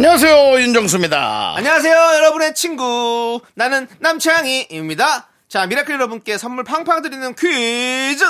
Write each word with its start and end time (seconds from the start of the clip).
안녕하세요 0.00 0.58
윤정수입니다. 0.62 1.56
안녕하세요, 1.56 1.94
여러분의 1.94 2.54
친구. 2.54 3.38
나는 3.52 3.86
남창희입니다. 3.98 5.28
자, 5.46 5.66
미라클 5.66 5.92
여러분께 5.92 6.38
선물 6.38 6.64
팡팡 6.64 7.02
드리는 7.02 7.34
퀴즈! 7.34 8.24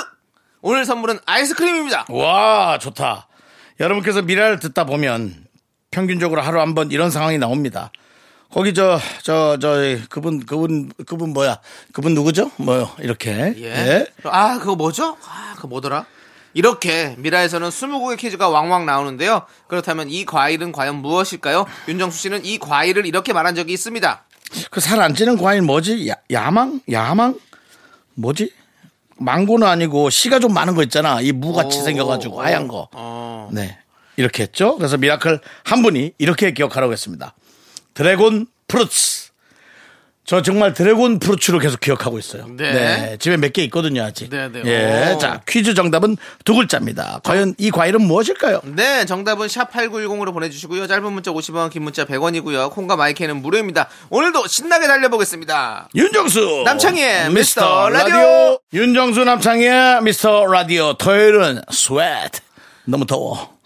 오늘 0.61 0.83
선물은 0.83 1.19
아이스크림입니다. 1.25 2.07
와 2.09 2.77
좋다. 2.77 3.29
여러분께서 3.79 4.21
미라를 4.21 4.59
듣다 4.59 4.83
보면 4.83 5.45
평균적으로 5.91 6.41
하루 6.41 6.59
한 6.59 6.75
번 6.75 6.91
이런 6.91 7.09
상황이 7.09 7.37
나옵니다. 7.37 7.93
거기 8.51 8.73
저 8.73 8.99
저 9.23 9.57
저 9.57 9.77
그분 10.09 10.45
그분 10.45 10.91
그분 11.07 11.31
뭐야 11.31 11.61
그분 11.93 12.13
누구죠? 12.15 12.51
뭐요 12.57 12.91
이렇게 12.99 13.53
예. 13.57 14.05
아, 14.25 14.57
그거 14.59 14.75
뭐죠? 14.75 15.15
아, 15.25 15.53
그거 15.55 15.69
뭐더라? 15.69 16.05
이렇게 16.53 17.15
미라에서는 17.17 17.69
20곡의 17.69 18.17
퀴즈가 18.17 18.49
왕왕 18.49 18.85
나오는데요. 18.85 19.43
그렇다면 19.67 20.09
이 20.09 20.25
과일은 20.25 20.71
과연 20.71 20.97
무엇일까요? 20.97 21.65
윤정수 21.87 22.17
씨는 22.19 22.45
이 22.45 22.59
과일을 22.59 23.05
이렇게 23.05 23.33
말한 23.33 23.55
적이 23.55 23.73
있습니다. 23.73 24.25
그 24.69 24.81
살 24.81 24.99
안 25.01 25.15
찌는 25.15 25.37
과일 25.37 25.61
뭐지? 25.61 26.09
야, 26.09 26.15
야망 26.31 26.81
야망 26.91 27.39
뭐지? 28.15 28.51
망고는 29.17 29.65
아니고 29.67 30.09
씨가 30.09 30.39
좀 30.39 30.53
많은 30.53 30.75
거 30.75 30.83
있잖아. 30.83 31.21
이 31.21 31.31
무같이 31.31 31.79
오, 31.79 31.83
생겨가지고 31.83 32.35
오, 32.37 32.41
하얀 32.41 32.67
거. 32.67 32.89
어. 32.91 33.49
네. 33.53 33.77
이렇게 34.17 34.43
했죠. 34.43 34.75
그래서 34.77 34.97
미라클 34.97 35.39
한 35.63 35.81
분이 35.83 36.13
이렇게 36.17 36.51
기억하라고 36.51 36.91
했습니다. 36.91 37.33
dragon 37.93 38.47
fruits. 38.67 39.20
저 40.23 40.41
정말 40.41 40.73
dragon 40.73 41.19
fruits로 41.19 41.57
계속 41.59 41.79
기억하고 41.79 42.17
있어요. 42.19 42.45
네. 42.55 43.17
집에 43.19 43.37
몇 43.37 43.51
개 43.51 43.63
있거든요, 43.63 44.03
아직. 44.03 44.29
네, 44.29 44.47
네. 44.49 44.61
예. 44.65 45.13
오. 45.13 45.17
자, 45.17 45.41
퀴즈 45.47 45.73
정답은 45.73 46.15
두 46.45 46.55
글자입니다. 46.55 47.19
과연 47.23 47.55
이 47.57 47.69
과일은 47.71 48.01
무엇일까요? 48.03 48.61
네, 48.63 49.03
정답은 49.05 49.47
샵8910으로 49.47 50.31
보내주시고요. 50.31 50.87
짧은 50.87 51.11
문자 51.11 51.31
50원, 51.31 51.69
긴 51.71 51.83
문자 51.83 52.05
100원이고요. 52.05 52.71
콩과 52.71 52.95
마이크는 52.95 53.41
무료입니다. 53.41 53.89
오늘도 54.09 54.47
신나게 54.47 54.87
달려보겠습니다. 54.87 55.89
윤정수 55.95 56.61
남창희의 56.65 57.31
미스터 57.31 57.89
라디오. 57.89 58.59
윤정수 58.73 59.23
남창희의 59.25 60.01
미스터 60.03 60.45
라디오 60.45 60.93
토요일은 60.93 61.61
sweat 61.71 62.39
너무 62.85 63.05
더워 63.05 63.57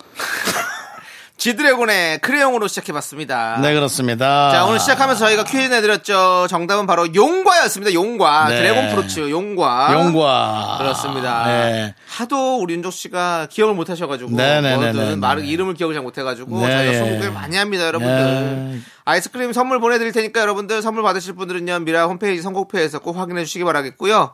지드래곤의 1.46 2.22
크레용으로 2.22 2.68
시작해봤습니다. 2.68 3.60
네 3.62 3.76
그렇습니다 3.76 4.50
자, 4.50 4.66
오늘 4.66 4.80
시작하면서 4.80 5.28
저희가 5.28 5.44
퀴즈 5.44 5.68
내드렸죠. 5.68 6.48
정답은 6.50 6.88
바로 6.88 7.14
용과였습니다. 7.14 7.94
용과. 7.94 8.50
네. 8.50 8.58
dragon 8.58 8.90
fruits, 8.90 9.30
용과. 9.30 9.94
용과 9.94 10.78
그렇습니다. 10.80 11.46
네. 11.46 11.94
하도 12.08 12.58
우리 12.58 12.74
윤종 12.74 12.90
씨가 12.90 13.50
기억을 13.52 13.76
못 13.76 13.92
하셔가지고. 13.92 14.32
네네네네네. 14.32 14.94
뭐든 14.94 15.20
말 15.20 15.46
이름을 15.46 15.76
기억을 15.76 15.94
잘 15.94 16.02
못해가지고. 16.02 16.62
네. 16.62 16.72
저희가 16.72 16.98
선곡을 16.98 17.32
많이 17.32 17.58
합니다, 17.58 17.86
여러분들. 17.86 18.16
네. 18.16 18.80
아이스크림 19.04 19.54
선물 19.54 19.80
보내드릴 19.80 20.14
테니까 20.14 20.42
여러분들 20.42 20.82
선물 20.82 21.04
받으실 21.04 21.36
분들은요, 21.36 21.78
미라 21.82 22.08
홈페이지 22.08 22.42
선곡표에서 22.42 22.98
꼭 22.98 23.18
확인해 23.18 23.46
주시기 23.46 23.64
바라겠고요. 23.66 24.34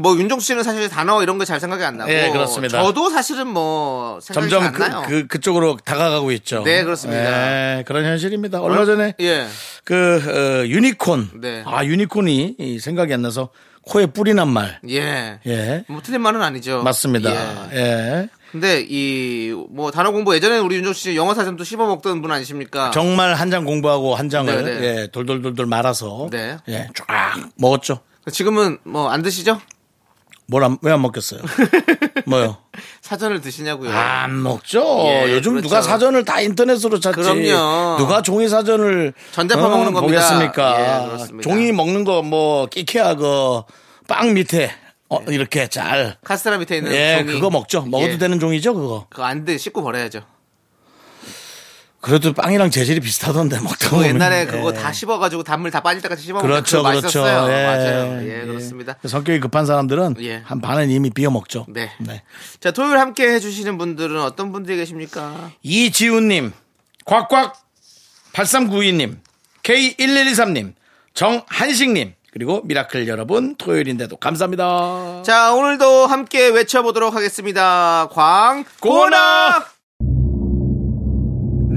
뭐 0.00 0.16
윤종 0.16 0.40
씨는 0.40 0.62
사실 0.62 0.88
단어 0.88 1.22
이런 1.22 1.38
거 1.38 1.44
잘 1.44 1.60
생각이 1.60 1.82
안 1.84 1.96
나고 1.96 2.12
예, 2.12 2.30
그렇습니다. 2.30 2.82
저도 2.82 3.08
사실은 3.10 3.46
뭐 3.48 4.18
생각이 4.20 4.48
점점 4.50 4.62
잘 4.64 4.72
그, 4.72 4.84
안 4.84 4.90
나요. 4.90 5.02
그, 5.08 5.26
그쪽으로 5.26 5.76
다가가고 5.84 6.32
있죠 6.32 6.62
네, 6.64 6.82
그렇습니다. 6.84 7.22
네, 7.22 7.84
그런 7.86 8.04
현실입니다 8.04 8.60
얼마 8.60 8.84
전에 8.84 9.14
예. 9.20 9.46
그 9.84 10.62
어, 10.64 10.66
유니콘 10.66 11.30
네. 11.40 11.62
아 11.66 11.84
유니콘이 11.84 12.56
이 12.58 12.78
생각이 12.78 13.12
안 13.14 13.22
나서 13.22 13.50
코에 13.82 14.06
뿔이 14.06 14.34
난 14.34 14.48
말 14.48 14.80
예. 14.88 15.38
예. 15.46 15.84
뭐 15.88 16.00
틀린 16.02 16.20
말은 16.20 16.42
아니죠. 16.42 16.82
맞습니다 16.82 17.30
예. 17.72 17.76
예. 17.76 18.28
근데 18.50 18.84
이 18.88 19.54
뭐 19.70 19.90
단어 19.90 20.10
공부 20.12 20.34
예전에 20.34 20.58
우리 20.58 20.76
윤종 20.76 20.92
씨 20.94 21.14
영어 21.16 21.34
사전도 21.34 21.62
씹어 21.64 21.86
먹던 21.86 22.22
분 22.22 22.30
아니십니까? 22.32 22.90
정말 22.92 23.34
한 23.34 23.50
장 23.50 23.64
공부하고 23.64 24.14
한 24.14 24.28
장을 24.28 24.64
네, 24.64 24.78
네. 24.80 24.86
예, 25.02 25.06
돌돌돌돌 25.12 25.66
말아서 25.66 26.28
네. 26.30 26.56
예, 26.68 26.88
쫙 26.94 27.06
먹었죠. 27.56 28.00
지금은 28.32 28.78
뭐 28.84 29.08
안 29.10 29.22
드시죠? 29.22 29.60
뭘 30.48 30.62
왜 30.82 30.92
안 30.92 31.02
먹겠어요? 31.02 31.40
뭐요? 32.26 32.56
사전을 33.00 33.40
드시냐고요. 33.40 33.90
안 33.90 34.42
먹죠. 34.42 34.80
예, 35.06 35.32
요즘 35.32 35.52
그렇죠. 35.52 35.68
누가 35.68 35.82
사전을 35.82 36.24
다 36.24 36.40
인터넷으로 36.40 37.00
찾지. 37.00 37.20
그럼요. 37.20 37.96
누가 37.98 38.22
종이 38.22 38.48
사전을 38.48 39.12
전자파 39.32 39.68
먹는 39.68 39.92
겁니다. 39.92 40.00
보겠습니까? 40.00 41.18
예. 41.36 41.40
종이 41.42 41.72
먹는 41.72 42.04
거 42.04 42.22
뭐 42.22 42.66
끼케야 42.66 43.14
그빵 43.14 44.34
밑에 44.34 44.70
어, 45.08 45.20
이렇게 45.28 45.68
잘. 45.68 46.16
카스테라 46.24 46.58
밑에 46.58 46.78
있는 46.78 46.92
예, 46.92 47.18
종이. 47.18 47.32
그거 47.34 47.50
먹죠. 47.50 47.82
먹어도 47.82 48.12
예. 48.12 48.18
되는 48.18 48.38
종이죠, 48.40 48.74
그거. 48.74 49.06
그거 49.10 49.24
안 49.24 49.44
돼. 49.44 49.56
씻고 49.58 49.82
버려야죠. 49.82 50.20
그래도 52.06 52.32
빵이랑 52.32 52.70
재질이 52.70 53.00
비슷하던데 53.00 53.58
먹다 53.58 53.76
그거 53.86 53.96
보면. 53.96 54.10
옛날에 54.10 54.46
그거 54.46 54.70
예. 54.70 54.80
다 54.80 54.92
씹어가지고 54.92 55.42
단물 55.42 55.72
다 55.72 55.80
빠질 55.80 56.00
때까지 56.02 56.22
씹어 56.22 56.34
먹는 56.34 56.48
그렇죠, 56.48 56.76
그거 56.76 56.90
그렇죠. 56.90 57.20
맛있었어요. 57.22 57.52
예, 57.52 57.64
맞아요. 57.64 58.22
예, 58.22 58.42
예. 58.42 58.46
그렇습니다. 58.46 58.94
성격이 59.04 59.40
급한 59.40 59.66
사람들은 59.66 60.14
예. 60.20 60.40
한 60.44 60.60
반은 60.60 60.88
이미 60.88 61.10
베어 61.10 61.30
먹죠. 61.32 61.66
네. 61.68 61.90
네. 61.98 62.22
자, 62.60 62.70
토요일 62.70 62.98
함께 62.98 63.28
해주시는 63.32 63.76
분들은 63.76 64.22
어떤 64.22 64.52
분들이 64.52 64.76
계십니까? 64.76 65.50
이지훈님, 65.64 66.52
꽉꽉 67.06 67.54
8392님, 68.32 69.16
K1123님, 69.64 70.74
정한식님, 71.12 72.14
그리고 72.32 72.60
미라클 72.66 73.08
여러분, 73.08 73.56
토요일인데도 73.56 74.16
감사합니다. 74.18 75.22
자, 75.24 75.52
오늘도 75.54 76.06
함께 76.06 76.50
외쳐보도록 76.50 77.16
하겠습니다. 77.16 78.08
광고나! 78.12 79.75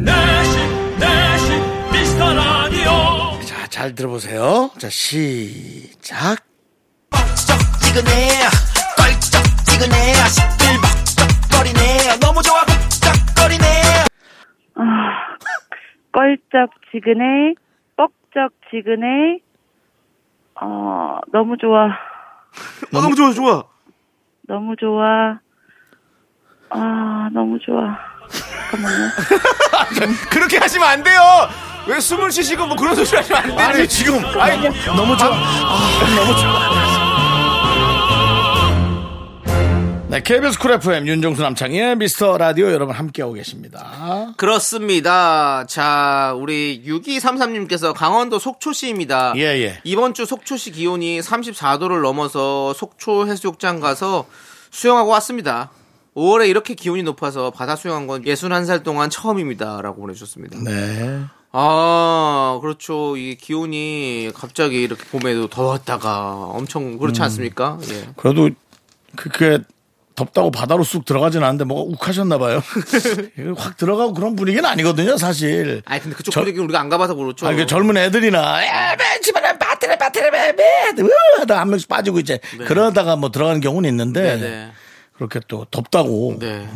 내시 0.03 0.57
내시 0.99 1.51
미스터 1.91 2.33
라디오 2.33 3.39
자, 3.45 3.67
잘 3.67 3.95
들어보세요. 3.95 4.69
자, 4.77 4.89
시작. 4.89 6.37
뻑적지근해 7.09 8.29
껄쩍지근해 8.97 10.13
시끌벅적거리네 10.29 12.17
너무 12.19 12.41
좋아 12.41 12.63
벅적거리네 12.65 13.69
껄쩍지근해, 16.11 17.53
뻑적지근해, 17.95 19.39
어, 20.61 21.19
너무 21.31 21.55
좋아, 21.57 21.85
어, 21.85 21.89
너무 22.91 23.15
좋아, 23.15 23.31
좋아. 23.31 23.63
너무 24.47 24.75
좋아, 24.75 25.39
아, 26.69 27.29
너무 27.31 27.59
좋아. 27.59 27.97
잠깐만요. 28.29 29.09
그렇게 30.29 30.57
하시면 30.57 30.87
안 30.87 31.03
돼요! 31.03 31.21
왜 31.87 31.99
숨을 31.99 32.31
쉬시고 32.31 32.67
뭐 32.67 32.75
그런 32.75 32.95
소리 32.95 33.07
하시면 33.17 33.41
안 33.41 33.49
되지? 33.49 33.61
아니, 33.61 33.87
지금. 33.87 34.23
아니, 34.39 34.69
너무 34.85 35.17
좋아. 35.17 35.29
아, 35.33 36.15
너무 36.15 36.39
좋아. 36.39 37.09
네, 40.09 40.23
KBS 40.23 40.57
쿨 40.57 40.71
FM 40.71 41.07
윤정수 41.07 41.41
남창의 41.43 41.95
미스터 41.97 42.39
라디오 42.39 42.71
여러분 42.71 42.95
함께하고 42.95 43.33
계십니다. 43.33 44.33
그렇습니다. 44.37 45.65
자, 45.67 46.33
우리 46.35 46.81
6233님께서 46.83 47.93
강원도 47.93 48.39
속초시입니다. 48.39 49.33
예, 49.35 49.41
예. 49.41 49.79
이번 49.83 50.15
주 50.15 50.25
속초시 50.25 50.71
기온이 50.71 51.19
34도를 51.19 52.01
넘어서 52.01 52.73
속초 52.73 53.27
해수욕장 53.27 53.79
가서 53.79 54.25
수영하고 54.71 55.11
왔습니다. 55.11 55.69
5월에 56.15 56.49
이렇게 56.49 56.73
기온이 56.73 57.03
높아서 57.03 57.51
바다 57.51 57.75
수영한 57.75 58.07
건 58.07 58.23
61살 58.23 58.83
동안 58.83 59.09
처음입니다. 59.09 59.81
라고 59.81 60.01
보내주셨습니다. 60.01 60.57
네. 60.63 61.21
아, 61.51 62.59
그렇죠. 62.61 63.15
이 63.17 63.35
기온이 63.35 64.31
갑자기 64.35 64.81
이렇게 64.81 65.03
봄에도 65.05 65.47
더웠다가 65.47 66.33
엄청 66.53 66.97
그렇지 66.97 67.21
않습니까? 67.21 67.77
예. 67.91 68.09
그래도 68.15 68.49
그게 69.15 69.59
덥다고 70.15 70.51
바다로 70.51 70.83
쑥 70.83 71.05
들어가진 71.05 71.43
않는데 71.43 71.63
뭐가 71.63 71.83
욱 71.83 72.07
하셨나 72.07 72.37
봐요. 72.37 72.61
확 73.55 73.77
들어가고 73.77 74.13
그런 74.13 74.35
분위기는 74.35 74.65
아니거든요, 74.67 75.15
사실. 75.17 75.81
아니, 75.85 76.01
근데 76.01 76.15
그쪽 76.15 76.31
저- 76.31 76.41
분위기 76.41 76.59
우리가 76.59 76.79
안 76.79 76.89
가봐서 76.89 77.15
그렇죠. 77.15 77.47
아, 77.47 77.53
그 77.53 77.65
젊은 77.65 77.95
애들이나, 77.95 78.37
야, 78.67 78.95
매, 78.97 79.19
집안에 79.21 79.57
바테레, 79.57 80.29
매, 80.31 80.51
매, 80.51 80.63
으, 81.01 81.51
한 81.53 81.69
명씩 81.69 81.87
빠지고 81.87 82.19
이제 82.19 82.39
그러다가 82.67 83.15
뭐 83.15 83.31
들어가는 83.31 83.61
경우는 83.61 83.89
있는데, 83.89 84.21
네, 84.21 84.37
네. 84.37 84.71
그렇게 85.19 85.39
또 85.47 85.65
덥다고, 85.69 86.37
네. 86.39 86.67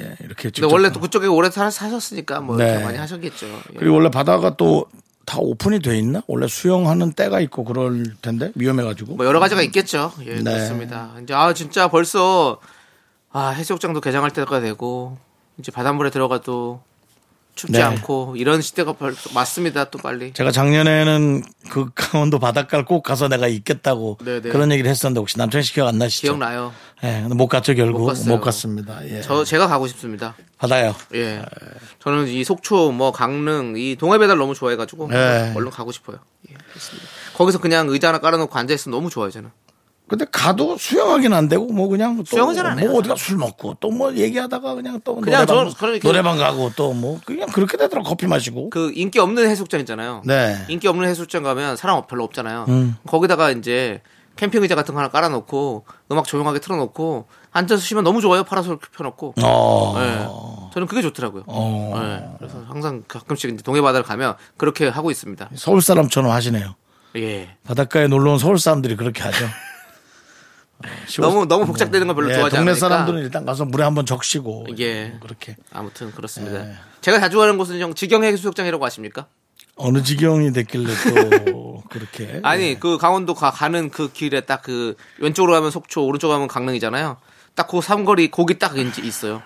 예, 0.00 0.16
이렇게 0.20 0.50
근데 0.50 0.66
원래 0.70 0.92
또 0.92 1.00
그쪽에 1.00 1.26
오래 1.26 1.50
사, 1.50 1.70
사셨으니까 1.70 2.40
뭐 2.40 2.56
네. 2.56 2.68
이렇게 2.68 2.84
많이 2.84 2.98
하셨겠죠. 2.98 3.46
예. 3.46 3.78
그리고 3.78 3.94
원래 3.94 4.10
바다가 4.10 4.56
또 4.58 4.86
다 5.24 5.38
오픈이 5.38 5.80
돼 5.80 5.96
있나? 5.98 6.22
원래 6.26 6.48
수영하는 6.48 7.12
때가 7.12 7.40
있고 7.40 7.64
그럴 7.64 8.04
텐데 8.22 8.52
위험해가지고. 8.54 9.16
뭐 9.16 9.26
여러 9.26 9.40
가지가 9.40 9.62
있겠죠. 9.62 10.12
예, 10.26 10.36
네. 10.36 10.42
그렇습니다. 10.42 11.14
이제 11.22 11.32
아 11.32 11.52
진짜 11.54 11.88
벌써 11.88 12.58
아 13.30 13.48
해수욕장도 13.50 14.00
개장할 14.00 14.30
때가 14.32 14.60
되고 14.60 15.16
이제 15.58 15.70
바닷물에 15.70 16.10
들어가도 16.10 16.82
춥지 17.54 17.72
네. 17.72 17.82
않고 17.82 18.34
이런 18.38 18.62
시대가 18.62 18.92
벌써 18.94 19.30
맞습니다. 19.34 19.84
또 19.84 19.98
빨리. 19.98 20.32
제가 20.32 20.50
작년에는 20.50 21.42
그 21.68 21.90
강원도 21.94 22.38
바닷가를 22.38 22.84
꼭 22.84 23.02
가서 23.02 23.28
내가 23.28 23.46
있겠다고 23.46 24.18
네네. 24.24 24.48
그런 24.50 24.72
얘기를 24.72 24.90
했었는데 24.90 25.20
혹시 25.20 25.36
씨 25.62 25.72
기억 25.74 25.88
안 25.88 25.98
나시죠? 25.98 26.28
기억나요. 26.28 26.72
예, 27.04 27.20
근데 27.20 27.34
못 27.34 27.48
갔죠 27.48 27.74
결국 27.74 28.06
못 28.06 28.28
못. 28.28 28.40
갔습니다. 28.40 29.06
예. 29.08 29.20
저 29.20 29.44
제가 29.44 29.66
가고 29.68 29.86
싶습니다. 29.88 30.34
받아요. 30.56 30.94
예. 31.14 31.42
저는 31.98 32.28
이 32.28 32.42
속초, 32.44 32.92
뭐 32.92 33.12
강릉, 33.12 33.74
이 33.76 33.96
동해 33.96 34.18
배달 34.18 34.38
너무 34.38 34.54
좋아해가지고 34.54 35.08
네. 35.08 35.52
얼른 35.54 35.70
가고 35.70 35.92
싶어요. 35.92 36.18
예, 36.48 36.54
그렇습니다. 36.54 37.08
거기서 37.34 37.58
그냥 37.58 37.88
의자 37.88 38.08
하나 38.08 38.18
깔아놓고 38.18 38.56
앉아 38.58 38.72
있으면 38.74 38.96
너무 38.96 39.10
좋아요 39.10 39.30
저는. 39.30 39.50
근데 40.12 40.26
가도 40.30 40.76
수영하긴 40.76 41.32
안 41.32 41.48
되고 41.48 41.64
뭐 41.72 41.88
그냥 41.88 42.16
또 42.18 42.24
수영은 42.24 42.54
잘안 42.54 42.78
해요, 42.78 42.90
뭐 42.90 42.98
어디가 43.00 43.16
술 43.16 43.38
먹고 43.38 43.76
또 43.80 43.90
뭐 43.90 44.14
얘기하다가 44.14 44.74
그냥 44.74 45.00
또 45.04 45.16
그냥 45.16 45.46
노래방, 45.46 45.70
저- 45.70 45.76
그러니까- 45.78 46.06
노래방 46.06 46.36
가고 46.36 46.70
또 46.76 46.92
뭐 46.92 47.18
그냥 47.24 47.48
그렇게 47.48 47.78
되더라고 47.78 48.06
커피 48.06 48.26
마시고. 48.26 48.68
그 48.68 48.92
인기 48.94 49.18
없는 49.18 49.48
해수욕장 49.48 49.80
있잖아요. 49.80 50.20
네. 50.26 50.58
인기 50.68 50.86
없는 50.86 51.08
해수욕장 51.08 51.42
가면 51.42 51.76
사람 51.78 52.06
별로 52.06 52.24
없잖아요. 52.24 52.66
음. 52.68 52.96
거기다가 53.06 53.50
이제 53.52 54.02
캠핑 54.36 54.62
의자 54.62 54.74
같은 54.74 54.92
거 54.92 55.00
하나 55.00 55.08
깔아놓고 55.10 55.84
음악 56.10 56.26
조용하게 56.26 56.58
틀어놓고 56.60 57.26
앉아서 57.50 57.80
쉬면 57.80 58.04
너무 58.04 58.20
좋아요. 58.20 58.44
파라솔 58.44 58.78
펴놓고. 58.94 59.34
어. 59.42 59.94
예. 59.98 60.26
저는 60.74 60.86
그게 60.88 61.00
좋더라고요. 61.00 61.44
어. 61.46 61.92
예. 61.96 62.36
그래서 62.38 62.62
항상 62.68 63.02
가끔씩 63.08 63.50
이제 63.54 63.62
동해 63.62 63.80
바다를 63.80 64.04
가면 64.04 64.34
그렇게 64.58 64.88
하고 64.88 65.10
있습니다. 65.10 65.48
서울 65.54 65.80
사람처럼 65.80 66.30
하시네요. 66.30 66.74
예. 67.16 67.56
바닷가에 67.64 68.08
놀러 68.08 68.32
온 68.32 68.38
서울 68.38 68.58
사람들이 68.58 68.96
그렇게 68.96 69.22
하죠. 69.22 69.44
너무 71.20 71.46
너무 71.46 71.66
복잡되는 71.66 72.06
거 72.06 72.14
별로 72.14 72.30
예, 72.30 72.34
좋아하지 72.34 72.56
동네 72.56 72.70
않으니까. 72.72 72.88
사람들은 72.88 73.20
일단 73.20 73.44
가서 73.44 73.64
물에 73.64 73.84
한번 73.84 74.06
적시고 74.06 74.66
예. 74.78 75.16
그렇게 75.20 75.56
아무튼 75.72 76.10
그렇습니다. 76.12 76.64
네. 76.64 76.74
제가 77.00 77.18
자주 77.20 77.38
가는 77.38 77.56
곳은 77.58 77.80
형 77.80 77.94
지경 77.94 78.24
해수욕장이라고 78.24 78.84
아십니까? 78.84 79.26
어느 79.76 80.02
지경이 80.02 80.52
됐길래 80.52 80.92
또 81.50 81.82
그렇게 81.90 82.40
아니 82.42 82.78
그 82.78 82.98
강원도 82.98 83.34
가, 83.34 83.50
가는 83.50 83.90
그 83.90 84.12
길에 84.12 84.42
딱 84.42 84.62
그 84.62 84.96
왼쪽으로 85.18 85.52
가면 85.52 85.70
속초, 85.70 86.04
오른쪽으로 86.04 86.34
가면 86.36 86.48
강릉이잖아요. 86.48 87.16
딱 87.54 87.66
그 87.68 87.80
삼거리 87.80 88.30
거기 88.30 88.58
딱 88.58 88.76
있어요. 88.78 89.42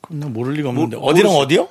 그건 0.00 0.20
나 0.20 0.26
모를 0.28 0.54
리가 0.54 0.70
없는데 0.70 0.96
모- 0.96 1.06
어디랑 1.06 1.32
모르시- 1.32 1.38
어디요? 1.44 1.68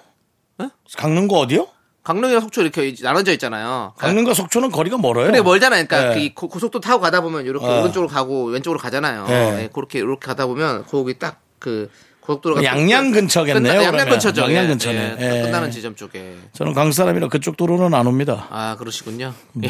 예? 0.62 0.70
강릉과 0.98 1.38
어디요? 1.38 1.68
강릉이랑 2.08 2.42
속초 2.42 2.62
이렇게 2.62 2.96
나눠져 3.02 3.34
있잖아요. 3.34 3.94
강릉과 3.98 4.34
속초는 4.34 4.72
거리가 4.72 4.98
멀어요. 4.98 5.26
근데 5.26 5.42
멀잖아요. 5.42 5.86
그러니까 5.86 6.10
네. 6.10 6.16
그이 6.16 6.34
고- 6.34 6.48
고속도로 6.48 6.80
타고 6.80 7.02
가다 7.02 7.20
보면 7.20 7.46
이렇게 7.46 7.66
어. 7.66 7.82
오른쪽으로 7.82 8.08
가고 8.08 8.46
왼쪽으로 8.46 8.80
가잖아요. 8.80 9.26
네. 9.28 9.64
예, 9.64 9.70
그렇게 9.74 10.00
이렇게 10.00 10.26
가다 10.26 10.46
보면 10.48 10.86
거기 10.86 11.20
딱 11.20 11.42
그 11.60 11.90
고속도로가 12.22 12.64
양양 12.64 13.12
끝- 13.12 13.22
근처겠네요, 13.22 13.62
끝나- 13.64 13.76
양양 13.78 13.92
그러면. 13.94 14.12
근처죠. 14.14 14.42
양양 14.44 14.64
예, 14.66 14.68
근처네. 14.68 15.18
예, 15.20 15.38
예. 15.40 15.42
끝나는 15.42 15.72
지점 15.72 15.96
쪽에. 15.96 16.36
저는 16.54 16.74
강 16.74 16.92
사람이라 16.92 17.30
그쪽 17.30 17.58
도로는 17.58 17.94
안 17.98 18.06
옵니다. 18.06 18.48
아 18.52 18.76
그러시군요. 18.78 19.34
음. 19.56 19.62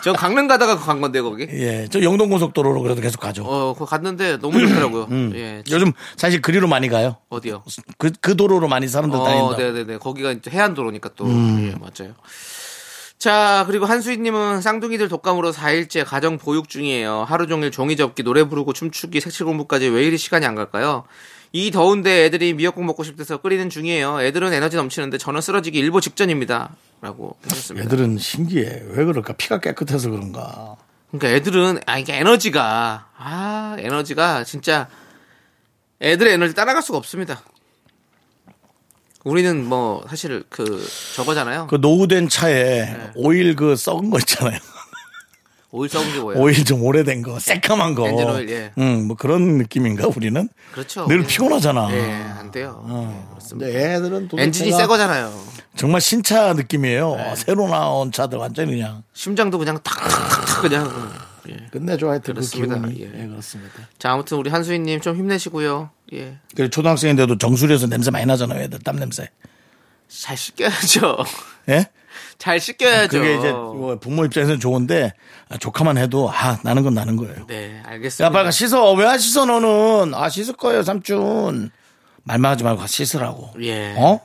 예. 0.00 0.02
전 0.02 0.14
강릉 0.14 0.48
가다가 0.48 0.76
간 0.76 1.00
건데 1.00 1.20
거기. 1.20 1.46
예, 1.50 1.86
저 1.90 2.02
영동고속도로로 2.02 2.82
그래도 2.82 3.00
계속 3.00 3.20
가죠. 3.20 3.44
어, 3.44 3.72
그거 3.74 3.84
갔는데 3.84 4.38
너무 4.38 4.58
좋더라고요. 4.60 5.06
음. 5.10 5.32
예. 5.34 5.62
요즘 5.70 5.92
사실 6.16 6.40
그리로 6.42 6.68
많이 6.68 6.88
가요. 6.88 7.16
어디요? 7.28 7.62
그, 7.98 8.10
그 8.20 8.36
도로로 8.36 8.68
많이 8.68 8.88
사람들 8.88 9.18
어, 9.18 9.24
다닌다. 9.24 9.56
네네네. 9.56 9.98
거기가 9.98 10.32
이제 10.32 10.50
해안도로니까 10.50 11.10
또. 11.16 11.26
음. 11.26 11.72
예, 11.72 11.78
맞아요. 11.78 12.14
자, 13.18 13.64
그리고 13.66 13.84
한수희님은 13.84 14.62
쌍둥이들 14.62 15.08
독감으로 15.08 15.52
4일째 15.52 16.06
가정 16.06 16.38
보육 16.38 16.70
중이에요. 16.70 17.24
하루 17.28 17.46
종일 17.46 17.70
종이 17.70 17.94
접기, 17.94 18.22
노래 18.22 18.44
부르고 18.44 18.72
춤추기, 18.72 19.20
색칠 19.20 19.44
공부까지 19.44 19.88
왜 19.88 20.04
이리 20.04 20.16
시간이 20.16 20.46
안 20.46 20.54
갈까요? 20.54 21.04
이 21.52 21.70
더운데 21.70 22.24
애들이 22.26 22.54
미역국 22.54 22.84
먹고 22.84 23.02
싶대서 23.02 23.38
끓이는 23.38 23.70
중이에요. 23.70 24.22
애들은 24.22 24.52
에너지 24.52 24.76
넘치는데 24.76 25.18
저는 25.18 25.40
쓰러지기 25.40 25.78
일보 25.78 26.00
직전입니다. 26.00 26.76
라고 27.00 27.36
하셨습니다. 27.42 27.86
애들은 27.86 28.18
신기해. 28.18 28.82
왜 28.88 29.04
그럴까? 29.04 29.32
피가 29.32 29.60
깨끗해서 29.60 30.10
그런가. 30.10 30.76
그러니까 31.10 31.36
애들은, 31.36 31.80
아, 31.86 31.98
이게 31.98 32.14
에너지가, 32.16 33.08
아, 33.16 33.76
에너지가 33.78 34.44
진짜 34.44 34.88
애들의 36.00 36.34
에너지 36.34 36.54
따라갈 36.54 36.82
수가 36.82 36.98
없습니다. 36.98 37.42
우리는 39.24 39.64
뭐, 39.64 40.04
사실 40.08 40.44
그, 40.48 40.86
저거잖아요. 41.16 41.66
그 41.68 41.76
노후된 41.76 42.28
차에 42.28 42.84
네. 42.84 43.10
오일 43.16 43.56
그 43.56 43.76
썩은 43.76 44.10
거 44.10 44.18
있잖아요. 44.18 44.58
오일 45.72 45.88
썩은 45.88 46.12
게 46.12 46.20
뭐예요? 46.20 46.42
오일 46.42 46.64
좀 46.64 46.82
오래된 46.82 47.22
거, 47.22 47.38
새까만 47.38 47.94
거. 47.94 48.08
엔진 48.08 48.28
오일, 48.28 48.48
예. 48.50 48.72
응, 48.78 49.06
뭐 49.06 49.16
그런 49.16 49.58
느낌인가, 49.58 50.08
우리는? 50.14 50.48
그렇죠. 50.72 51.02
늘 51.06 51.16
우리는. 51.16 51.26
피곤하잖아. 51.28 51.88
예, 51.92 52.12
안 52.38 52.50
돼요. 52.50 52.84
예, 52.88 53.28
그렇습니다. 53.30 53.66
근데 53.70 53.94
애들은 53.94 54.28
도대체가 54.28 54.42
엔진이 54.42 54.72
새 54.72 54.86
거잖아요. 54.86 55.32
정말 55.76 56.00
신차 56.00 56.52
느낌이에요. 56.54 57.14
네. 57.16 57.36
새로 57.36 57.68
나온 57.68 58.10
차들 58.10 58.38
완전히 58.38 58.72
그냥 58.72 59.04
심장도 59.12 59.58
그냥 59.58 59.78
탁탁탁 59.82 60.62
그냥. 60.62 60.90
예. 61.48 61.56
끝내줘 61.70 62.08
하여튼 62.08 62.34
그 62.34 62.40
그렇습니다. 62.40 62.74
기분이. 62.74 63.00
예. 63.00 63.22
예, 63.22 63.26
그렇습니다. 63.28 63.74
자, 63.98 64.12
아무튼 64.12 64.36
우리 64.38 64.50
한수희님 64.50 65.00
좀 65.00 65.16
힘내시고요. 65.16 65.90
예. 66.12 66.38
그리고 66.54 66.68
초등학생인데도 66.70 67.38
정수리에서 67.38 67.86
냄새 67.86 68.10
많이 68.10 68.26
나잖아요, 68.26 68.62
애들 68.64 68.80
땀 68.80 68.96
냄새. 68.96 69.30
잘 70.08 70.36
씻겨야죠. 70.36 71.16
예? 71.70 71.88
잘 72.40 72.58
씻겨야죠. 72.58 73.20
그게 73.20 73.36
이제 73.36 73.52
뭐 73.52 73.98
부모 74.00 74.24
입장에서는 74.24 74.58
좋은데 74.58 75.12
아, 75.50 75.58
조카만 75.58 75.98
해도 75.98 76.28
아 76.32 76.58
나는 76.64 76.82
건 76.82 76.94
나는 76.94 77.14
거예요. 77.16 77.46
네, 77.46 77.80
알겠습니다. 77.84 78.24
야 78.24 78.30
빨리 78.30 78.50
씻어 78.50 78.92
왜 78.94 79.04
안 79.06 79.18
씻어 79.18 79.44
너는 79.44 80.14
아 80.14 80.28
씻을 80.28 80.54
거예요 80.54 80.82
삼촌 80.82 81.70
말만 82.24 82.52
하지 82.52 82.64
말고 82.64 82.86
씻으라고. 82.86 83.50
예. 83.62 83.94
어? 83.96 84.20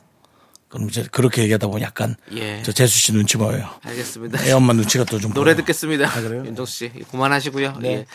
그럼 0.69 0.89
이제 0.89 1.05
그렇게 1.11 1.41
얘기하다 1.43 1.67
보면 1.67 1.81
약간 1.83 2.15
예. 2.33 2.61
저 2.63 2.71
재수 2.71 2.97
씨 2.97 3.11
눈치 3.13 3.37
보여요. 3.37 3.69
알겠습니다. 3.83 4.43
애 4.45 4.51
엄마 4.53 4.73
눈치가 4.73 5.03
또 5.03 5.19
좀 5.19 5.33
노래 5.33 5.53
보여요. 5.53 5.57
듣겠습니다. 5.57 6.07
아, 6.09 6.21
그래요? 6.21 6.45
윤정수 6.45 6.73
씨, 6.73 6.89
그만하시고요. 7.11 7.75
네. 7.81 7.89
예. 7.89 8.05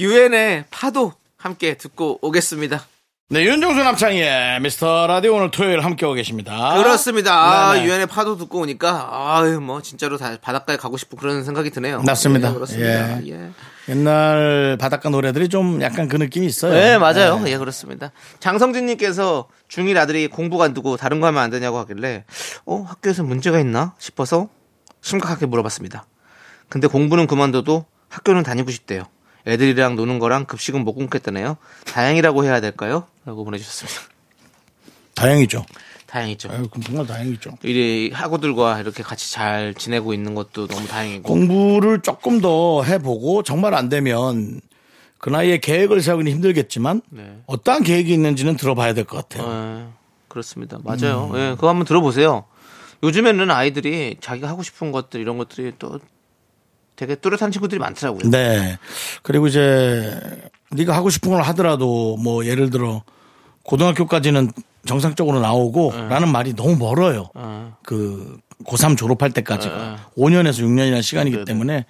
유엔의 0.00 0.64
파도 0.70 1.12
함께 1.36 1.74
듣고 1.74 2.18
오겠습니다. 2.22 2.86
네 3.28 3.44
윤정수 3.44 3.82
남창희의 3.82 4.60
미스터 4.60 5.08
라디오 5.08 5.34
오늘 5.34 5.50
토요일 5.50 5.80
함께하고 5.84 6.14
계십니다. 6.14 6.76
그렇습니다. 6.76 7.34
아, 7.34 7.72
네네. 7.72 7.84
유엔의 7.84 8.06
파도 8.06 8.36
듣고 8.36 8.60
오니까 8.60 9.08
아유 9.10 9.58
뭐 9.60 9.82
진짜로 9.82 10.16
다 10.16 10.36
바닷가에 10.40 10.76
가고 10.76 10.96
싶고 10.96 11.16
그런 11.16 11.42
생각이 11.42 11.70
드네요. 11.70 12.02
맞습니다. 12.02 12.50
예, 12.50 12.54
그렇습니다. 12.54 13.22
예. 13.24 13.32
예. 13.32 13.50
옛날 13.88 14.76
바닷가 14.80 15.08
노래들이 15.08 15.48
좀 15.48 15.82
약간 15.82 16.06
그 16.06 16.14
느낌이 16.14 16.46
있어요. 16.46 16.72
네, 16.72 16.98
맞아요. 16.98 17.40
네. 17.40 17.50
예, 17.50 17.58
그렇습니다. 17.58 18.12
장성진님께서 18.38 19.48
중1 19.68 19.96
아들이 19.96 20.28
공부 20.28 20.56
관두고 20.56 20.96
다른 20.96 21.18
거 21.20 21.26
하면 21.26 21.42
안 21.42 21.50
되냐고 21.50 21.78
하길래, 21.78 22.24
어, 22.64 22.84
학교에서 22.86 23.24
문제가 23.24 23.58
있나 23.58 23.94
싶어서 23.98 24.48
심각하게 25.00 25.46
물어봤습니다. 25.46 26.06
근데 26.68 26.86
공부는 26.86 27.26
그만둬도 27.26 27.86
학교는 28.08 28.44
다니고 28.44 28.70
싶대요. 28.70 29.02
애들이랑 29.46 29.96
노는 29.96 30.18
거랑 30.18 30.44
급식은 30.46 30.84
못 30.84 30.94
끊겠다네요. 30.94 31.56
다행이라고 31.86 32.44
해야 32.44 32.60
될까요? 32.60 33.06
라고 33.24 33.44
보내주셨습니다. 33.44 34.00
다행이죠. 35.14 35.64
다행이죠. 36.06 36.50
아유, 36.50 36.68
그럼 36.68 36.82
정말 36.84 37.06
다행이죠. 37.06 37.58
이 37.64 38.10
학우들과 38.12 38.80
이렇게 38.80 39.02
같이 39.02 39.32
잘 39.32 39.74
지내고 39.74 40.14
있는 40.14 40.34
것도 40.34 40.66
너무 40.66 40.86
다행이고. 40.86 41.22
공부를 41.22 42.00
조금 42.00 42.40
더 42.40 42.82
해보고 42.82 43.42
정말 43.42 43.74
안 43.74 43.88
되면 43.88 44.60
그 45.18 45.30
나이에 45.30 45.58
계획을 45.58 46.00
세우기는 46.02 46.30
힘들겠지만 46.30 47.02
네. 47.10 47.38
어떠한 47.46 47.82
계획이 47.82 48.12
있는지는 48.12 48.56
들어봐야 48.56 48.94
될 48.94 49.04
것 49.04 49.16
같아요. 49.28 49.50
예, 49.50 49.86
그렇습니다. 50.28 50.78
맞아요. 50.84 51.30
음. 51.32 51.38
예, 51.38 51.50
그거 51.54 51.68
한번 51.68 51.86
들어보세요. 51.86 52.44
요즘에는 53.02 53.50
아이들이 53.50 54.16
자기가 54.20 54.48
하고 54.48 54.62
싶은 54.62 54.92
것들 54.92 55.20
이런 55.20 55.38
것들이 55.38 55.72
또 55.78 55.98
되게 56.96 57.14
뚜렷한 57.14 57.50
친구들이 57.50 57.78
많더라고요. 57.78 58.30
네. 58.30 58.78
그리고 59.22 59.46
이제 59.46 60.18
네가 60.72 60.94
하고 60.94 61.10
싶은 61.10 61.30
걸 61.30 61.42
하더라도 61.42 62.16
뭐 62.16 62.44
예를 62.44 62.70
들어 62.70 63.02
고등학교까지는 63.62 64.50
정상적으로 64.86 65.40
나오고 65.40 65.92
네. 65.94 66.08
라는 66.08 66.30
말이 66.30 66.54
너무 66.54 66.76
멀어요. 66.76 67.28
어, 67.34 67.76
그 67.84 68.38
고3 68.64 68.96
졸업할 68.96 69.30
네, 69.30 69.42
때까지가 69.42 70.10
5년에서 70.16 70.62
6년이라는 70.62 71.02
시간이기 71.02 71.44
때문에 71.44 71.84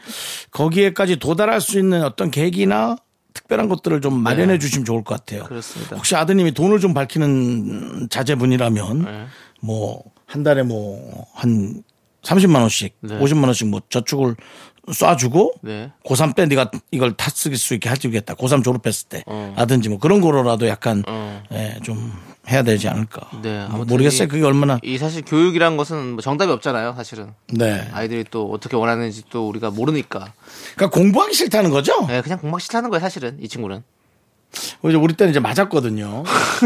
거기에까지 0.51 1.17
도달할 1.17 1.61
수 1.61 1.79
있는 1.79 2.03
어떤 2.03 2.31
계기나 2.31 2.97
특별한 3.35 3.69
것들을 3.69 4.01
좀 4.01 4.15
마련해 4.23 4.59
주시면 4.59 4.87
좋을 4.87 5.05
것 5.05 5.17
같아요. 5.17 5.43
네. 5.43 5.49
그렇습니다. 5.49 5.97
혹시 5.97 6.17
아드님이 6.17 6.53
돈을 6.53 6.81
좀 6.81 6.95
밝히는 6.95 8.09
자제분이라면 8.11 9.03
네. 9.05 9.27
뭐한 9.61 10.43
달에 10.43 10.63
뭐 10.63 11.27
한 11.35 11.83
30만 12.23 12.61
원씩, 12.61 12.97
네. 13.01 13.19
50만 13.19 13.45
원씩 13.45 13.69
뭐 13.69 13.81
저축을 13.89 14.35
쏴주고 14.89 15.53
네. 15.63 15.91
고3 16.05 16.35
때 16.35 16.47
네가 16.47 16.71
이걸 16.91 17.13
다쓸수 17.15 17.75
있게 17.75 17.89
해주겠다. 17.91 18.35
고3 18.35 18.63
졸업했을 18.65 19.09
때 19.09 19.23
어. 19.27 19.53
라든지 19.57 19.89
뭐 19.89 19.99
그런 19.99 20.21
거로라도 20.21 20.67
약간 20.69 21.03
어. 21.07 21.43
예, 21.53 21.77
좀 21.83 22.13
해야 22.49 22.63
되지 22.63 22.89
않을까. 22.89 23.29
네, 23.43 23.59
뭐 23.67 23.77
아무튼 23.77 23.87
모르겠어요. 23.93 24.25
이- 24.27 24.29
그게 24.29 24.45
얼마나 24.45 24.79
이 24.83 24.99
사실 24.99 25.23
교육이란 25.25 25.77
것은 25.77 26.13
뭐 26.13 26.21
정답이 26.21 26.53
없잖아요, 26.53 26.95
사실은. 26.97 27.33
네. 27.49 27.89
아이들이 27.93 28.25
또 28.31 28.51
어떻게 28.53 28.77
원하는지 28.77 29.25
또 29.31 29.49
우리가 29.49 29.71
모르니까. 29.71 30.33
그러니까 30.77 30.97
공부하기 30.97 31.35
싫다는 31.35 31.71
거죠. 31.71 32.07
네, 32.07 32.21
그냥 32.23 32.39
공막 32.39 32.61
싫다는 32.61 32.91
거예요, 32.91 33.01
사실은. 33.01 33.37
이 33.41 33.49
친구는. 33.49 33.83
이제 34.85 34.97
우리 34.97 35.15
때는 35.15 35.31
이제 35.31 35.41
맞았거든요. 35.41 36.23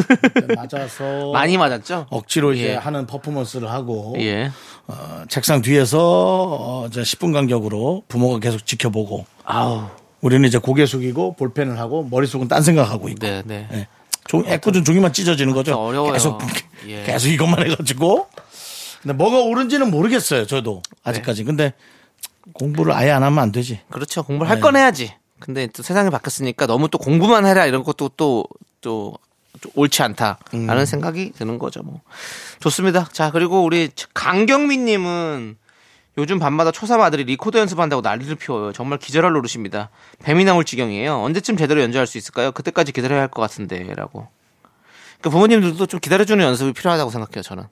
맞아서 0.54 1.32
많이 1.32 1.56
맞았죠? 1.56 2.06
억지로 2.10 2.52
이제 2.52 2.70
예. 2.70 2.74
하는 2.74 3.06
퍼포먼스를 3.06 3.70
하고 3.70 4.14
예. 4.18 4.50
어, 4.86 5.24
책상 5.28 5.62
뒤에서 5.62 5.98
어, 6.00 6.86
이제 6.88 7.02
10분 7.02 7.32
간격으로 7.32 8.02
부모가 8.08 8.38
계속 8.38 8.66
지켜보고 8.66 9.26
아우. 9.44 9.88
우리는 10.20 10.46
이제 10.46 10.58
고개 10.58 10.86
숙이고 10.86 11.34
볼펜을 11.36 11.78
하고 11.78 12.06
머릿속은 12.10 12.48
딴 12.48 12.62
생각하고 12.62 13.08
있고 13.08 13.26
네, 13.26 13.42
네. 13.44 13.68
예. 13.72 13.88
종, 14.28 14.44
애꿎은 14.46 14.84
종이만 14.84 15.12
찢어지는 15.12 15.54
거죠. 15.54 15.74
어려워요. 15.74 16.12
계속 16.12 16.40
예. 16.86 17.02
계속 17.04 17.28
이것만 17.28 17.64
해가지고. 17.64 18.28
근데 19.02 19.14
뭐가 19.14 19.40
옳은지는 19.40 19.90
모르겠어요. 19.90 20.46
저도 20.46 20.82
아직까지. 21.02 21.44
근데 21.44 21.72
공부를 22.52 22.92
아예 22.92 23.10
안 23.10 23.22
하면 23.22 23.38
안 23.38 23.50
되지. 23.50 23.80
그렇죠. 23.90 24.22
공부를 24.22 24.50
할건 24.50 24.76
해야지. 24.76 25.14
근데 25.40 25.66
또 25.68 25.82
세상이 25.82 26.10
바뀌었으니까 26.10 26.66
너무 26.66 26.88
또 26.88 26.98
공부만 26.98 27.46
해라 27.46 27.66
이런 27.66 27.82
것도 27.82 28.10
또, 28.16 28.44
또, 28.80 29.14
좀 29.60 29.72
옳지 29.74 30.02
않다라는 30.02 30.86
생각이 30.86 31.32
드는 31.32 31.58
거죠. 31.58 31.82
뭐. 31.82 32.00
좋습니다. 32.60 33.08
자, 33.12 33.30
그리고 33.30 33.64
우리 33.64 33.90
강경민 34.14 34.84
님은 34.84 35.56
요즘 36.18 36.38
밤마다 36.38 36.70
초3 36.70 37.00
아들이 37.00 37.24
리코더 37.24 37.58
연습한다고 37.60 38.02
난리를 38.02 38.34
피워요. 38.36 38.72
정말 38.72 38.98
기절할 38.98 39.32
노릇입니다. 39.32 39.90
뱀이 40.22 40.44
나올 40.44 40.64
지경이에요. 40.64 41.20
언제쯤 41.22 41.56
제대로 41.56 41.80
연주할 41.82 42.06
수 42.06 42.18
있을까요? 42.18 42.52
그때까지 42.52 42.92
기다려야 42.92 43.20
할 43.22 43.28
것 43.28 43.40
같은데. 43.42 43.82
라고. 43.94 44.28
그러니까 45.20 45.30
부모님들도 45.30 45.86
좀 45.86 46.00
기다려주는 46.00 46.42
연습이 46.44 46.72
필요하다고 46.72 47.10
생각해요. 47.10 47.42
저는. 47.42 47.64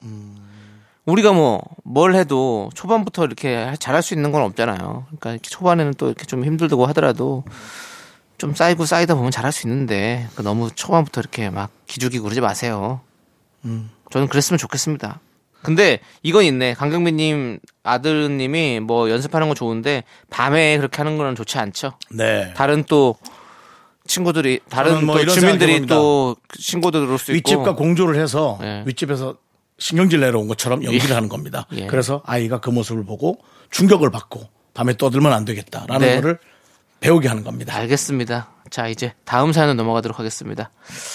우리가 1.09 1.33
뭐 1.33 1.61
뭘 1.91 2.13
해도 2.13 2.69
초반부터 2.75 3.25
이렇게 3.25 3.73
잘할 3.79 4.03
수 4.03 4.13
있는 4.13 4.31
건 4.31 4.43
없잖아요. 4.43 5.07
그러니까 5.19 5.37
초반에는 5.41 5.95
또 5.95 6.05
이렇게 6.05 6.25
좀 6.25 6.45
힘들고 6.45 6.85
하더라도 6.87 7.43
좀 8.37 8.53
쌓이고 8.53 8.85
쌓이다 8.85 9.15
보면 9.15 9.31
잘할 9.31 9.51
수 9.51 9.67
있는데 9.67 10.27
그 10.35 10.43
너무 10.43 10.69
초반부터 10.69 11.21
이렇게 11.21 11.49
막 11.49 11.71
기죽이고 11.87 12.23
그러지 12.25 12.41
마세요. 12.41 13.01
저는 14.11 14.27
그랬으면 14.27 14.59
좋겠습니다. 14.59 15.19
근데 15.63 15.99
이건 16.21 16.45
있네. 16.45 16.75
강경민님 16.75 17.57
아드님이 17.81 18.81
뭐 18.81 19.09
연습하는 19.09 19.47
건 19.47 19.55
좋은데 19.55 20.03
밤에 20.29 20.77
그렇게 20.77 20.97
하는 20.97 21.17
거는 21.17 21.33
좋지 21.33 21.57
않죠. 21.57 21.93
네. 22.11 22.53
다른 22.55 22.83
또 22.83 23.15
친구들이 24.05 24.59
다른 24.69 25.07
뭐 25.07 25.19
주민들이. 25.25 25.87
또 25.87 26.35
신고도 26.55 27.03
들을 27.03 27.17
수 27.17 27.31
있고 27.31 27.49
윗집과 27.49 27.73
공조를 27.75 28.21
해서 28.21 28.59
예. 28.61 28.83
윗집에서 28.85 29.37
신경질 29.79 30.19
내려온 30.19 30.47
것처럼 30.47 30.83
연기를 30.83 31.15
하는 31.15 31.29
겁니다. 31.29 31.65
예. 31.73 31.87
그래서 31.87 32.21
아이가 32.25 32.59
그 32.59 32.69
모습을 32.69 33.05
보고 33.05 33.39
충격을 33.71 34.11
받고 34.11 34.47
밤에 34.73 34.95
떠들면 34.97 35.33
안 35.33 35.45
되겠다라는 35.45 35.99
네. 36.07 36.15
거를 36.21 36.37
배우게 36.99 37.27
하는 37.27 37.43
겁니다. 37.43 37.75
알겠습니다. 37.75 38.49
자 38.69 38.87
이제 38.87 39.13
다음 39.25 39.51
사연으로 39.51 39.75
넘어가도록 39.75 40.19
하겠습니다. 40.19 40.69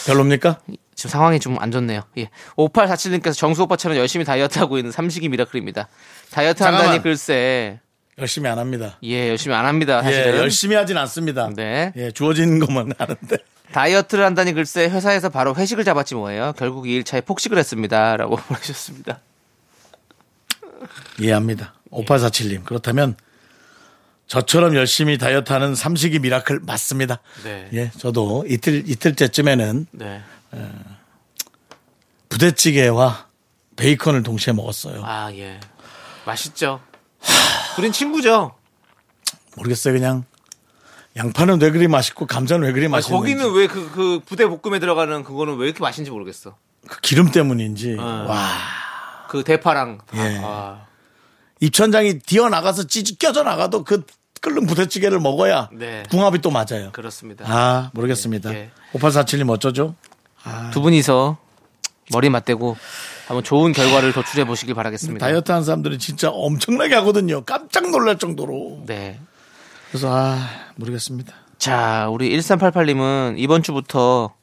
별로입니까? 0.07 0.59
지금 0.97 1.11
상황이 1.11 1.39
좀 1.41 1.57
안 1.61 1.71
좋네요. 1.71 2.03
예. 2.19 2.31
5847님께서 2.57 3.35
정수 3.37 3.63
오빠처럼 3.63 3.97
열심히 3.99 4.25
다이어트 4.25 4.59
하고 4.59 4.79
있는 4.79 4.91
삼식이 4.91 5.29
미라클입니다. 5.29 5.89
다이어트 6.31 6.63
한다니 6.63 6.83
잠깐만. 6.85 7.03
글쎄 7.03 7.81
열심히 8.19 8.49
안 8.49 8.59
합니다. 8.59 8.99
예 9.03 9.29
열심히 9.29 9.55
안 9.57 9.67
합니다. 9.67 9.99
예, 9.99 10.03
사실은 10.05 10.39
열심히 10.39 10.77
하진 10.77 10.97
않습니다. 10.99 11.51
네. 11.55 11.93
예, 11.97 12.11
주어진 12.13 12.59
것만 12.61 12.93
하는데. 12.99 13.37
다이어트를 13.75 14.25
한다니 14.25 14.53
글쎄 14.53 14.89
회사에서 14.89 15.31
바로 15.31 15.53
회식을 15.53 15.83
잡았지 15.83 16.15
뭐예요. 16.15 16.53
결국 16.57 16.85
2일차에 16.85 17.27
폭식을 17.27 17.59
했습니다 17.59 18.17
라고 18.17 18.37
보내주셨습니다. 18.47 19.21
이해합니다. 21.19 21.75
5847님. 21.91 22.65
그렇다면 22.65 23.17
저처럼 24.29 24.77
열심히 24.77 25.19
다이어트 25.19 25.53
하는 25.53 25.75
삼식이 25.75 26.21
미라클 26.21 26.61
맞습니다. 26.61 27.19
네. 27.43 27.69
예, 27.73 27.91
저도 27.99 28.45
이틀, 28.47 28.89
이틀째쯤에는 28.89 29.87
네. 29.91 30.23
부대찌개와 32.29 33.27
베이컨을 33.75 34.23
동시에 34.23 34.53
먹었어요. 34.53 35.03
아 35.05 35.33
예. 35.33 35.59
맛있죠. 36.25 36.81
우린 37.77 37.91
친구죠. 37.91 38.55
모르겠어요. 39.57 39.95
그냥 39.95 40.25
양파는 41.17 41.61
왜 41.61 41.71
그리 41.71 41.87
맛있고 41.89 42.27
감자는 42.27 42.67
왜 42.67 42.73
그리 42.73 42.89
맛있는지. 42.89 43.13
거기는 43.13 43.53
왜 43.55 43.67
그 43.69 43.91
그 43.93 44.21
부대 44.27 44.47
볶음에 44.47 44.79
들어가는 44.81 45.23
그거는 45.25 45.57
왜 45.57 45.67
이렇게 45.67 45.81
맛있는지 45.81 46.11
모르겠어. 46.11 46.57
그 46.89 47.01
기름 47.01 47.31
때문인지. 47.31 47.97
어. 47.99 48.27
와. 48.29 48.49
그 49.29 49.43
대파랑 49.45 49.99
예. 50.15 50.41
아, 50.45 50.87
입천장이 51.61 52.19
뛰어 52.21 52.49
나가서 52.49 52.85
찌 52.85 53.03
껴져 53.19 53.43
나가도 53.43 53.85
그 53.85 54.05
끓는 54.41 54.67
부대찌개를 54.67 55.19
먹어야 55.21 55.71
네. 55.73 56.03
궁합이 56.11 56.41
또 56.41 56.51
맞아요. 56.51 56.91
그렇습니다. 56.93 57.45
아, 57.49 57.91
모르겠습니다. 57.95 58.53
예. 58.55 58.71
5847님 58.93 59.49
어쩌죠? 59.51 59.95
두 60.73 60.83
분이서 60.83 61.39
머리 62.13 62.29
맞대고 62.29 62.77
한번 63.27 63.43
좋은 63.43 63.73
결과를 63.73 64.13
도출해 64.13 64.45
보시길 64.45 64.75
바라겠습니다. 64.75 65.25
다이어트 65.25 65.51
하는 65.51 65.65
사람들은 65.65 65.99
진짜 65.99 66.29
엄청나게 66.29 66.95
하거든요. 66.97 67.43
깜짝 67.45 67.91
놀랄 67.91 68.19
정도로. 68.19 68.83
네. 68.87 69.19
그래서 69.95 70.09
아, 70.13 70.37
모르겠습니다. 70.75 71.33
자, 71.57 72.09
우리 72.11 72.37
1388님은 72.37 73.35
이번 73.39 73.63
주부터 73.63 74.35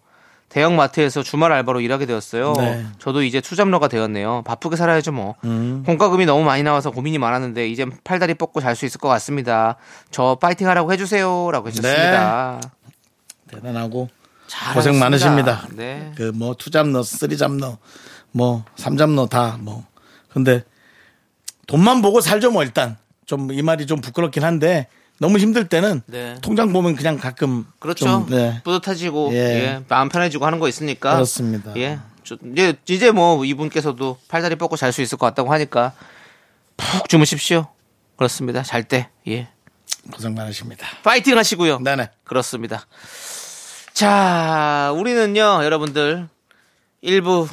대형 0.48 0.77
마트에서 0.77 1.24
주말 1.24 1.51
알바로 1.51 1.81
일하게 1.81 2.05
되었어요. 2.05 2.53
네. 2.53 2.86
저도 3.00 3.22
이제 3.22 3.41
투잡러가 3.41 3.89
되었네요. 3.89 4.43
바쁘게 4.46 4.77
살아야죠 4.77 5.12
뭐. 5.12 5.36
음. 5.43 5.84
공과금이 5.86 6.25
너무 6.25 6.46
많이 6.46 6.63
나와서 6.63 6.91
고민이 6.91 7.17
많았는데 7.17 7.67
이젠 7.67 7.91
팔다리 8.05 8.36
뻗고 8.36 8.62
잘 8.62 8.77
수 8.77 8.86
있을 8.86 9.01
것 9.01 9.10
같습니다. 9.10 9.75
저 10.10 10.38
파이팅 10.39 10.70
하라고 10.70 10.93
해주세요라고 10.93 11.67
해주셨습니다. 11.67 12.62
대단하고 13.50 14.08
잘하셨습니다. 14.48 14.74
고생 14.74 15.00
많으십니다. 15.00 15.67
네. 15.75 16.13
그 16.15 16.31
뭐 16.34 16.55
투잡너, 16.55 17.03
쓰리잡너, 17.03 17.77
뭐 18.31 18.63
삼잡너 18.77 19.27
다 19.27 19.58
뭐. 19.60 19.84
근데 20.29 20.63
돈만 21.67 22.01
보고 22.01 22.22
살죠 22.22 22.51
뭐 22.51 22.63
일단. 22.63 22.96
좀 23.25 23.51
이 23.51 23.62
말이 23.62 23.86
좀 23.86 24.00
부끄럽긴 24.00 24.46
한데 24.46 24.88
너무 25.22 25.38
힘들 25.38 25.68
때는 25.68 26.01
네. 26.08 26.36
통장 26.42 26.74
보면 26.74 26.96
그냥 26.96 27.16
가끔 27.20 27.68
그렇죠. 27.78 28.06
좀, 28.06 28.25
네. 28.28 28.60
뿌듯해지고 28.63 29.30
예. 29.34 29.38
예. 29.38 29.84
마음 29.88 30.10
편해지고 30.10 30.48
하는 30.48 30.58
거 30.58 30.68
있으니까 30.68 31.13
그렇습니다. 31.13 31.72
예. 31.78 32.00
저- 32.24 32.38
이제 32.51 32.74
이제 32.90 33.12
뭐 33.12 33.46
이분께서도 33.46 34.18
팔다리 34.28 34.56
뻗고 34.56 34.78
잘 34.78 34.92
수 34.92 35.04
있을 35.04 35.20
것 35.20 35.28
같다고 35.28 35.54
하니까 35.54 35.94
푹 36.75 37.08
주무십시오. 37.08 37.68
그렇습니다. 38.18 38.63
잘 38.63 38.84
때. 38.84 39.10
예. 39.28 39.48
고생 40.12 40.34
많으십니다. 40.34 40.88
파이팅 41.04 41.38
하시고요. 41.38 41.78
네네. 41.82 42.10
그렇습니다. 42.24 42.88
자, 43.94 44.92
우리는요, 44.96 45.63
여러분들 45.63 46.28
1부 47.04 47.48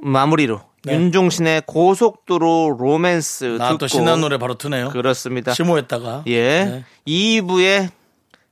마무리로 0.00 0.60
네. 0.86 0.94
윤종신의 0.94 1.62
고속도로 1.66 2.76
로맨스 2.78 3.56
나 3.58 3.68
듣고 3.68 3.78
또 3.78 3.86
신나는 3.86 4.20
노래 4.20 4.38
바로 4.38 4.54
트네요. 4.54 4.90
그렇습니다. 4.90 5.54
심호했다가. 5.54 6.24
예. 6.26 6.64
네. 6.64 6.84
2부의 7.06 7.90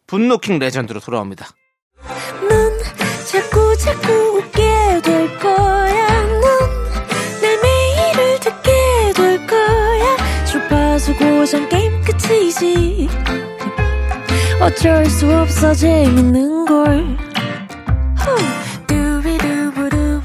분노킹 0.07 0.59
레전드로 0.59 1.01
돌아옵니다. 1.01 1.49
넌 2.49 2.79
자꾸 3.31 3.77
자꾸 3.77 4.13
웃게 4.39 4.63
될 5.03 5.39
거야. 5.39 6.23
넌내 6.23 7.57
매일을 7.63 8.41
듣게 8.41 9.13
될 9.15 9.47
거야. 9.47 10.45
주파수 10.47 11.15
고정 11.17 11.69
게임 11.69 12.03
끝이지. 12.03 13.09
어쩔 14.61 15.05
수 15.07 15.27
없어 15.35 15.75
재밌는 15.75 16.67
걸. 16.67 17.17
후. 18.17 18.52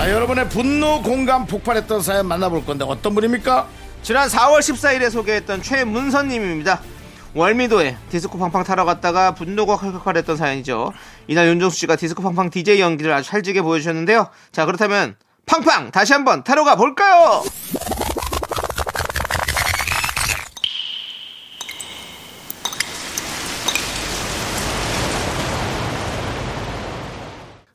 자, 0.00 0.10
여러분의 0.10 0.48
분노 0.48 1.02
공감 1.02 1.46
폭발했던 1.46 2.00
사연 2.00 2.26
만나볼 2.26 2.64
건데 2.64 2.86
어떤 2.88 3.14
분입니까? 3.14 3.68
지난 4.00 4.30
4월 4.30 4.60
14일에 4.60 5.10
소개했던 5.10 5.60
최문선님입니다. 5.60 6.80
월미도에 7.34 7.98
디스코 8.08 8.38
팡팡 8.38 8.64
타러 8.64 8.86
갔다가 8.86 9.34
분노가 9.34 9.76
칼칼칼했던 9.76 10.38
사연이죠. 10.38 10.94
이날 11.26 11.48
윤정수 11.48 11.76
씨가 11.80 11.96
디스코 11.96 12.22
팡팡 12.22 12.48
DJ 12.48 12.80
연기를 12.80 13.12
아주 13.12 13.28
찰지게 13.28 13.60
보여주셨는데요. 13.60 14.30
자 14.52 14.64
그렇다면 14.64 15.16
팡팡 15.44 15.90
다시 15.90 16.14
한번 16.14 16.44
타러 16.44 16.64
가 16.64 16.76
볼까요? 16.76 17.42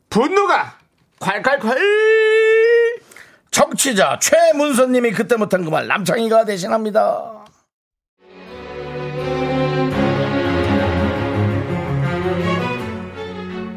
분노가 0.09 0.74
콸콸콸 1.25 3.01
청취자 3.49 4.19
최문선님이 4.21 5.11
그때 5.11 5.35
못한 5.37 5.63
그 5.65 5.71
말 5.71 5.87
남창희가 5.87 6.45
대신합니다. 6.45 7.45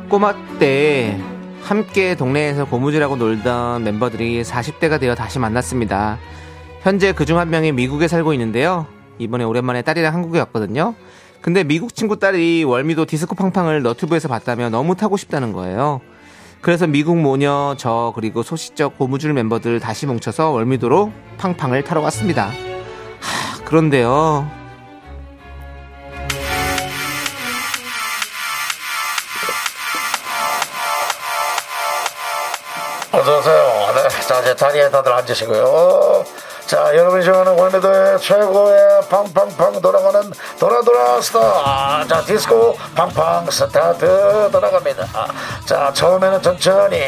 꼬마 0.09 0.35
때 0.59 1.19
함께 1.63 2.15
동네에서 2.15 2.65
고무줄하고 2.67 3.17
놀던 3.17 3.85
멤버들이 3.85 4.43
40대가 4.43 4.99
되어 4.99 5.15
다시 5.15 5.39
만났습니다. 5.39 6.19
현재 6.81 7.13
그중 7.13 7.39
한 7.39 7.51
명이 7.51 7.73
미국에 7.73 8.09
살고 8.09 8.33
있는데요. 8.35 8.87
이번에 9.19 9.45
오랜만에 9.45 9.83
딸이랑 9.83 10.15
한국에 10.15 10.39
왔거든요. 10.41 10.95
근데 11.43 11.65
미국 11.65 11.95
친구 11.95 12.19
딸이 12.19 12.65
월미도 12.65 13.05
디스코 13.07 13.35
팡팡을 13.35 13.83
너튜브에서 13.83 14.29
봤다며 14.29 14.71
너무 14.71 14.97
타고 14.97 15.17
싶다는 15.17 15.53
거예요. 15.53 16.01
그래서 16.61 16.87
미국 16.87 17.17
모녀, 17.17 17.75
저, 17.79 18.13
그리고 18.15 18.43
소시적 18.43 18.99
고무줄 18.99 19.33
멤버들 19.33 19.81
다시 19.81 20.07
뭉쳐서 20.07 20.51
월미도로 20.51 21.13
팡팡을 21.39 21.85
타러 21.85 22.01
갔습니다. 22.03 22.47
하, 23.21 23.65
그런데요. 23.65 24.51
어서오세요. 33.13 33.93
네, 33.95 34.09
자, 34.27 34.41
이제 34.41 34.55
자리에 34.57 34.91
다들 34.91 35.13
앉으시고요. 35.13 36.25
자, 36.69 36.95
여러분이 36.95 37.25
좋아하는 37.25 37.59
월미도의 37.59 38.19
최고의 38.19 39.01
팡팡팡 39.09 39.81
돌아가는 39.81 40.31
도라도라 40.61 41.19
스타. 41.23 42.05
자, 42.07 42.21
디스코 42.27 42.77
팡팡 42.95 43.51
스타트 43.51 44.51
돌아갑니다. 44.53 45.07
자, 45.65 45.91
처음에는 45.95 46.43
천천히. 46.43 46.99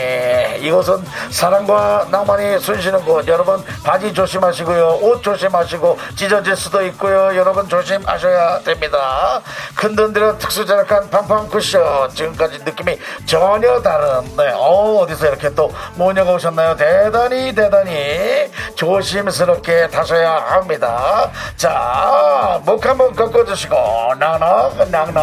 이곳은 0.60 1.04
사랑과 1.28 2.06
낭만이 2.10 2.58
숨쉬는 2.58 3.04
곳. 3.04 3.28
여러분, 3.28 3.62
바지 3.84 4.14
조심하시고요. 4.14 5.00
옷 5.02 5.22
조심하시고, 5.22 5.98
찢어질 6.16 6.56
수도 6.56 6.80
있고요. 6.86 7.36
여러분, 7.36 7.68
조심하셔야 7.68 8.60
됩니다. 8.60 9.42
큰 9.74 9.94
돈들은 9.94 10.38
특수 10.38 10.64
제작한 10.64 11.10
팡팡 11.10 11.46
쿠션. 11.50 12.08
지금까지 12.14 12.60
느낌이 12.64 12.98
전혀 13.26 13.82
다른, 13.82 14.24
네, 14.38 14.52
어, 14.54 15.00
어디서 15.02 15.26
이렇게 15.26 15.54
또 15.54 15.70
모녀가 15.96 16.32
오셨나요? 16.32 16.76
대단히, 16.76 17.54
대단히 17.54 18.50
조심스럽게 18.80 19.88
타셔야 19.88 20.36
합니다. 20.36 21.30
자, 21.54 22.58
목 22.64 22.86
한번 22.86 23.14
꺾어주시고, 23.14 23.76
낭낭, 24.18 24.90
낭낭. 24.90 25.14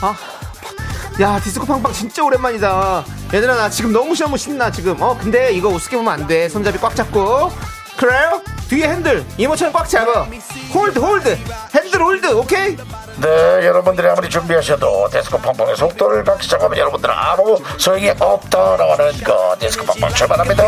아, 0.00 0.16
야 1.20 1.38
디스코 1.40 1.66
팡팡 1.66 1.92
진짜 1.92 2.24
오랜만이다. 2.24 3.04
얘들아 3.34 3.54
나 3.54 3.68
지금 3.68 3.92
너무 3.92 4.14
너무 4.14 4.38
신나 4.38 4.70
지금. 4.70 4.96
어 5.02 5.14
근데 5.18 5.52
이거 5.52 5.68
우습게 5.68 5.98
보면 5.98 6.10
안 6.10 6.26
돼. 6.26 6.48
손잡이 6.48 6.78
꽉 6.78 6.96
잡고. 6.96 7.52
그래요? 7.98 8.40
뒤에 8.70 8.88
핸들 8.88 9.24
이모처럼 9.36 9.74
꽉 9.74 9.86
잡아. 9.90 10.26
hold 10.72 10.98
hold 10.98 11.38
핸들 11.74 12.02
hold 12.02 12.26
오케이. 12.32 12.78
네, 13.22 13.28
여러분들이 13.64 14.08
아무리 14.08 14.28
준비하셔도 14.28 15.08
디스코 15.12 15.38
팡팡의 15.38 15.76
속도를 15.76 16.24
갖기 16.24 16.42
시작하면 16.42 16.76
여러분들은 16.76 17.14
아무 17.16 17.56
소용이 17.78 18.10
없다라는 18.18 19.22
거. 19.22 19.54
디스코 19.60 19.86
팡팡 19.86 20.12
출발합니다. 20.12 20.64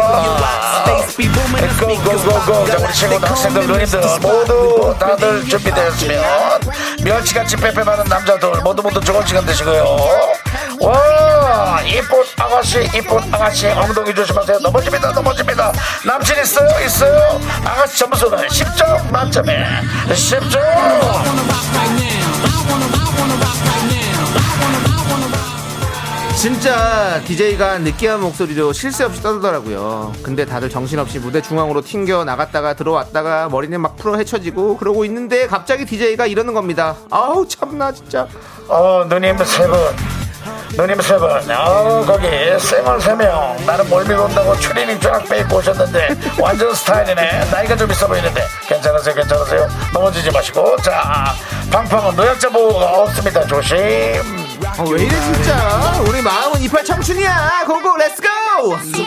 go 1.80 1.99
go 1.99 2.18
go 2.18 2.38
go. 2.38 2.66
자, 2.66 2.76
우리 2.78 2.92
친구 2.92 3.26
학생들, 3.26 3.66
누님들 3.66 4.00
모두 4.20 4.94
다들 5.00 5.48
준비되었으면 5.48 6.60
멸치같이 7.02 7.56
빼빼하는 7.56 8.04
남자들 8.04 8.52
모두 8.62 8.82
모두 8.82 9.00
좋은 9.00 9.26
시간 9.26 9.44
되시고요. 9.44 9.84
와, 10.80 11.80
이쁜 11.84 12.22
아가씨, 12.38 12.88
이쁜 12.94 13.34
아가씨 13.34 13.66
엉덩이 13.66 14.14
조심하세요. 14.14 14.60
넘어집니다, 14.60 15.10
넘어집니다. 15.10 15.72
남친 16.06 16.40
있어요, 16.40 16.68
있어요. 16.86 17.40
아가씨 17.64 17.98
점수는 17.98 18.46
10점 18.46 19.10
만점에 19.10 19.66
10점. 20.08 22.43
진짜 26.44 27.22
DJ가 27.24 27.78
느끼한 27.78 28.20
목소리로 28.20 28.74
쉴새 28.74 29.04
없이 29.04 29.22
떠들더라고요. 29.22 30.12
근데 30.22 30.44
다들 30.44 30.68
정신없이 30.68 31.18
무대 31.18 31.40
중앙으로 31.40 31.80
튕겨 31.80 32.22
나갔다가 32.24 32.74
들어왔다가 32.74 33.48
머리는 33.48 33.80
막 33.80 33.96
풀어 33.96 34.16
헤쳐지고 34.16 34.76
그러고 34.76 35.06
있는데 35.06 35.46
갑자기 35.46 35.86
DJ가 35.86 36.26
이러는 36.26 36.52
겁니다. 36.52 36.96
아우 37.10 37.48
참나 37.48 37.92
진짜. 37.92 38.28
어, 38.68 39.06
누님 39.08 39.38
세 39.38 39.66
분. 39.66 40.23
누님 40.76 41.00
세 41.00 41.16
분. 41.16 41.28
어, 41.50 42.04
거기 42.06 42.26
쌩얼 42.58 43.00
세 43.00 43.14
명. 43.14 43.56
나는 43.66 43.88
몰밀고 43.88 44.24
온다고 44.24 44.56
추리닝 44.58 44.98
쫙 45.00 45.24
빼입고 45.28 45.56
오셨는데 45.56 46.08
완전 46.40 46.74
스타일이네. 46.74 47.50
나이가 47.50 47.76
좀 47.76 47.90
있어 47.90 48.06
보이는데. 48.06 48.42
괜찮으세요? 48.66 49.14
괜찮으세요? 49.14 49.68
넘어지지 49.92 50.30
마시고. 50.30 50.76
자, 50.82 51.32
팡팡은 51.70 52.16
노약자 52.16 52.48
보호가 52.48 53.02
없습니다. 53.02 53.46
조심. 53.46 54.43
어, 54.78 54.84
왜 54.90 55.02
이래 55.02 55.20
진짜. 55.20 56.02
우리 56.06 56.20
마음은 56.22 56.60
이팔 56.62 56.84
청춘이야. 56.84 57.64
go 57.66 57.81
go 57.81 57.96
let's 57.96 58.16
go. 58.16 58.28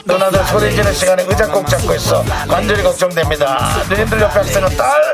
누나들 0.06 0.44
소리 0.46 0.72
지르는 0.72 0.94
시간에 0.94 1.24
의자 1.28 1.48
꼭 1.48 1.68
잡고 1.68 1.94
있어. 1.96 2.24
관절이 2.50 2.84
걱정됩니다. 2.84 3.84
누님들 3.90 4.22
옆에 4.22 4.34
학생은 4.40 4.78
딸. 4.78 5.14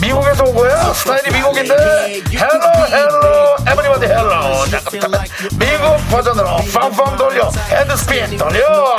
미국에서 0.00 0.44
오고요. 0.44 0.92
스타일이 0.94 1.32
미국인데. 1.32 2.22
hello, 2.32 2.86
hello. 2.88 3.56
everybody 3.68 4.06
hello. 4.06 4.66
잠깐만. 4.70 5.24
미국 5.52 5.96
버전으로 6.10 6.56
팡팡 6.72 7.16
돌려. 7.16 7.50
헤드스핀 7.70 8.36
돌려. 8.36 8.96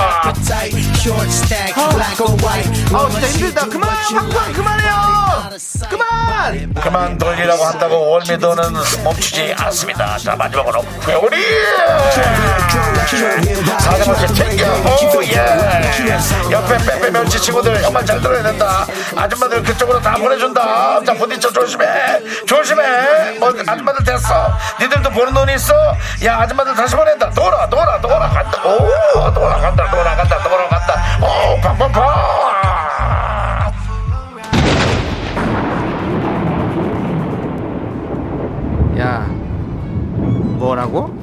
아 2.94 3.10
진짜 3.10 3.28
힘들다. 3.28 3.66
그만 3.66 3.90
팡팡 4.14 4.54
그만해요. 4.54 4.92
그만. 5.90 6.74
그만 6.76 7.18
돌리라고 7.18 7.64
한다고 7.64 8.10
월미도는 8.10 8.64
멈추지 9.04 9.56
않습니다. 9.58 10.18
자, 10.20 10.36
마지막으로 10.36 10.86
회오리! 11.08 11.38
사장님께 13.80 14.28
챙겨! 14.34 14.66
오, 15.18 15.24
예! 15.24 16.52
옆에 16.52 16.78
빼빼 16.78 17.10
멸치 17.10 17.40
친구들 17.40 17.82
형만 17.84 18.06
잘 18.06 18.22
들어야 18.22 18.44
된다. 18.44 18.86
아줌마들 19.16 19.64
그쪽으로 19.64 20.00
다 20.02 20.14
보내준다. 20.14 21.04
자, 21.04 21.14
부딪혀 21.14 21.52
조심해! 21.52 21.86
조심해! 22.46 23.40
뭐, 23.40 23.50
아줌마들 23.66 24.04
됐어. 24.06 24.56
니들도 24.80 25.10
보는 25.10 25.34
눈이 25.34 25.56
있어? 25.56 25.74
야, 26.26 26.40
아줌마들 26.42 26.76
다시 26.76 26.96
보낸다. 26.96 27.32
돌아, 27.32 27.68
돌아, 27.70 28.00
돌아, 28.00 28.30
간다. 28.30 28.64
오, 28.66 29.34
돌아간다, 29.34 29.90
돌아간다, 29.90 30.44
돌아간다. 30.44 30.91
오, 31.22 31.62
팡팡팡! 31.62 32.04
야 39.00 39.26
뭐라고? 40.58 41.18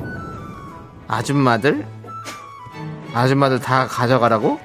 아줌마들? 1.06 1.86
아줌마들 3.14 3.60
다 3.60 3.86
가져가라고? 3.86 4.60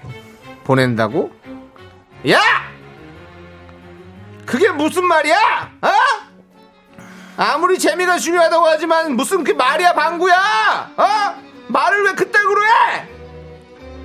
보낸다고? 0.64 1.32
야! 2.30 2.40
그게 4.46 4.70
무슨 4.70 5.06
말이야? 5.06 5.36
어? 5.82 5.90
아무리 7.38 7.80
재미가 7.80 8.18
중요하다고 8.20 8.66
하지만 8.68 9.16
무슨 9.16 9.44
그 9.44 9.52
말이야 9.52 9.94
방구야? 9.94 10.36
어? 10.98 11.06
말을 11.68 12.04
왜 12.06 12.14
그따구로 12.14 12.64
해? 12.64 13.13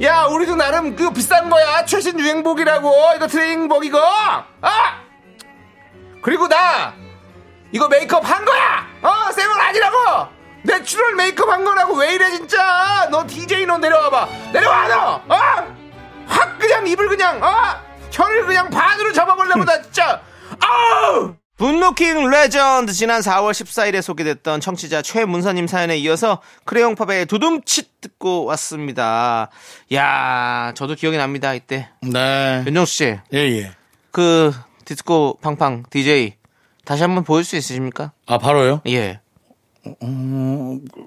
야 0.02 0.24
우리도 0.26 0.54
나름 0.56 0.94
그 0.94 1.10
비싼 1.10 1.50
거야 1.50 1.84
최신 1.84 2.18
유행복이라고 2.18 2.92
이거 3.16 3.26
트레이닝복 3.26 3.84
이거 3.84 3.98
어? 4.00 4.70
그리고 6.22 6.46
나 6.48 6.94
이거 7.72 7.88
메이크업 7.88 8.28
한 8.28 8.44
거야! 8.44 8.86
어, 9.02 9.32
생얼 9.32 9.60
아니라고! 9.60 10.28
natural 10.62 11.14
메이크업 11.16 11.48
한 11.48 11.64
거라고 11.64 11.94
왜 11.96 12.14
이래, 12.14 12.30
진짜! 12.30 13.08
너 13.10 13.26
DJ 13.26 13.66
너 13.66 13.78
내려와봐! 13.78 14.28
내려와, 14.52 14.88
너! 14.88 15.34
어? 15.34 15.76
확 16.26 16.58
그냥 16.58 16.86
입을 16.86 17.08
그냥, 17.08 17.42
어? 17.42 17.52
혀를 18.10 18.46
그냥 18.46 18.70
반으로 18.70 19.12
접어버릴까 19.12 19.54
보다, 19.56 19.82
진짜! 19.82 20.20
아우! 20.60 21.34
분노킹 21.58 22.30
레전드 22.30 22.92
지난 22.92 23.20
4월 23.20 23.50
14일에 23.50 24.00
소개됐던 24.00 24.60
청취자 24.60 25.02
최문서님 25.02 25.66
사연에 25.66 25.96
이어서 25.98 26.40
크레용팝의 26.64 27.26
두둠칫 27.26 28.00
듣고 28.00 28.44
왔습니다. 28.44 29.50
야 29.92 30.72
저도 30.76 30.94
기억이 30.94 31.16
납니다, 31.16 31.54
이때. 31.54 31.88
네. 32.00 32.62
윤정수 32.64 32.94
씨, 32.94 33.04
예, 33.34 33.38
예. 33.38 33.72
그 34.12 34.52
디스코 34.84 35.38
팡팡 35.42 35.82
DJ 35.90 36.34
다시 36.84 37.02
한번 37.02 37.24
보일 37.24 37.42
수 37.42 37.56
있으십니까? 37.56 38.12
아 38.26 38.38
바로요? 38.38 38.82
예. 38.86 39.20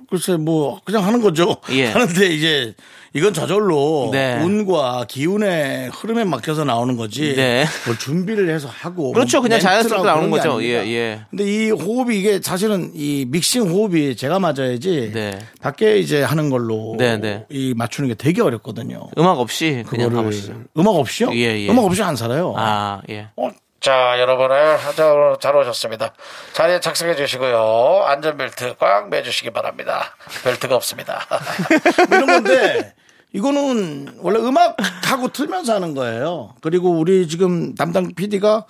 글쎄 0.10 0.38
뭐 0.38 0.80
그냥 0.84 1.06
하는 1.06 1.22
거죠. 1.22 1.58
예. 1.72 1.88
하는데 1.92 2.28
이제 2.28 2.74
이건 3.14 3.34
저절로 3.34 4.10
네. 4.12 4.42
운과 4.42 5.06
기운의 5.08 5.90
흐름에 5.90 6.24
맡겨서 6.24 6.64
나오는 6.64 6.96
거지. 6.96 7.36
네. 7.36 7.66
뭘 7.86 7.98
준비를 7.98 8.50
해서 8.50 8.70
하고. 8.70 9.12
그렇죠. 9.12 9.38
뭐 9.38 9.44
그냥 9.44 9.60
자연스럽게 9.60 10.06
나오는 10.06 10.30
거죠. 10.30 10.64
예, 10.64 10.86
예. 10.88 11.22
근데 11.30 11.44
이 11.44 11.72
호흡이 11.72 12.18
이게 12.18 12.40
사실은 12.42 12.92
이 12.94 13.26
믹싱 13.28 13.70
호흡이 13.70 14.16
제가 14.16 14.40
맞아야지. 14.40 15.12
네. 15.14 15.40
밖에 15.62 15.98
이제 15.98 16.24
하는 16.24 16.50
걸로 16.50 16.96
네, 16.98 17.18
네. 17.18 17.46
이 17.50 17.74
맞추는 17.76 18.08
게 18.08 18.16
되게 18.16 18.42
어렵거든요. 18.42 19.10
음악 19.18 19.40
없이 19.40 19.84
그냥 19.88 20.14
가보시죠. 20.14 20.54
음악 20.78 20.92
없이요? 20.96 21.32
예, 21.34 21.60
예. 21.60 21.70
음악 21.70 21.86
없이 21.86 22.02
안 22.02 22.16
살아요. 22.16 22.54
아, 22.58 23.02
예. 23.10 23.28
어, 23.36 23.50
자, 23.82 24.20
여러분을 24.20 24.78
잘, 24.96 25.38
잘 25.42 25.56
오셨습니다. 25.56 26.14
자리에 26.54 26.80
착석해 26.80 27.16
주시고요. 27.16 28.04
안전벨트 28.06 28.76
꽉 28.78 29.10
매주시기 29.10 29.50
바랍니다. 29.50 30.16
벨트가 30.44 30.76
없습니다. 30.76 31.26
뭐 32.08 32.18
이런 32.20 32.28
건데, 32.28 32.94
이거는 33.34 34.20
원래 34.20 34.40
음악 34.40 34.78
하고 35.06 35.30
틀면서 35.30 35.74
하는 35.74 35.96
거예요. 35.96 36.54
그리고 36.62 36.92
우리 36.92 37.28
지금 37.28 37.74
담당 37.74 38.14
PD가, 38.14 38.66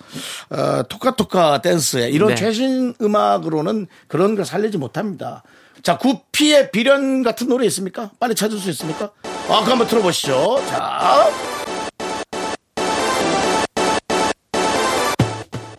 어, 0.50 0.82
토카토카 0.88 1.60
댄스에 1.60 2.08
이런 2.08 2.30
네. 2.30 2.34
최신 2.36 2.94
음악으로는 3.02 3.88
그런 4.08 4.34
걸 4.34 4.46
살리지 4.46 4.78
못합니다. 4.78 5.42
자, 5.82 5.98
구피의 5.98 6.70
비련 6.70 7.22
같은 7.22 7.48
노래 7.48 7.66
있습니까? 7.66 8.10
빨리 8.18 8.34
찾을 8.34 8.56
수 8.56 8.70
있습니까? 8.70 9.10
아, 9.24 9.58
그거 9.60 9.72
한번 9.72 9.86
들어보시죠. 9.88 10.64
자. 10.68 11.61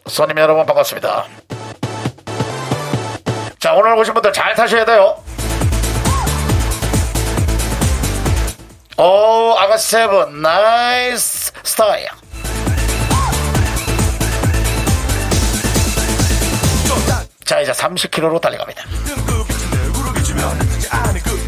손님 0.07 0.37
여러분 0.37 0.65
반갑습니다. 0.65 1.25
자 3.59 3.73
오늘 3.73 3.97
오신 3.97 4.13
분들 4.13 4.33
잘 4.33 4.53
타셔야 4.55 4.85
돼요. 4.85 5.15
오 8.97 9.55
아가씨 9.57 9.91
seven 9.91 10.41
nice 10.41 11.51
style. 11.63 12.07
자 17.45 17.59
이제 17.61 17.71
30km로 17.71 18.39
달려갑니다. 18.41 18.83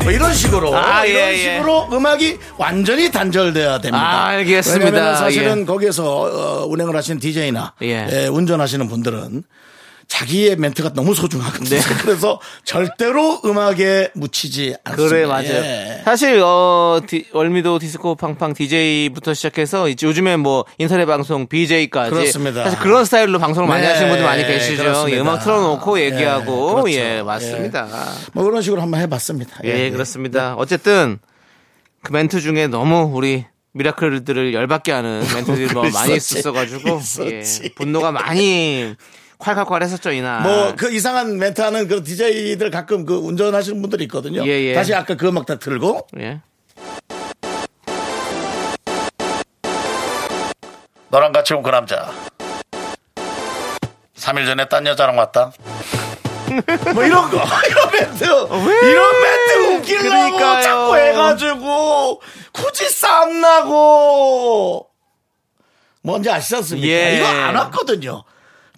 뭐 0.05 0.11
이런 0.11 0.35
식으로 0.35 0.75
아, 0.77 1.03
이런 1.03 1.21
예, 1.29 1.33
예. 1.33 1.37
식으로 1.37 1.89
음악이 1.91 2.37
완전히 2.59 3.11
단절돼야 3.11 3.79
됩니다. 3.79 3.97
아, 3.99 4.25
알겠습니다. 4.27 4.85
왜냐하면 4.85 5.17
사실은 5.17 5.61
예. 5.61 5.65
거기에서 5.65 6.05
어, 6.05 6.65
운행을 6.67 6.95
하시는 6.95 7.19
DJ나 7.19 7.73
예. 7.81 8.27
운전하시는 8.27 8.87
분들은 8.87 9.43
자기의 10.07 10.55
멘트가 10.57 10.93
너무 10.93 11.13
소중하거든요. 11.15 11.69
네. 11.69 11.79
그래서 12.01 12.39
절대로 12.63 13.41
음악에 13.43 14.11
묻히지 14.13 14.75
않습니다. 14.83 15.09
그래 15.15 15.25
맞아요. 15.25 15.47
예. 15.63 16.01
사실 16.05 16.39
어 16.43 17.01
디- 17.05 17.25
월미도 17.33 17.79
디스코 17.79 18.15
팡팡 18.15 18.53
DJ부터 18.53 19.33
시작해서 19.33 19.89
이제 19.89 20.05
요즘에 20.07 20.37
뭐 20.37 20.65
인터넷 20.77 21.05
방송 21.05 21.47
BJ까지 21.47 22.11
그렇습니다. 22.11 22.63
사실 22.63 22.79
그런 22.79 23.03
스타일로 23.05 23.39
방송을 23.39 23.67
많이 23.67 23.81
네, 23.81 23.87
하시는 23.89 24.09
분들 24.09 24.25
많이 24.25 24.45
계시죠. 24.45 24.83
그렇습니다. 24.83 25.17
예, 25.17 25.21
음악 25.21 25.39
틀어놓고 25.43 25.99
예, 25.99 26.05
얘기하고 26.05 26.75
그렇죠. 26.75 26.91
예 26.91 27.21
맞습니다. 27.23 27.87
뭐 28.33 28.43
그런 28.43 28.61
식으로 28.61 28.81
한번 28.81 28.99
해봤습니다. 29.01 29.59
예, 29.63 29.89
그렇습니다. 29.89 30.55
어쨌든 30.55 31.19
그 32.03 32.11
멘트 32.11 32.39
중에 32.41 32.67
너무 32.67 33.09
우리 33.13 33.45
미라클들을 33.73 34.53
열받게 34.53 34.91
하는 34.91 35.21
멘트들이 35.35 35.73
뭐 35.73 35.89
많이. 35.89 36.15
있었어가지고 36.15 37.01
예. 37.31 37.41
분노가 37.75 38.11
많이 38.11 38.95
콸콸콸 39.45 39.84
했었죠 39.84 40.12
이날. 40.12 40.41
뭐 40.41 40.73
그 40.75 40.91
이상한 40.91 41.38
멘트 41.38 41.62
하는 41.62 41.88
그 41.88 42.03
DJ들 42.03 42.71
가끔 42.71 43.05
그 43.05 43.15
운전하시는 43.15 43.79
분들이 43.79 44.05
있거든요. 44.05 44.43
예, 44.45 44.49
예. 44.49 44.73
다시 44.73 44.93
아까 44.93 45.15
그 45.15 45.27
음악 45.27 45.45
다 45.45 45.55
틀고 45.55 46.08
예. 46.19 46.39
너랑 51.10 51.31
같이 51.31 51.53
온 51.53 51.62
그 51.63 51.69
남자 51.69 52.12
3일 54.17 54.45
전에 54.47 54.67
딴 54.67 54.86
여자랑 54.88 55.17
왔다. 55.17 55.51
뭐 56.93 57.03
이런 57.03 57.29
거 57.29 57.38
이런 57.69 57.91
멘트 57.91 58.23
이런 58.25 59.21
멘트 59.21 59.58
웃기려고 59.75 60.10
그러니까요. 60.10 60.62
자꾸 60.63 60.97
해가지고 60.97 62.21
굳이 62.51 62.89
싸움 62.89 63.39
나고 63.41 64.88
뭔지 66.01 66.29
아시지 66.29 66.55
않습니까? 66.55 66.88
예. 66.88 67.17
이거 67.17 67.27
안 67.27 67.55
왔거든요. 67.55 68.23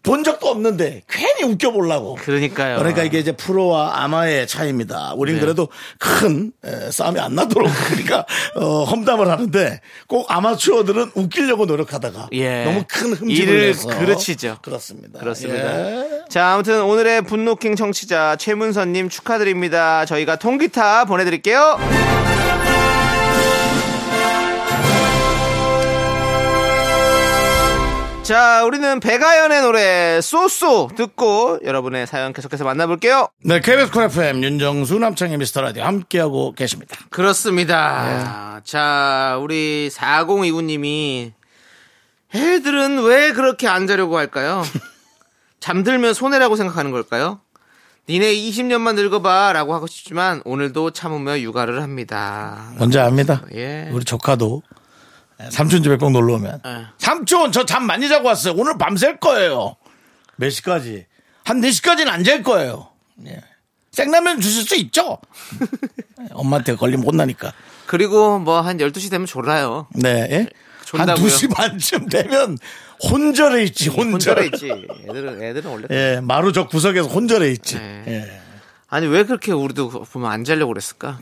본 0.07 0.23
적도 0.23 0.47
없는데 0.47 1.03
괜히 1.09 1.43
웃겨보려고. 1.43 2.15
그러니까요. 2.15 2.77
그러니까 2.77 3.03
이게 3.03 3.19
이제 3.19 3.33
프로와 3.33 4.03
아마의 4.03 4.47
차이입니다. 4.47 5.13
우린 5.17 5.35
네. 5.35 5.41
그래도 5.41 5.67
큰 5.99 6.53
에, 6.63 6.89
싸움이 6.91 7.19
안 7.19 7.35
나도록 7.35 7.69
그러니까 7.89 8.25
어, 8.55 8.85
험담을 8.85 9.29
하는데 9.29 9.81
꼭 10.07 10.25
아마추어들은 10.31 11.11
웃기려고 11.13 11.65
노력하다가 11.65 12.29
예. 12.31 12.63
너무 12.63 12.85
큰 12.87 13.13
흠집을 13.13 13.59
내서 13.59 13.89
그르치죠. 13.89 14.59
그렇습니다. 14.61 15.19
그렇습니다. 15.19 15.89
예. 15.91 16.23
자, 16.29 16.53
아무튼 16.53 16.83
오늘의 16.83 17.23
분노킹 17.23 17.75
청취자 17.75 18.37
최문선님 18.37 19.09
축하드립니다. 19.09 20.05
저희가 20.05 20.37
통기타 20.37 21.03
보내드릴게요. 21.05 21.77
자, 28.27 28.65
우리는 28.65 28.99
백아연의 28.99 29.61
노래 29.61 30.19
쏘쏘 30.19 30.89
듣고 30.97 31.59
여러분의 31.63 32.05
사연 32.07 32.33
계속해서 32.33 32.65
만나볼게요. 32.65 33.29
네, 33.45 33.61
KBS 33.61 33.89
쿨 33.89 34.03
FM 34.03 34.43
윤정수 34.43 34.99
남창희 34.99 35.37
미스터 35.37 35.61
라디오 35.61 35.83
함께하고 35.85 36.51
계십니다. 36.51 36.97
그렇습니다. 37.09 38.59
자, 38.65 39.39
우리 39.41 39.89
4029님이 39.93 41.31
애들은 42.35 43.01
왜 43.03 43.31
그렇게 43.31 43.69
안 43.69 43.87
자려고 43.87 44.17
할까요? 44.17 44.61
잠들면 45.61 46.13
손해라고 46.13 46.57
생각하는 46.57 46.91
걸까요? 46.91 47.39
니네 48.09 48.35
20년만 48.35 48.95
늙어봐 48.95 49.53
라고 49.53 49.73
하고 49.73 49.87
싶지만 49.87 50.41
오늘도 50.43 50.91
참으며 50.91 51.39
육아를 51.39 51.81
합니다. 51.81 52.73
뭔지 52.77 52.99
압니다. 52.99 53.43
예. 53.55 53.89
우리 53.93 54.03
조카도 54.03 54.63
삼촌 55.51 55.83
집에 55.83 55.97
꼭 55.97 56.11
놀러 56.11 56.35
오면 56.35 56.61
예. 56.65 56.85
삼촌 56.97 57.51
저 57.51 57.63
잠 57.65 57.85
많이 57.85 58.07
자고 58.09 58.27
왔어요. 58.27 58.53
오늘 58.57 58.77
밤샐 58.77 59.19
거예요. 59.19 59.75
몇 60.37 60.49
시까지? 60.49 61.05
한 61.43 61.61
4시까지는 61.61 62.07
안 62.09 62.23
잘 62.23 62.43
거예요. 62.43 62.89
예. 63.27 63.41
생라면 63.91 64.41
주실 64.41 64.63
수 64.63 64.75
있죠? 64.75 65.17
엄마한테 66.33 66.75
걸리면 66.75 67.05
혼나니까. 67.05 67.53
그리고 67.87 68.37
뭐 68.39 68.61
한 68.61 68.77
12시 68.77 69.09
되면 69.09 69.25
졸아요. 69.25 69.87
네. 69.95 70.27
예? 70.31 70.37
한 70.37 70.49
존다고요? 70.85 71.25
2시 71.25 71.53
반쯤 71.53 72.09
되면 72.09 72.57
혼절해 73.03 73.63
있지, 73.65 73.89
혼절. 73.89 74.11
혼절해 74.13 74.45
있지. 74.47 74.71
애들은, 75.09 75.43
애들은 75.43 75.69
원래. 75.71 75.87
예, 75.91 76.19
마루 76.21 76.51
저 76.51 76.67
구석에서 76.67 77.07
혼절해 77.09 77.51
있지. 77.51 77.75
네. 77.75 78.03
예. 78.07 78.41
아니, 78.89 79.05
왜 79.05 79.23
그렇게 79.25 79.51
우리도 79.51 79.89
보면 79.89 80.31
안 80.31 80.43
자려고 80.45 80.71
그랬을까? 80.73 81.19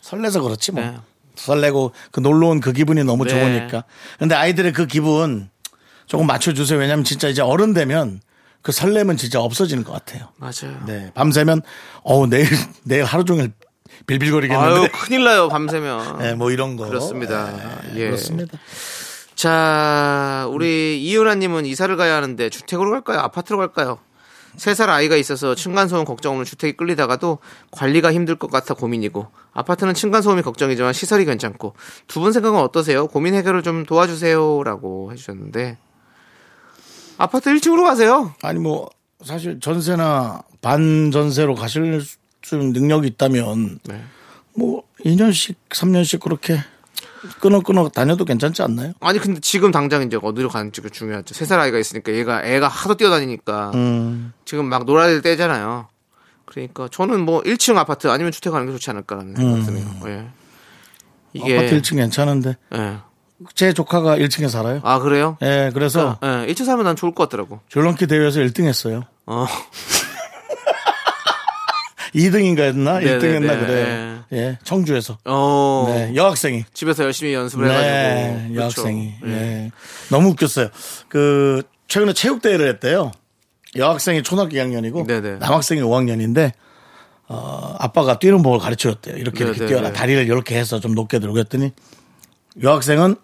설레서 0.00 0.40
그렇지 0.42 0.72
뭐. 0.72 0.82
네. 0.82 0.96
설레고 1.38 1.92
그 2.12 2.20
놀러 2.20 2.48
온 2.48 2.60
그 2.60 2.72
기분이 2.72 3.04
너무 3.04 3.24
네. 3.24 3.30
좋으니까. 3.30 3.84
근데 4.18 4.34
아이들의 4.34 4.72
그 4.72 4.86
기분 4.86 5.48
조금 6.06 6.26
맞춰주세요. 6.26 6.78
왜냐면 6.78 7.04
진짜 7.04 7.28
이제 7.28 7.40
어른 7.42 7.72
되면 7.74 8.20
그 8.62 8.72
설렘은 8.72 9.16
진짜 9.16 9.40
없어지는 9.40 9.84
것 9.84 9.92
같아요. 9.92 10.28
맞아요. 10.36 10.82
네. 10.86 11.10
밤새면, 11.14 11.62
어우, 12.02 12.26
내일, 12.26 12.48
내일 12.84 13.04
하루 13.04 13.24
종일 13.24 13.52
빌빌거리겠는데. 14.06 14.80
아유, 14.80 14.88
큰일 14.92 15.24
나요, 15.24 15.48
밤새면. 15.48 16.18
네, 16.20 16.34
뭐 16.34 16.50
이런 16.50 16.76
거. 16.76 16.86
그렇습니다. 16.86 17.50
네, 17.92 18.00
예. 18.00 18.06
그렇습니다. 18.06 18.58
자, 19.34 20.46
우리 20.50 21.00
이은하님은 21.04 21.64
이사를 21.66 21.96
가야 21.96 22.16
하는데 22.16 22.50
주택으로 22.50 22.90
갈까요? 22.90 23.20
아파트로 23.20 23.58
갈까요? 23.58 23.98
세살 24.58 24.90
아이가 24.90 25.16
있어서 25.16 25.54
층간소음 25.54 26.04
걱정 26.04 26.32
없는 26.32 26.44
주택이 26.44 26.76
끌리다가도 26.76 27.38
관리가 27.70 28.12
힘들 28.12 28.36
것 28.36 28.50
같아 28.50 28.74
고민이고 28.74 29.26
아파트는 29.52 29.94
층간소음이 29.94 30.42
걱정이지만 30.42 30.92
시설이 30.92 31.24
괜찮고 31.24 31.74
두 32.06 32.20
분 32.20 32.32
생각은 32.32 32.58
어떠세요? 32.60 33.06
고민 33.06 33.34
해결을 33.34 33.62
좀 33.62 33.86
도와주세요 33.86 34.62
라고 34.64 35.10
해주셨는데 35.12 35.78
아파트 37.16 37.50
1층으로 37.50 37.84
가세요. 37.84 38.34
아니 38.42 38.58
뭐 38.60 38.88
사실 39.24 39.58
전세나 39.60 40.42
반전세로 40.60 41.54
가실 41.54 42.00
수 42.42 42.54
있는 42.54 42.72
능력이 42.72 43.08
있다면 43.08 43.80
네. 43.84 44.02
뭐 44.54 44.82
2년씩 45.04 45.54
3년씩 45.70 46.20
그렇게 46.20 46.58
끊어 47.40 47.60
끊어 47.60 47.88
다녀도 47.88 48.24
괜찮지 48.24 48.62
않나요? 48.62 48.92
아니 49.00 49.18
근데 49.18 49.40
지금 49.40 49.70
당장 49.70 50.02
이제 50.02 50.18
어디로 50.20 50.48
가는지가 50.48 50.88
중요하죠. 50.90 51.34
세 51.34 51.44
살 51.44 51.58
아이가 51.60 51.78
있으니까 51.78 52.12
얘가 52.12 52.44
애가 52.44 52.68
하도 52.68 52.94
뛰어다니니까 52.96 53.72
음. 53.74 54.32
지금 54.44 54.66
막 54.66 54.84
놀아야 54.84 55.08
될 55.08 55.22
때잖아요. 55.22 55.88
그러니까 56.44 56.88
저는 56.90 57.20
뭐 57.20 57.42
1층 57.42 57.76
아파트 57.76 58.06
아니면 58.08 58.32
주택 58.32 58.50
가는 58.52 58.66
게 58.66 58.72
좋지 58.72 58.90
않을까라는 58.90 59.34
생각이 59.36 59.64
드네요. 59.66 59.86
예. 60.06 60.26
이게 61.34 61.58
아파트 61.58 61.80
1층 61.80 61.96
괜찮은데 61.96 62.56
예. 62.74 62.98
제 63.54 63.72
조카가 63.72 64.16
1층에 64.16 64.48
살아요. 64.48 64.80
아 64.82 64.98
그래요? 64.98 65.36
예, 65.42 65.70
그래서 65.74 66.18
예, 66.24 66.46
1차 66.52 66.64
살면 66.64 66.84
난 66.84 66.96
좋을 66.96 67.14
것 67.14 67.24
같더라고. 67.28 67.60
줄넘기 67.68 68.06
대회에서 68.06 68.40
1등 68.40 68.64
했어요. 68.64 69.02
어. 69.26 69.46
2등인가 72.18 72.60
했나? 72.60 72.98
네네네. 72.98 73.18
1등 73.18 73.24
했나 73.34 73.58
그래. 73.58 74.18
예, 74.32 74.58
청주에서. 74.64 75.18
어. 75.24 75.86
네, 75.88 76.12
여학생이. 76.14 76.64
집에서 76.74 77.04
열심히 77.04 77.32
연습을 77.34 77.66
네, 77.68 77.74
해가지고. 77.74 78.38
그렇죠. 78.54 78.60
여학생이. 78.60 79.14
예. 79.24 79.26
네. 79.26 79.70
너무 80.10 80.28
웃겼어요. 80.30 80.68
그, 81.08 81.62
최근에 81.88 82.12
체육대회를 82.12 82.68
했대요. 82.68 83.12
여학생이 83.76 84.22
초등학교 84.22 84.56
2학년이고, 84.56 85.06
네네. 85.06 85.36
남학생이 85.36 85.80
5학년인데, 85.80 86.52
어, 87.28 87.76
아빠가 87.78 88.18
뛰는 88.18 88.42
법을 88.42 88.58
가르쳐 88.58 88.90
줬대요. 88.90 89.16
이렇게 89.16 89.44
이렇게 89.44 89.60
네네네. 89.60 89.66
뛰어라. 89.66 89.92
다리를 89.92 90.24
이렇게 90.24 90.58
해서 90.58 90.80
좀 90.80 90.94
높게 90.94 91.18
들고 91.18 91.38
했더니, 91.38 91.72
여학생은 92.62 93.16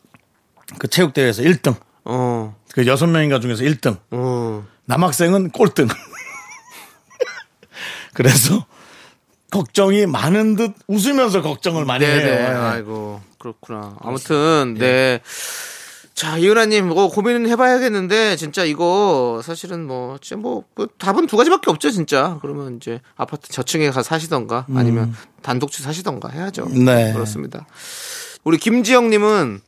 그 0.79 0.89
체육대회에서 0.89 1.43
1등. 1.43 1.77
어. 2.05 2.55
그 2.73 2.87
여섯 2.87 3.07
명인가 3.07 3.41
중에서 3.41 3.65
1등. 3.65 3.99
어. 4.11 4.65
남학생은 4.87 5.51
꼴등. 5.51 5.89
그래서 8.15 8.65
걱정이 9.55 10.07
많은 10.07 10.57
듯 10.57 10.73
웃으면서 10.89 11.41
걱정을 11.41 11.85
많이 11.85 12.05
네네. 12.05 12.25
해요. 12.25 12.49
예. 12.51 12.55
아이고 12.55 13.21
그렇구나. 13.39 13.97
아무튼 14.01 14.75
네. 14.77 15.21
자 16.13 16.39
이은아님 16.39 16.89
뭐 16.89 17.09
고민은 17.09 17.49
해봐야겠는데 17.51 18.35
진짜 18.35 18.65
이거 18.65 19.41
사실은 19.45 19.87
뭐 19.87 20.19
진짜 20.21 20.41
뭐그 20.41 20.89
답은 20.99 21.29
두 21.29 21.37
가지밖에 21.37 21.71
없죠 21.71 21.93
진짜. 21.93 22.39
그러면 22.43 22.79
이제 22.79 23.01
아파트 23.15 23.49
저층에 23.53 23.87
가서 23.87 24.03
사시던가 24.03 24.67
아니면 24.75 25.15
단독주 25.43 25.85
사시던가 25.85 26.31
해야죠. 26.31 26.65
음. 26.65 26.85
네. 26.85 27.13
그렇습니다. 27.13 27.65
우리 28.43 28.59
김지영님은 28.59 29.61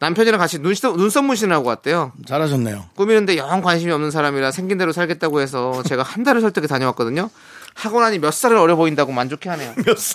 남편이랑 0.00 0.40
같이 0.40 0.58
눈썹 0.58 0.96
눈썹 0.96 1.24
문신하고 1.24 1.68
왔대요. 1.68 2.12
잘하셨네요. 2.26 2.86
꾸미는데 2.96 3.36
영 3.36 3.62
관심이 3.62 3.92
없는 3.92 4.10
사람이라 4.10 4.50
생긴 4.50 4.78
대로 4.78 4.92
살겠다고 4.92 5.40
해서 5.40 5.84
제가 5.84 6.02
한 6.02 6.24
달을 6.24 6.40
설득해 6.40 6.66
다녀왔거든요. 6.66 7.30
하고 7.76 8.00
나니 8.00 8.18
몇 8.18 8.32
살을 8.32 8.56
어려 8.56 8.74
보인다고 8.74 9.12
만족해하네요. 9.12 9.74
몇 9.84 9.98
살? 9.98 10.14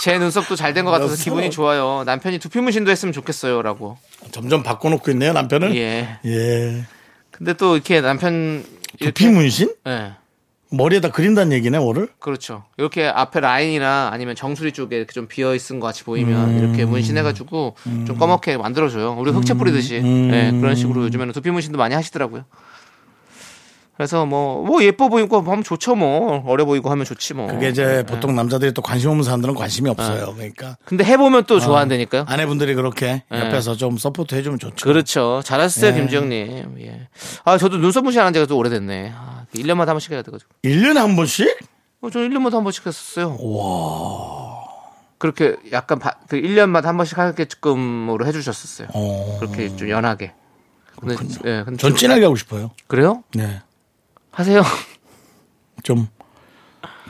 제 0.00 0.18
눈썹도 0.18 0.54
잘 0.54 0.74
된 0.74 0.84
것 0.84 0.90
같아서 0.92 1.16
몇 1.16 1.22
기분이 1.22 1.42
살? 1.44 1.50
좋아요. 1.50 2.02
남편이 2.06 2.38
두피 2.38 2.60
문신도 2.60 2.90
했으면 2.90 3.12
좋겠어요라고. 3.12 3.98
점점 4.30 4.62
바꿔놓고 4.62 5.10
있네요, 5.12 5.32
남편은. 5.32 5.74
예. 5.74 6.18
예. 6.24 6.84
근데 7.30 7.54
또 7.54 7.74
이렇게 7.74 8.00
남편 8.00 8.64
두피 9.00 9.28
문신? 9.28 9.74
예. 9.86 10.12
머리에다 10.70 11.10
그린다는 11.12 11.52
얘기네, 11.56 11.78
뭐를? 11.78 12.08
그렇죠. 12.18 12.64
이렇게 12.76 13.06
앞에 13.06 13.40
라인이나 13.40 14.10
아니면 14.12 14.34
정수리 14.34 14.72
쪽에 14.72 14.96
이렇게 14.96 15.12
좀 15.12 15.28
비어 15.28 15.54
있은 15.54 15.78
것 15.80 15.86
같이 15.86 16.02
보이면 16.04 16.58
이렇게 16.58 16.84
문신해가지고 16.84 17.76
좀 18.06 18.18
검게 18.18 18.56
만들어줘요. 18.56 19.14
우리 19.18 19.30
흑채 19.30 19.54
뿌리듯이 19.54 19.94
예, 19.94 20.52
그런 20.60 20.74
식으로 20.74 21.04
요즘에는 21.04 21.32
두피 21.32 21.50
문신도 21.50 21.78
많이 21.78 21.94
하시더라고요. 21.94 22.44
그래서 23.96 24.26
뭐 24.26 24.62
뭐 24.62 24.82
예뻐 24.82 25.08
보이고 25.08 25.40
하면 25.40 25.62
좋죠 25.64 25.94
뭐 25.94 26.42
어려 26.46 26.64
보이고 26.64 26.90
하면 26.90 27.04
좋지 27.04 27.34
뭐. 27.34 27.46
그게 27.46 27.68
이제 27.70 28.04
보통 28.06 28.34
남자들이 28.34 28.72
또 28.74 28.82
관심 28.82 29.10
없는 29.10 29.24
사람들은 29.24 29.54
관심이 29.54 29.86
네. 29.86 29.90
없어요. 29.90 30.34
그러니까. 30.34 30.76
근데 30.84 31.02
해보면 31.04 31.44
또 31.44 31.58
좋아한다니까요. 31.60 32.24
아내분들이 32.28 32.74
그렇게 32.74 33.22
네. 33.30 33.40
옆에서 33.40 33.74
좀 33.76 33.96
서포트 33.96 34.34
해주면 34.34 34.58
좋죠. 34.58 34.84
그렇죠. 34.84 35.40
잘하셨어요, 35.44 35.92
네. 35.92 35.96
김지영님. 36.00 36.76
예. 36.80 37.08
아, 37.44 37.56
저도 37.58 37.78
눈썹 37.78 38.04
문신 38.04 38.20
안한 38.20 38.32
지가 38.34 38.46
또 38.46 38.56
오래됐네. 38.58 39.12
아, 39.16 39.44
1년마다 39.54 39.86
한 39.88 39.94
번씩 39.94 40.12
해야 40.12 40.22
돼가지고. 40.22 40.50
1년에 40.64 40.96
한 40.96 41.16
번씩? 41.16 41.48
어, 42.02 42.10
저는 42.10 42.28
1년마다 42.30 42.54
한 42.54 42.64
번씩 42.64 42.84
했었어요. 42.86 43.36
그렇게 45.18 45.56
약간 45.72 45.98
바, 45.98 46.12
그 46.28 46.36
1년마다 46.40 46.84
한 46.84 46.96
번씩 46.98 47.16
하게끔으로 47.18 48.26
해주셨었어요. 48.26 48.88
어. 48.92 49.36
그렇게 49.40 49.74
좀 49.76 49.88
연하게. 49.88 50.32
근데, 51.00 51.14
예, 51.44 51.62
근데 51.64 51.78
전 51.78 51.90
좀- 51.90 51.96
진하게 51.96 52.24
하고 52.24 52.36
싶어요. 52.36 52.70
그래요? 52.86 53.22
네. 53.34 53.60
하세요. 54.36 54.62
좀, 55.82 56.08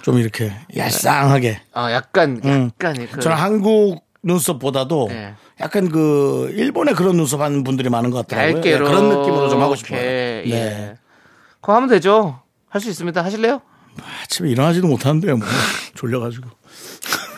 좀 0.02 0.18
이렇게 0.18 0.52
얄쌍하게. 0.76 1.60
아, 1.72 1.90
약간, 1.92 2.40
음. 2.44 2.70
약간, 2.80 3.06
그, 3.10 3.20
저는 3.20 3.36
한국 3.36 4.04
눈썹보다도 4.22 5.08
네. 5.08 5.34
약간 5.60 5.88
그 5.88 6.50
일본의 6.54 6.94
그런 6.94 7.16
눈썹 7.16 7.40
하는 7.40 7.64
분들이 7.64 7.88
많은 7.88 8.10
것 8.10 8.26
같더라고요. 8.26 8.56
얇게 8.58 8.72
예, 8.72 8.78
그런 8.78 9.08
느낌으로 9.08 9.48
좀 9.48 9.60
하고 9.60 9.74
싶어요. 9.74 10.00
네. 10.00 10.42
예. 10.46 10.96
그거 11.60 11.74
하면 11.74 11.88
되죠. 11.88 12.40
할 12.68 12.80
수 12.80 12.90
있습니다. 12.90 13.24
하실래요? 13.24 13.60
아침에 14.22 14.50
일어나지도 14.50 14.86
못하는데요, 14.86 15.36
뭐. 15.38 15.46
졸려가지고. 15.94 16.48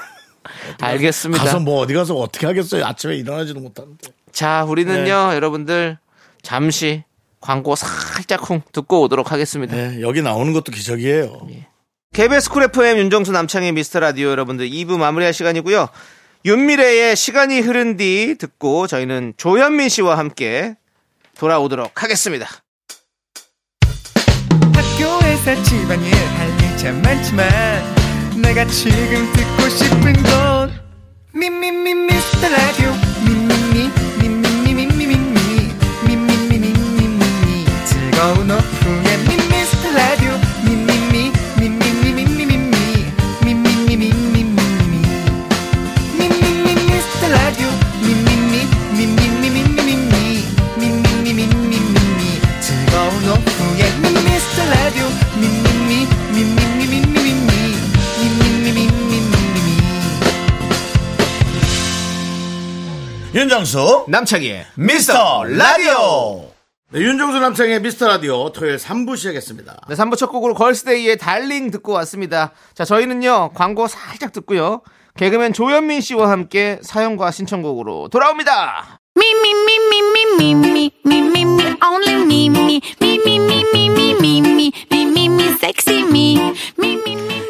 알겠습니다. 0.83 1.44
가서 1.44 1.61
뭐 1.61 1.81
어디 1.81 1.94
가서 1.94 2.14
어떻게 2.16 2.46
하겠어요. 2.46 2.85
아침에 2.85 3.16
일어나지도 3.16 3.61
못하는데. 3.61 4.09
자, 4.33 4.64
우리는요, 4.64 5.29
네. 5.31 5.35
여러분들, 5.37 5.98
잠시 6.42 7.05
광고 7.40 7.77
살짝 7.77 8.42
쿵 8.42 8.62
듣고 8.72 9.03
오도록 9.03 9.33
하겠습니다. 9.33 9.77
네, 9.77 10.01
여기 10.01 10.22
나오는 10.22 10.53
것도 10.53 10.72
기적이에요. 10.72 11.48
KBS 12.12 12.51
쿨 12.51 12.64
FM 12.64 12.98
윤정수 12.98 13.33
남창희의 13.33 13.73
미스터 13.72 14.01
라디오 14.01 14.31
여러분들 14.31 14.68
2부 14.68 14.98
마무리할 14.98 15.33
시간이고요. 15.33 15.88
윤미래의 16.44 17.16
시간이 17.16 17.61
흐른 17.61 17.96
뒤 17.96 18.37
듣고 18.38 18.87
저희는 18.87 19.35
조현민 19.37 19.88
씨와 19.88 20.16
함께 20.18 20.77
돌아오도록 21.37 22.03
하겠습니다. 22.03 22.46
학교에서 24.74 25.62
집안일 25.62 26.14
할일참 26.14 27.03
많지만 27.03 27.48
내가 28.42 28.64
지금 28.66 29.33
듣고 29.33 29.68
싶은 29.68 30.12
건 30.22 30.72
미미미 31.33 31.94
미스터 31.94 32.48
라디오 32.48 33.08
윤정수 63.38 64.07
남창희의 64.09 64.66
미스터 64.74 65.44
라디오 65.44 66.51
네, 66.90 66.98
윤정수 66.98 67.38
남창희의 67.38 67.81
미스터 67.83 68.09
라디오 68.09 68.51
토요일 68.51 68.79
3부 68.79 69.16
시작했습니다. 69.16 69.83
네, 69.88 69.94
3부 69.94 70.16
첫 70.16 70.27
곡으로 70.27 70.55
걸스데이의 70.55 71.18
달링 71.18 71.70
듣고 71.70 71.92
왔습니다. 71.92 72.51
자, 72.74 72.85
저희는요, 72.85 73.51
광고 73.55 73.87
살짝 73.87 74.33
듣고요. 74.33 74.83
개그맨 75.16 75.53
조현민 75.53 76.01
씨와 76.01 76.31
함께 76.31 76.81
사연과 76.83 77.31
신청곡으로 77.31 78.09
돌아옵니다. 78.09 78.98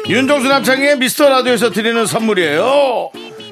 윤정수 0.07 0.47
남창의 0.49 0.99
미스터 0.99 1.29
라디오에서 1.29 1.71
드리는 1.71 2.05
선물이에요. 2.05 3.09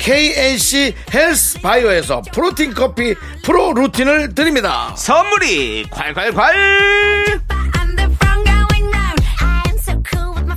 KNC 0.00 0.94
헬스 1.12 1.60
바이오에서 1.60 2.22
프로틴 2.32 2.72
커피 2.74 3.14
프로 3.44 3.72
루틴을 3.74 4.34
드립니다. 4.34 4.94
선물이 4.96 5.88
콸콸콸! 5.90 7.40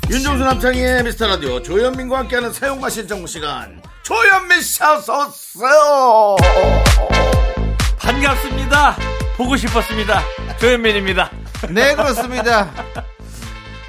윤정수 0.10 0.44
남창의 0.44 1.04
미스터 1.04 1.28
라디오 1.28 1.62
조현민과 1.62 2.20
함께하는 2.20 2.54
사용과 2.54 2.90
신청 2.90 3.26
시간 3.26 3.82
조현민 4.04 4.62
샤서스요 4.62 6.36
반갑습니다. 7.98 8.98
보고 9.38 9.58
싶었습니다. 9.58 10.22
조현민입니다. 10.60 11.32
네, 11.70 11.96
그렇습니다. 11.96 12.72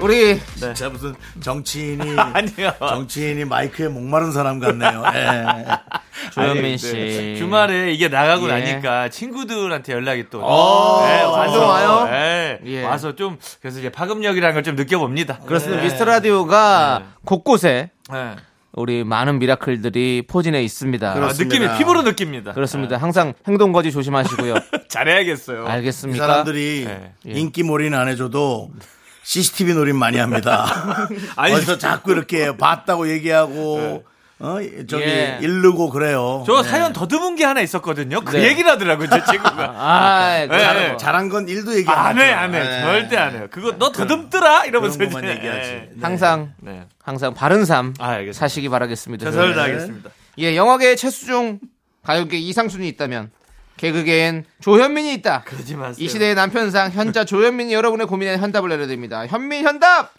우리 0.05 0.39
진짜 0.55 0.87
무슨 0.89 1.15
정치인이 1.41 2.15
아니요. 2.17 2.71
정치인이 2.79 3.43
마이크에 3.45 3.87
목마른 3.87 4.31
사람 4.31 4.59
같네요. 4.59 5.03
예. 5.15 5.65
조현민 6.33 6.63
아니, 6.65 6.77
씨. 6.77 6.93
네. 6.93 7.35
주말에 7.35 7.91
이게 7.91 8.07
나가고 8.07 8.47
예. 8.49 8.51
나니까 8.59 9.09
친구들한테 9.09 9.93
연락이 9.93 10.25
또 10.29 10.41
어, 10.43 11.05
네, 11.07 11.23
완전 11.23 11.63
와요? 11.67 12.07
예, 12.11 12.59
예. 12.65 12.83
와서 12.83 13.15
좀 13.15 13.37
그래서 13.61 13.79
이제 13.79 13.89
파급력이라는 13.89 14.53
걸 14.53 14.65
좀 14.65 14.75
느껴봅니다. 14.75 15.39
그렇습니다. 15.45 15.77
네. 15.81 15.83
미스터 15.87 16.05
라디오가 16.05 17.03
곳곳에 17.23 17.91
네. 18.11 18.35
우리 18.73 19.03
많은 19.03 19.37
미라클들이 19.39 20.23
포진해 20.27 20.61
있습니다. 20.63 21.11
아, 21.11 21.13
그렇습니다. 21.13 21.55
느낌이 21.59 21.77
피부로 21.77 22.01
느낍니다. 22.01 22.53
그렇습니다. 22.53 22.97
항상 22.97 23.33
행동 23.47 23.71
거지 23.71 23.91
조심하시고요. 23.91 24.55
잘해야겠어요. 24.89 25.65
이 25.65 25.67
알겠습니까? 25.67 26.25
사람들이 26.27 26.85
네. 26.87 27.13
인기 27.25 27.61
몰이는 27.63 27.97
안 27.97 28.07
해줘도 28.07 28.71
CCTV 29.29 29.73
놀이는 29.73 29.97
많이 29.99 30.17
합니다. 30.19 31.07
아니. 31.35 31.53
어디서 31.53 31.77
자꾸 31.79 32.11
이렇게 32.11 32.55
봤다고 32.55 33.09
얘기하고 33.09 34.03
어 34.37 34.57
저기 34.87 35.03
예. 35.03 35.39
이르고 35.41 35.89
그래요. 35.89 36.43
저 36.45 36.61
네. 36.61 36.69
사연 36.69 36.93
더듬은 36.93 37.35
게 37.35 37.43
하나 37.45 37.61
있었거든요. 37.61 38.21
그 38.21 38.35
네. 38.35 38.49
얘기를 38.49 38.69
하더라고요, 38.69 39.09
제 39.09 39.23
친구가. 39.23 39.73
아, 39.77 40.45
네. 40.45 40.47
네. 40.47 40.97
잘한 40.97 41.29
건 41.29 41.47
일도 41.47 41.75
얘기 41.75 41.89
안 41.89 42.05
안 42.05 42.19
해. 42.19 42.31
안 42.31 42.53
해. 42.53 42.59
네. 42.59 42.81
절대 42.81 43.17
안 43.17 43.33
해요. 43.33 43.47
그거 43.49 43.73
너 43.79 43.91
더듬더라? 43.91 44.65
이러면서 44.65 44.97
그런 44.97 45.09
것만. 45.11 45.29
얘기하지. 45.37 45.69
예. 45.69 45.73
네. 45.73 45.89
항상 46.01 46.53
네. 46.59 46.83
항상 47.01 47.33
바른 47.33 47.65
삶 47.65 47.93
아, 47.99 48.09
알겠습니다. 48.09 48.37
사시기 48.39 48.69
바라겠습니다. 48.69 49.25
최선을. 49.25 49.55
다하겠습니다. 49.55 50.09
예, 50.39 50.55
영화계의 50.55 50.97
최수종, 50.97 51.59
가요계 52.03 52.37
이상순이 52.37 52.87
있다면 52.89 53.31
개그계엔 53.77 54.45
조현민이 54.61 55.13
있다. 55.15 55.43
그러지 55.45 55.75
마세요. 55.75 56.03
이 56.03 56.07
시대의 56.07 56.35
남편상 56.35 56.91
현자 56.91 57.25
조현민이 57.25 57.73
여러분의 57.73 58.07
고민에 58.07 58.37
현답을 58.37 58.69
내려드립니다. 58.69 59.27
현민 59.27 59.65
현답. 59.65 60.13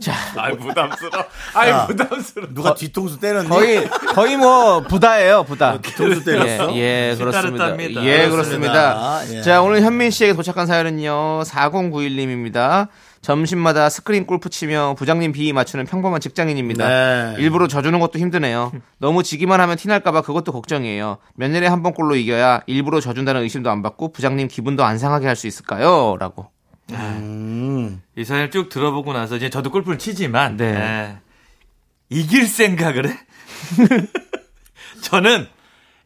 자, 0.00 0.14
아이, 0.36 0.56
부담스러워. 0.56 1.24
아이, 1.54 1.70
야. 1.70 1.86
부담스러워. 1.86 2.48
누가 2.54 2.74
뒤통수 2.74 3.20
때렸니? 3.20 3.48
거의 3.48 3.86
거의 4.14 4.36
뭐 4.36 4.80
부다예요, 4.82 5.44
부다. 5.44 5.78
뒤통수 5.80 6.24
때렸어? 6.24 6.72
예, 6.74 7.10
예, 7.10 7.16
그렇습니다. 7.18 7.66
따뜻합니다. 7.66 8.04
예, 8.04 8.28
그렇습니다. 8.28 8.72
그렇습니다. 8.72 9.36
예. 9.38 9.42
자, 9.42 9.60
오늘 9.60 9.82
현민 9.82 10.10
씨에게 10.10 10.32
도착한 10.32 10.66
사연은요, 10.66 11.42
4091님입니다. 11.44 12.88
점심마다 13.22 13.90
스크린 13.90 14.26
골프 14.26 14.48
치며 14.48 14.94
부장님 14.96 15.32
비위 15.32 15.52
맞추는 15.52 15.84
평범한 15.86 16.20
직장인입니다. 16.20 16.88
네. 16.88 17.34
일부러 17.38 17.68
져주는 17.68 17.98
것도 18.00 18.18
힘드네요. 18.18 18.72
너무 18.98 19.22
지기만 19.22 19.60
하면 19.60 19.76
티날까봐 19.76 20.22
그것도 20.22 20.52
걱정이에요. 20.52 21.18
몇 21.34 21.50
년에 21.50 21.66
한 21.66 21.82
번꼴로 21.82 22.16
이겨야 22.16 22.62
일부러 22.66 22.98
져준다는 23.00 23.42
의심도 23.42 23.70
안 23.70 23.82
받고 23.82 24.12
부장님 24.12 24.48
기분도 24.48 24.84
안 24.84 24.98
상하게 24.98 25.26
할 25.26 25.36
수 25.36 25.46
있을까요? 25.46 26.16
라고. 26.18 26.48
음. 26.92 28.02
이 28.16 28.24
사연을 28.24 28.50
쭉 28.50 28.68
들어보고 28.68 29.12
나서 29.12 29.36
이제 29.36 29.48
저도 29.50 29.70
골프를 29.70 29.98
치지만 29.98 30.56
네. 30.56 30.74
예, 30.74 31.16
이길 32.08 32.46
생각을 32.46 33.08
해? 33.08 33.16
저는 35.02 35.46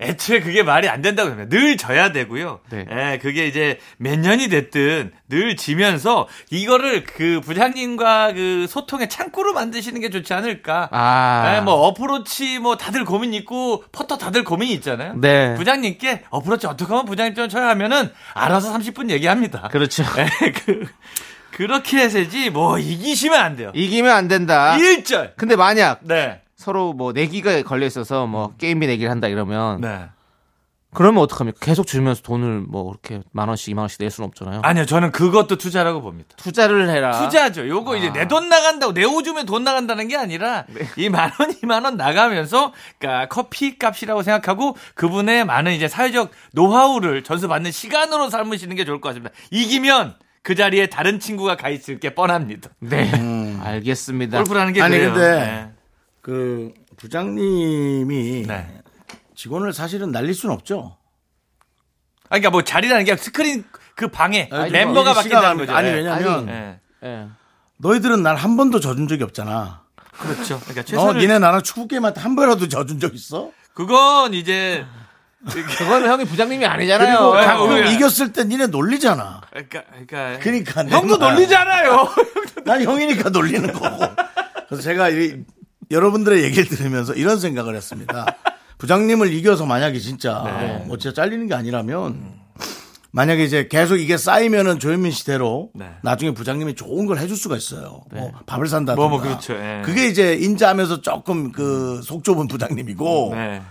애초에 0.04 0.40
그게 0.40 0.62
말이 0.62 0.88
안 0.88 1.02
된다고 1.02 1.30
합니다. 1.30 1.48
늘 1.48 1.76
져야 1.76 2.12
되고요. 2.12 2.60
네. 2.70 2.86
예, 2.90 3.18
그게 3.18 3.46
이제 3.46 3.78
몇 3.96 4.18
년이 4.18 4.48
됐든 4.48 5.12
늘 5.28 5.56
지면서 5.56 6.28
이거를 6.50 7.04
그 7.04 7.40
부장님과 7.42 8.32
그 8.34 8.66
소통의 8.68 9.08
창구로 9.08 9.52
만드시는 9.52 10.00
게 10.00 10.10
좋지 10.10 10.32
않을까. 10.34 10.88
아. 10.92 11.56
예, 11.56 11.60
뭐 11.60 11.74
어프로치 11.88 12.58
뭐 12.58 12.76
다들 12.76 13.04
고민 13.04 13.34
있고 13.34 13.84
퍼터 13.92 14.18
다들 14.18 14.44
고민이 14.44 14.72
있잖아요. 14.74 15.14
네. 15.16 15.54
부장님께 15.54 16.24
어프로치 16.30 16.66
어떻게 16.66 16.88
하면 16.88 17.04
부장님처럼 17.06 17.48
쳐야 17.48 17.68
하면은 17.70 18.10
알아서 18.34 18.72
30분 18.72 19.10
얘기합니다. 19.10 19.68
그렇죠. 19.68 20.04
예, 20.18 20.52
그, 20.52 20.86
그렇게 21.50 21.98
해서지, 21.98 22.50
뭐, 22.50 22.78
이기시면 22.78 23.40
안 23.40 23.56
돼요. 23.56 23.70
이기면 23.74 24.10
안 24.10 24.26
된다. 24.28 24.76
일절 24.76 25.34
근데 25.36 25.54
만약 25.54 26.00
네. 26.02 26.40
서로 26.56 26.92
뭐 26.92 27.12
내기가 27.12 27.62
걸려 27.62 27.86
있어서 27.86 28.26
뭐 28.26 28.54
게임비 28.58 28.86
내기를 28.86 29.10
한다 29.10 29.28
이러면 29.28 29.80
네. 29.80 30.06
그러면 30.96 31.24
어떡합니까? 31.24 31.58
계속 31.60 31.88
주면서 31.88 32.22
돈을 32.22 32.60
뭐 32.68 32.88
이렇게 32.92 33.20
만 33.32 33.48
원씩, 33.48 33.68
이만 33.70 33.82
원씩 33.82 33.98
낼 34.00 34.12
수는 34.12 34.28
없잖아요. 34.28 34.60
아니요, 34.62 34.86
저는 34.86 35.10
그것도 35.10 35.56
투자라고 35.56 36.00
봅니다. 36.00 36.28
투자를 36.36 36.88
해라. 36.88 37.18
투자죠. 37.18 37.66
요거 37.68 37.94
아. 37.94 37.96
이제 37.96 38.12
내 38.12 38.28
돈 38.28 38.48
나간다고, 38.48 38.94
내 38.94 39.02
오줌에 39.02 39.44
돈 39.44 39.64
나간다는 39.64 40.06
게 40.06 40.16
아니라, 40.16 40.66
네. 40.68 40.86
이만 40.96 41.32
원, 41.40 41.52
이만 41.64 41.84
원 41.84 41.96
나가면서, 41.96 42.72
그니까 43.00 43.26
커피 43.26 43.76
값이라고 43.76 44.22
생각하고, 44.22 44.76
그분의 44.94 45.44
많은 45.46 45.72
이제 45.72 45.88
사회적 45.88 46.30
노하우를 46.52 47.24
전수받는 47.24 47.72
시간으로 47.72 48.30
삼으시는 48.30 48.76
게 48.76 48.84
좋을 48.84 49.00
것 49.00 49.08
같습니다. 49.08 49.34
이기면, 49.50 50.14
그 50.44 50.54
자리에 50.54 50.86
다른 50.86 51.18
친구가 51.18 51.56
가 51.56 51.70
있을 51.70 51.98
게 51.98 52.14
뻔합니다. 52.14 52.70
네. 52.78 53.10
알겠습니다. 53.64 54.38
골프라는 54.44 54.72
게 54.72 54.80
아니, 54.80 54.96
그래요. 54.96 55.12
근데 55.12 55.73
그 56.24 56.72
부장님이 56.96 58.46
네. 58.48 58.80
직원을 59.36 59.74
사실은 59.74 60.10
날릴 60.10 60.32
수는 60.32 60.54
없죠. 60.54 60.96
아, 62.24 62.28
그러니까 62.30 62.48
뭐 62.48 62.62
자리라는 62.62 63.04
게 63.04 63.14
스크린 63.18 63.62
그 63.94 64.08
방에 64.08 64.48
아니, 64.50 64.70
멤버가 64.72 65.12
뭐 65.12 65.14
바뀐다는 65.14 65.58
거죠. 65.58 65.74
아니 65.74 65.88
예. 65.88 65.92
왜냐면 65.92 66.48
예. 66.48 66.80
예. 67.06 67.28
너희들은 67.76 68.22
날 68.22 68.36
한 68.36 68.56
번도 68.56 68.80
져준 68.80 69.06
적이 69.06 69.24
없잖아. 69.24 69.82
그렇죠. 70.18 70.58
그러니까 70.60 70.80
어, 70.80 70.84
최선을 70.84 71.20
니네 71.20 71.38
나랑 71.40 71.62
축구 71.62 71.86
게임한테 71.88 72.22
한 72.22 72.34
번이라도 72.36 72.68
져준 72.68 73.00
적 73.00 73.14
있어? 73.14 73.50
그건 73.74 74.32
이제 74.32 74.86
그거는 75.44 76.08
형이 76.08 76.24
부장님이 76.24 76.64
아니잖아요. 76.64 77.18
그리고 77.18 77.34
아, 77.34 77.44
가끔 77.44 77.68
왜? 77.74 77.92
이겼을 77.92 78.32
때 78.32 78.44
니네 78.44 78.68
놀리잖아. 78.68 79.42
그러니까 79.50 79.82
그러니까 79.90 80.38
그러니까 80.38 80.84
형도 80.86 81.18
놀리잖아요. 81.18 82.08
난 82.64 82.82
형이니까 82.82 83.28
놀리는 83.28 83.70
거고. 83.74 83.98
그래서 84.68 84.82
제가 84.82 85.10
이, 85.10 85.44
여러분들의 85.90 86.42
얘기를 86.44 86.64
들으면서 86.68 87.14
이런 87.14 87.38
생각을 87.38 87.74
했습니다. 87.76 88.26
부장님을 88.78 89.32
이겨서 89.32 89.66
만약에 89.66 89.98
진짜 89.98 90.42
네. 90.44 90.84
뭐 90.86 90.98
진짜 90.98 91.14
잘리는 91.22 91.46
게 91.46 91.54
아니라면 91.54 92.34
만약에 93.12 93.44
이제 93.44 93.68
계속 93.68 93.96
이게 93.96 94.16
쌓이면은 94.16 94.80
조현민 94.80 95.12
씨대로 95.12 95.70
네. 95.74 95.88
나중에 96.02 96.32
부장님이 96.34 96.74
좋은 96.74 97.06
걸 97.06 97.18
해줄 97.18 97.36
수가 97.36 97.56
있어요. 97.56 98.02
뭐 98.12 98.32
밥을 98.46 98.66
산다든가. 98.66 99.00
뭐, 99.00 99.08
뭐 99.08 99.20
그렇죠. 99.20 99.54
예. 99.54 99.82
그게 99.84 100.08
이제 100.08 100.34
인자하면서 100.34 101.00
조금 101.02 101.52
그 101.52 102.00
속 102.02 102.24
좁은 102.24 102.48
부장님이고 102.48 103.30
네. 103.34 103.62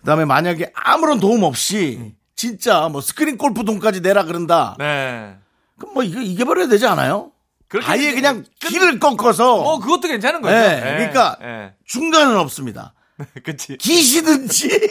그다음에 0.00 0.24
만약에 0.24 0.72
아무런 0.74 1.20
도움 1.20 1.42
없이 1.42 2.14
진짜 2.34 2.88
뭐 2.88 3.00
스크린 3.02 3.36
골프 3.36 3.64
돈까지 3.64 4.00
내라 4.00 4.24
그런다. 4.24 4.76
네. 4.78 5.36
그럼 5.78 5.92
뭐 5.94 6.02
이거 6.02 6.20
이겨버려야 6.22 6.68
되지 6.68 6.86
않아요? 6.86 7.32
아예 7.84 8.12
그냥 8.12 8.44
끝- 8.60 8.68
길을 8.68 8.98
꺾어서 9.00 9.54
어 9.56 9.78
그것도 9.80 10.08
괜찮은 10.08 10.40
거죠. 10.40 10.54
네, 10.54 10.76
예. 10.76 10.80
그러니까 10.96 11.36
예. 11.42 11.74
중간은 11.86 12.36
없습니다. 12.36 12.94
그치. 13.44 13.76
기시든지 13.76 14.88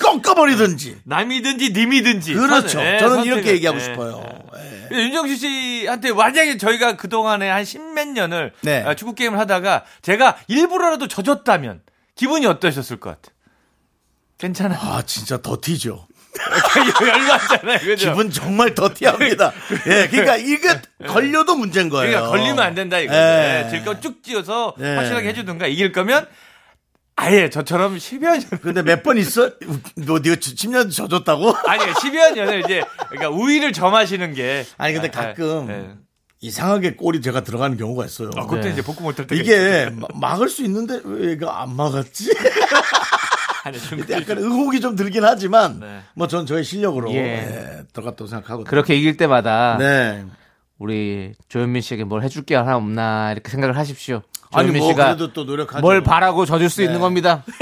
꺾어버리든지. 0.00 0.98
남이든지 1.04 1.70
님이든지. 1.70 2.34
그렇죠. 2.34 2.68
선을, 2.68 2.94
예, 2.94 2.98
저는 2.98 3.14
선택을. 3.16 3.36
이렇게 3.38 3.52
얘기하고 3.52 3.78
예, 3.78 3.84
싶어요. 3.84 4.24
예. 4.56 4.88
예. 4.92 4.96
윤정수 4.96 5.36
씨한테 5.36 6.12
만약에 6.12 6.56
저희가 6.58 6.96
그 6.96 7.08
동안에 7.08 7.48
한 7.48 7.64
십몇 7.64 8.08
년을 8.08 8.52
네. 8.62 8.82
아, 8.84 8.94
축구 8.94 9.14
게임을 9.14 9.38
하다가 9.38 9.84
제가 10.02 10.36
일부러라도 10.48 11.06
져줬다면 11.08 11.82
기분이 12.16 12.46
어떠셨을 12.46 12.98
것 12.98 13.10
같아? 13.10 13.32
괜찮아. 14.38 14.74
아 14.74 15.02
진짜 15.06 15.40
더티죠. 15.40 16.06
열받잖아요. 17.00 17.78
그죠? 17.80 18.10
기분 18.10 18.30
정말 18.30 18.74
더티합니다. 18.74 19.52
예, 19.86 20.08
그러니까 20.08 20.36
이게 20.36 20.68
걸려도 21.06 21.56
문제인 21.56 21.88
거예요. 21.88 22.10
그러니까 22.10 22.30
걸리면 22.30 22.60
안 22.60 22.74
된다 22.74 22.98
이거죠. 22.98 23.18
예. 23.18 23.64
예. 23.66 23.70
질거 23.70 24.00
쭉 24.00 24.22
찌어서 24.22 24.74
예. 24.80 24.94
확실하게 24.96 25.28
해주든가 25.28 25.66
이길 25.66 25.92
거면 25.92 26.26
아예 27.16 27.50
저처럼 27.50 27.96
10여 27.98 28.20
년 28.50 28.60
근데 28.62 28.82
몇 28.82 29.02
번 29.02 29.18
있어? 29.18 29.50
너 29.96 30.18
네가 30.18 30.36
10년 30.36 30.90
져줬다고? 30.90 31.54
아니 31.68 31.84
10여 31.84 32.32
년을 32.34 32.60
이제 32.64 32.82
그러니까 33.10 33.28
우위를 33.30 33.72
점하시는 33.72 34.32
게 34.34 34.64
아니 34.78 34.94
근데 34.94 35.08
아, 35.08 35.10
가끔 35.10 35.68
예. 35.70 36.02
이상하게 36.40 36.94
골이 36.96 37.20
제가 37.20 37.42
들어가는 37.42 37.76
경우가 37.76 38.04
있어요. 38.06 38.30
아, 38.36 38.46
그때 38.46 38.70
이제 38.70 38.82
복구 38.82 39.02
못할 39.04 39.26
때 39.28 39.36
이게 39.36 39.90
마- 39.92 40.08
막을 40.14 40.48
수 40.48 40.64
있는데 40.64 41.00
왜 41.04 41.32
이거 41.32 41.48
안 41.50 41.76
막았지? 41.76 42.32
아니, 43.64 43.78
좀 43.78 43.98
근데 43.98 44.14
약간 44.14 44.38
의혹이 44.38 44.80
좀 44.80 44.96
들긴 44.96 45.24
하지만 45.24 45.78
네. 45.80 46.00
뭐전 46.14 46.46
저의 46.46 46.64
실력으로 46.64 47.12
예. 47.12 47.16
예, 47.16 47.82
들어갔다고 47.92 48.26
생각하고 48.26 48.64
그렇게 48.64 48.94
이길 48.96 49.16
때마다 49.16 49.76
네. 49.78 50.24
우리 50.78 51.32
조현민 51.48 51.80
씨에게 51.80 52.04
뭘 52.04 52.22
해줄 52.22 52.42
게 52.44 52.56
하나 52.56 52.76
없나 52.76 53.30
이렇게 53.32 53.50
생각을 53.50 53.76
하십시오. 53.76 54.22
조현민 54.52 54.78
뭐 54.78 54.88
씨가 54.90 55.04
그래도 55.14 55.32
또 55.32 55.44
노력하죠. 55.44 55.80
뭘 55.80 56.02
바라고 56.02 56.44
져줄 56.44 56.68
수 56.70 56.82
있는 56.82 56.94
네. 56.96 57.00
겁니다. 57.00 57.44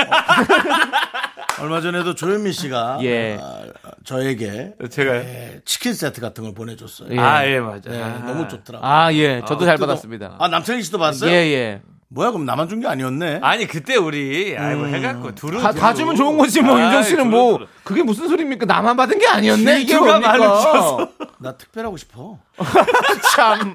얼마 1.60 1.82
전에도 1.82 2.14
조현민 2.14 2.52
씨가 2.52 3.00
예. 3.02 3.38
아, 3.38 3.64
저에게 4.04 4.72
제가요? 4.90 5.18
예, 5.20 5.60
치킨 5.66 5.92
세트 5.92 6.22
같은 6.22 6.42
걸 6.44 6.54
보내줬어요. 6.54 7.08
예. 7.12 7.18
아, 7.18 7.46
예, 7.46 7.60
맞아. 7.60 7.90
네, 7.90 8.02
아. 8.02 8.08
너무 8.26 8.48
좋더라고요. 8.48 8.88
아 8.90 9.12
예, 9.12 9.42
저도 9.46 9.64
아, 9.64 9.66
잘. 9.66 9.76
받았습니다. 9.76 10.36
아 10.38 10.48
남창희 10.48 10.82
씨도 10.82 10.98
봤어요? 10.98 11.30
예 11.30 11.34
예. 11.34 11.82
뭐야 12.12 12.32
그럼 12.32 12.44
나만 12.44 12.68
준 12.68 12.80
게 12.80 12.88
아니었네. 12.88 13.38
아니 13.42 13.66
그때 13.66 13.94
우리 13.96 14.56
아이고 14.58 14.86
해갖고 14.86 15.34
둘은 15.34 15.60
다, 15.62 15.72
다 15.72 15.94
주면 15.94 16.16
좋은 16.16 16.36
거지 16.36 16.60
뭐 16.60 16.76
아이, 16.76 16.84
윤정 16.84 17.02
씨는 17.04 17.30
뭐. 17.30 17.60
그게 17.84 18.02
무슨 18.02 18.28
소리입니까? 18.28 18.66
나만 18.66 18.96
받은 18.96 19.18
게 19.18 19.26
아니었네. 19.28 19.80
이게 19.80 19.96
뭡니까? 19.96 20.28
많으셔서. 20.36 21.08
나 21.38 21.56
특별하고 21.56 21.96
싶어. 21.96 22.38
참. 23.36 23.74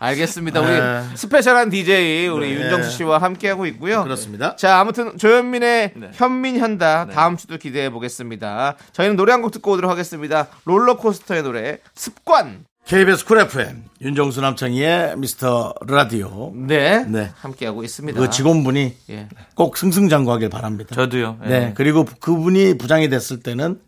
알겠습니다. 0.00 0.60
네. 0.60 0.78
우리 1.10 1.16
special한 1.16 1.70
DJ 1.70 2.28
우리 2.28 2.54
네. 2.54 2.62
윤정수 2.62 2.90
씨와 2.92 3.18
함께 3.18 3.48
하고 3.48 3.66
있고요. 3.66 4.04
그렇습니다. 4.04 4.54
자, 4.54 4.78
아무튼 4.78 5.18
조현민의 5.18 5.92
네. 5.96 6.10
현민 6.14 6.58
현다 6.58 7.06
다음 7.06 7.36
주도 7.36 7.56
기대해 7.58 7.90
보겠습니다. 7.90 8.76
저희는 8.92 9.16
노래 9.16 9.32
한 9.32 9.42
곡 9.42 9.50
듣고 9.52 9.72
오도록 9.72 9.90
하겠습니다. 9.90 10.46
롤러코스터의 10.64 11.42
노래 11.42 11.78
습관. 11.94 12.64
KBS 12.88 13.24
쿨 13.26 13.38
FM 13.38 13.84
윤정수 14.00 14.40
남창희의 14.40 15.18
미스터 15.18 15.74
라디오. 15.86 16.54
네. 16.54 17.04
네. 17.04 17.30
함께하고 17.38 17.84
있습니다. 17.84 18.18
그 18.18 18.30
직원분이 18.30 18.94
예. 19.10 19.28
꼭 19.54 19.76
승승장구하길 19.76 20.48
바랍니다. 20.48 20.94
저도요. 20.94 21.38
예. 21.44 21.48
네. 21.48 21.72
그리고 21.76 22.06
그분이 22.06 22.78
부장이 22.78 23.10
됐을 23.10 23.40
때는 23.40 23.78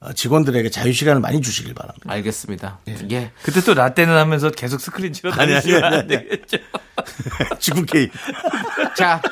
어, 0.00 0.12
직원들에게 0.12 0.68
자유 0.68 0.92
시간을 0.92 1.22
많이 1.22 1.40
주시길 1.40 1.72
바랍니다. 1.72 2.04
알겠습니다. 2.12 2.80
예. 3.10 3.30
그때 3.42 3.62
또 3.62 3.72
라떼는 3.72 4.14
하면서 4.14 4.50
계속 4.50 4.78
스크린 4.78 5.14
치러 5.14 5.30
다니시면 5.30 5.82
아니, 5.82 5.94
안 5.94 6.00
아니. 6.00 6.08
되겠죠. 6.08 6.58
지구 7.60 7.86
K. 7.86 8.10
자, 8.94 9.22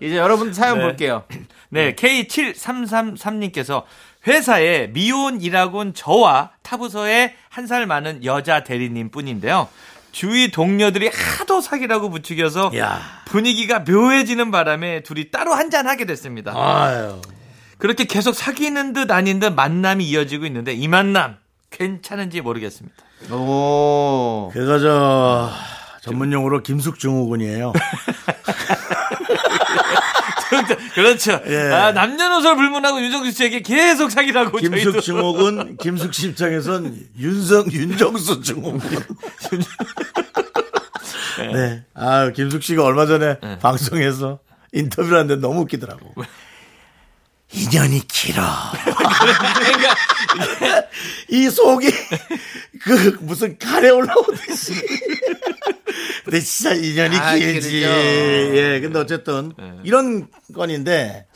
이제 0.00 0.16
여러분 0.16 0.52
사연 0.52 0.78
네. 0.78 0.84
볼게요. 0.84 1.22
네, 1.68 1.94
K7333님께서 1.94 3.84
회사에 4.26 4.88
미혼 4.92 5.40
일하곤 5.40 5.94
저와 5.94 6.50
타부서에 6.62 7.34
한 7.48 7.66
살 7.66 7.86
많은 7.86 8.24
여자 8.24 8.64
대리님 8.64 9.10
뿐인데요. 9.10 9.68
주위 10.12 10.50
동료들이 10.50 11.08
하도 11.08 11.60
사귀라고 11.60 12.10
부추겨서 12.10 12.70
야. 12.76 13.00
분위기가 13.26 13.80
묘해지는 13.80 14.50
바람에 14.50 15.02
둘이 15.02 15.30
따로 15.30 15.54
한잔 15.54 15.86
하게 15.88 16.04
됐습니다. 16.04 16.52
아유. 16.54 17.20
그렇게 17.78 18.04
계속 18.04 18.34
사귀는 18.34 18.92
듯 18.92 19.10
아닌 19.10 19.40
듯 19.40 19.52
만남이 19.54 20.04
이어지고 20.04 20.46
있는데 20.46 20.72
이 20.72 20.86
만남 20.86 21.36
괜찮은지 21.70 22.40
모르겠습니다. 22.42 22.96
오. 23.32 24.50
그거 24.52 24.78
저 24.78 25.50
전문 26.02 26.32
용어로 26.32 26.62
김숙 26.62 26.98
증후군이에요. 26.98 27.72
그렇죠. 30.94 31.40
예. 31.46 31.58
아, 31.72 31.92
남녀노소를 31.92 32.56
불문하고 32.56 33.00
유정수 33.02 33.32
씨에게 33.32 33.60
계속 33.62 34.10
사귀라고 34.10 34.58
김숙 34.58 35.02
증후군, 35.02 35.76
김숙 35.78 36.14
씨 36.14 36.28
입장에선 36.28 36.96
윤성, 37.18 37.72
윤정수 37.72 38.42
증후군. 38.42 38.80
네. 41.52 41.84
아, 41.94 42.30
김숙 42.30 42.62
씨가 42.62 42.84
얼마 42.84 43.06
전에 43.06 43.38
방송에서 43.60 44.38
인터뷰를 44.72 45.18
하는데 45.18 45.36
너무 45.36 45.60
웃기더라고. 45.62 46.14
인연이 47.54 48.00
길어. 48.08 48.42
이 51.28 51.50
속이 51.50 51.90
그 52.80 53.18
무슨 53.20 53.58
칼에 53.58 53.90
올라오듯이. 53.90 54.74
근데 56.32 56.42
진짜 56.46 56.72
인연이 56.72 57.14
아, 57.18 57.34
길지. 57.34 57.70
길죠. 57.70 57.86
예, 57.86 58.80
근데 58.80 58.98
어쨌든 58.98 59.52
이런 59.84 60.28
건인데 60.54 61.26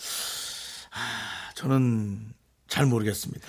아, 0.90 1.52
저는 1.54 2.20
잘 2.66 2.86
모르겠습니다. 2.86 3.46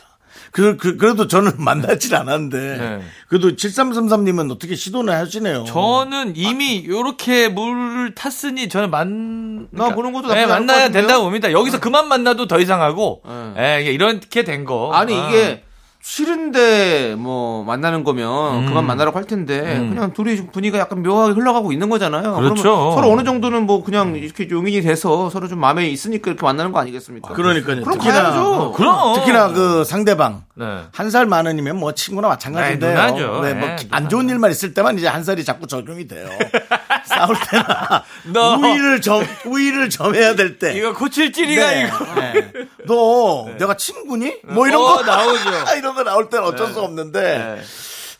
그, 0.52 0.76
그, 0.76 0.98
그래도 0.98 1.28
저는 1.28 1.54
만나질 1.64 2.16
않았는데, 2.16 2.78
네. 2.78 3.02
그래도 3.30 3.52
7333님은 3.56 4.52
어떻게 4.52 4.76
시도는 4.76 5.14
하시네요. 5.14 5.66
저는 5.66 6.36
이미 6.36 6.86
요렇게 6.86 7.50
물을 7.50 8.14
탔으니 8.14 8.68
저는 8.68 8.90
만나 8.90 9.94
보는 9.94 10.12
것도 10.14 10.28
네, 10.30 10.42
나쁘지 10.42 10.44
않을 10.44 10.48
것 10.48 10.54
만나야? 10.54 10.90
된다고 10.90 11.24
봅니다. 11.24 11.52
여기서 11.52 11.80
그만 11.80 12.08
만나도 12.10 12.48
더 12.48 12.60
이상하고 12.60 13.24
예, 13.58 13.84
이렇게 13.84 14.44
된 14.44 14.66
거. 14.66 14.92
아니 14.94 15.16
아. 15.16 15.30
이게 15.30 15.64
싫은데 16.02 17.16
뭐 17.18 17.64
만나는 17.64 18.04
거면 18.04 18.64
음. 18.64 18.66
그만 18.68 18.86
만나라고 18.86 19.18
할 19.18 19.26
텐데 19.26 19.62
그냥 19.62 20.14
둘이 20.14 20.38
좀 20.38 20.48
분위기가 20.52 20.80
약간 20.80 21.04
묘하게 21.04 21.34
흘러가고 21.34 21.72
있는 21.74 21.90
거잖아요. 21.90 22.36
그렇죠. 22.36 22.62
그러면 22.64 22.94
서로 22.96 23.12
어느 23.12 23.24
정도는 23.24 23.64
뭐 23.66 23.84
그냥 23.84 24.16
이렇게 24.16 24.48
용인이 24.50 24.82
돼서 24.82 25.30
서로 25.30 25.48
좀 25.48 25.60
마음에 25.60 25.88
있으니까 25.90 26.32
이렇게 26.32 26.44
만나는 26.46 26.72
거 26.72 26.80
아니겠습니까? 26.80 27.34
그러니까요. 27.34 27.82
그럼 27.82 27.98
특히나, 27.98 28.22
가야죠. 28.24 28.40
어, 28.42 28.72
그럼. 28.74 29.16
특히나 29.16 29.50
그 29.50 29.84
상대방. 29.84 30.44
네. 30.56 30.66
한살 30.92 31.26
많으면 31.28 31.78
뭐 31.78 31.92
친구나 31.94 32.30
마찬가지인데요. 32.30 33.12
네. 33.42 33.54
네, 33.54 33.54
뭐 33.54 33.68
네, 33.70 33.76
안 33.92 34.10
좋은 34.10 34.28
일만 34.30 34.50
있을 34.50 34.74
때만 34.74 34.98
이제 34.98 35.08
한 35.08 35.24
살이 35.24 35.44
자꾸 35.44 35.68
적용이 35.68 36.08
돼요. 36.08 36.28
싸울 37.06 37.36
때나 37.52 38.04
너. 38.34 38.56
우위를 38.58 39.02
점 39.02 39.24
우위를 39.46 39.90
점해야 39.90 40.36
될 40.36 40.58
때. 40.58 40.74
이거 40.74 40.94
고칠 40.94 41.32
찌리가 41.32 41.70
네. 41.70 41.86
이거. 41.88 42.06
네. 42.16 42.52
너 42.88 43.48
내가 43.60 43.76
친구니? 43.76 44.38
뭐 44.46 44.68
이런 44.68 44.82
어, 44.82 44.96
거 44.96 45.04
나오죠. 45.04 45.50
이런 45.88 45.96
거 45.96 46.04
나올 46.04 46.30
때는 46.30 46.46
어쩔 46.46 46.68
수 46.74 46.82
없는데 46.82 47.22
네. 47.22 47.62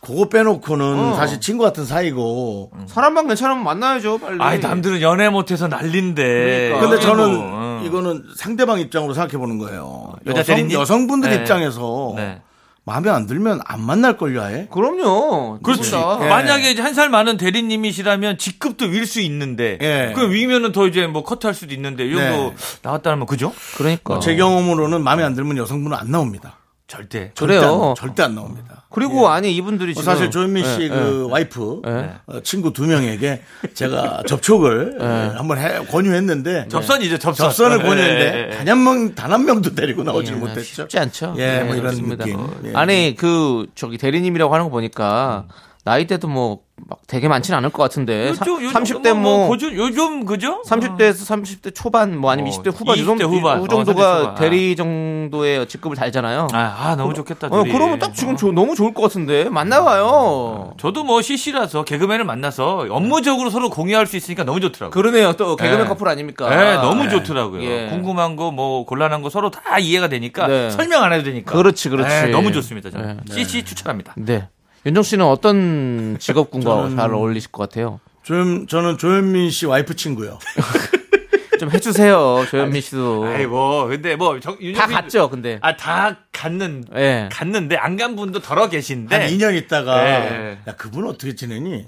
그거 0.00 0.28
빼놓고는 0.28 1.16
사실 1.16 1.40
친구 1.40 1.64
같은 1.64 1.84
사이고. 1.84 2.70
사람만 2.86 3.26
괜찮으면 3.26 3.62
만나야죠, 3.64 4.18
빨리. 4.18 4.38
아이 4.40 4.58
남들은 4.60 5.02
연애 5.02 5.28
못해서 5.28 5.66
난린데. 5.68 6.22
그러니까. 6.70 6.80
근데 6.80 6.96
이거 6.96 7.00
저는 7.00 7.34
뭐, 7.36 7.44
어. 7.52 7.82
이거는 7.84 8.24
상대방 8.36 8.78
입장으로 8.80 9.12
생각해 9.12 9.36
보는 9.38 9.58
거예요. 9.58 10.14
여자 10.26 10.38
여성, 10.40 10.54
대리님? 10.56 10.78
여성분들 10.78 11.30
네. 11.30 11.36
입장에서 11.36 12.12
네. 12.16 12.40
마음에 12.84 13.10
안 13.10 13.26
들면 13.26 13.60
안 13.66 13.80
만날 13.82 14.16
걸요, 14.16 14.40
아예. 14.40 14.66
그럼요. 14.70 15.58
그렇지. 15.62 15.90
누구나. 15.90 16.18
예. 16.24 16.28
만약에 16.28 16.80
한 16.80 16.94
살 16.94 17.10
많은 17.10 17.36
대리님이시라면 17.36 18.38
직급도 18.38 18.86
윌 18.86 19.04
수 19.04 19.20
있는데, 19.20 19.78
예. 19.82 20.12
그 20.14 20.30
위면은 20.30 20.70
더 20.72 20.86
이제 20.86 21.06
뭐 21.08 21.22
커트할 21.24 21.52
수도 21.54 21.74
있는데 21.74 22.06
이 22.06 22.14
정도 22.14 22.50
네. 22.50 22.54
나왔다면 22.82 23.26
그죠? 23.26 23.52
그러니까. 23.76 24.20
제 24.20 24.36
경험으로는 24.36 25.02
마음에 25.02 25.22
안 25.24 25.34
들면 25.34 25.56
여성분은 25.58 25.96
안 25.98 26.10
나옵니다. 26.10 26.56
절대. 26.88 27.30
절대 27.34 27.58
그래요. 27.60 27.90
안, 27.90 27.94
절대 27.94 28.22
안 28.22 28.34
나옵니다. 28.34 28.82
그리고 28.90 29.28
아니 29.28 29.54
이분들이 29.54 29.90
어, 29.90 29.94
지금 29.94 30.02
사실 30.04 30.30
조현민 30.30 30.64
씨 30.64 30.82
예, 30.84 30.88
그 30.88 31.28
와이프 31.30 31.82
예. 31.86 32.10
어, 32.26 32.40
친구 32.42 32.72
두 32.72 32.86
명에게 32.86 33.42
제가 33.74 34.22
접촉을 34.26 34.96
예, 34.98 35.04
한번 35.36 35.58
해, 35.58 35.84
권유했는데 35.84 36.68
접선이죠, 36.68 37.18
접선. 37.18 37.50
접선을 37.50 37.80
예, 37.80 37.82
권유했는데 37.82 38.38
예, 38.38 38.46
예. 38.52 38.56
단한 38.64 38.82
명 38.82 39.14
단 39.14 39.30
한 39.32 39.44
명도 39.44 39.74
데리고 39.74 40.02
나오지 40.02 40.32
예, 40.32 40.36
못했죠. 40.36 40.62
쉽지 40.62 40.98
않죠. 40.98 41.34
예, 41.36 41.60
뭐 41.60 41.74
네, 41.74 41.78
이런 41.78 41.80
그렇습니다. 41.82 42.24
느낌. 42.24 42.40
예. 42.64 42.72
아니 42.74 43.14
그 43.16 43.66
저기 43.74 43.98
대리님이라고 43.98 44.52
하는 44.54 44.64
거 44.64 44.70
보니까 44.70 45.44
나이대도 45.88 46.28
뭐 46.28 46.60
막 46.88 47.00
되게 47.08 47.26
많지는 47.26 47.56
않을 47.58 47.70
것 47.70 47.82
같은데 47.82 48.32
사- 48.34 48.44
요즘, 48.46 48.62
요즘 48.66 49.02
30대 49.02 49.12
뭐 49.12 49.48
고준, 49.48 49.74
요즘 49.74 50.24
그죠? 50.24 50.62
30대에서 50.64 51.26
30대 51.26 51.74
초반 51.74 52.16
뭐 52.16 52.30
아니면 52.30 52.52
어, 52.52 52.54
20대 52.56 52.72
후반 52.72 52.96
이 52.96 53.00
20대 53.02 53.04
정도, 53.04 53.28
후반. 53.28 53.60
이 53.60 53.64
어, 53.64 53.66
정도가 53.66 54.02
30대 54.02 54.20
후반. 54.20 54.34
대리 54.36 54.76
정도의 54.76 55.66
직급을 55.66 55.96
달잖아요. 55.96 56.46
아, 56.52 56.58
아, 56.78 56.94
너무 56.96 57.14
좋겠다. 57.14 57.48
어, 57.48 57.62
둘이. 57.64 57.72
그러면 57.72 57.98
딱 57.98 58.14
지금 58.14 58.36
조- 58.36 58.52
너무 58.52 58.76
좋을 58.76 58.94
것 58.94 59.02
같은데 59.02 59.48
만나봐요. 59.48 60.74
저도 60.78 61.02
뭐 61.04 61.20
CC라서 61.20 61.84
개그맨을 61.84 62.24
만나서 62.24 62.86
업무적으로 62.90 63.50
서로 63.50 63.70
공유할 63.70 64.06
수 64.06 64.16
있으니까 64.16 64.44
너무 64.44 64.60
좋더라고요. 64.60 64.90
그러네요. 64.90 65.32
또 65.32 65.56
개그맨 65.56 65.82
네. 65.82 65.88
커플 65.88 66.08
아닙니까? 66.08 66.48
네, 66.48 66.74
너무 66.76 67.04
네. 67.04 67.08
좋더라고요. 67.10 67.62
예. 67.64 67.88
궁금한 67.88 68.36
거, 68.36 68.52
뭐, 68.52 68.84
곤란한 68.86 69.22
거 69.22 69.30
서로 69.30 69.50
다 69.50 69.78
이해가 69.80 70.08
되니까 70.08 70.46
네. 70.46 70.70
설명 70.70 71.02
안 71.02 71.12
해도 71.12 71.24
되니까. 71.24 71.52
그렇지, 71.56 71.88
그렇지. 71.88 72.08
네, 72.08 72.26
너무 72.28 72.52
좋습니다. 72.52 72.90
저는. 72.90 73.20
네. 73.28 73.34
CC 73.34 73.64
추천합니다. 73.64 74.14
네. 74.16 74.48
윤정 74.88 75.02
씨는 75.02 75.24
어떤 75.26 76.16
직업군과 76.18 76.94
잘 76.96 77.12
어울리실 77.12 77.52
것 77.52 77.68
같아요? 77.68 78.00
조, 78.22 78.64
저는 78.66 78.96
조현민 78.96 79.50
씨 79.50 79.66
와이프 79.66 79.94
친구요. 79.96 80.38
좀 81.60 81.70
해주세요, 81.70 82.46
조현민 82.50 82.80
씨도. 82.80 83.26
아이, 83.26 83.44
뭐, 83.46 83.86
근데 83.88 84.16
뭐, 84.16 84.40
저, 84.40 84.56
다 84.74 84.86
갔죠, 84.86 85.28
근데. 85.28 85.58
아, 85.60 85.76
다 85.76 86.16
갔는, 86.32 86.84
예. 86.96 87.28
갔는데 87.30 87.76
안 87.76 87.98
간 87.98 88.16
분도 88.16 88.40
덜어 88.40 88.70
계신데. 88.70 89.14
한 89.14 89.26
2년 89.28 89.54
있다가 89.58 90.02
네. 90.04 90.58
야 90.66 90.74
그분 90.76 91.06
어떻게 91.06 91.34
지내니? 91.34 91.84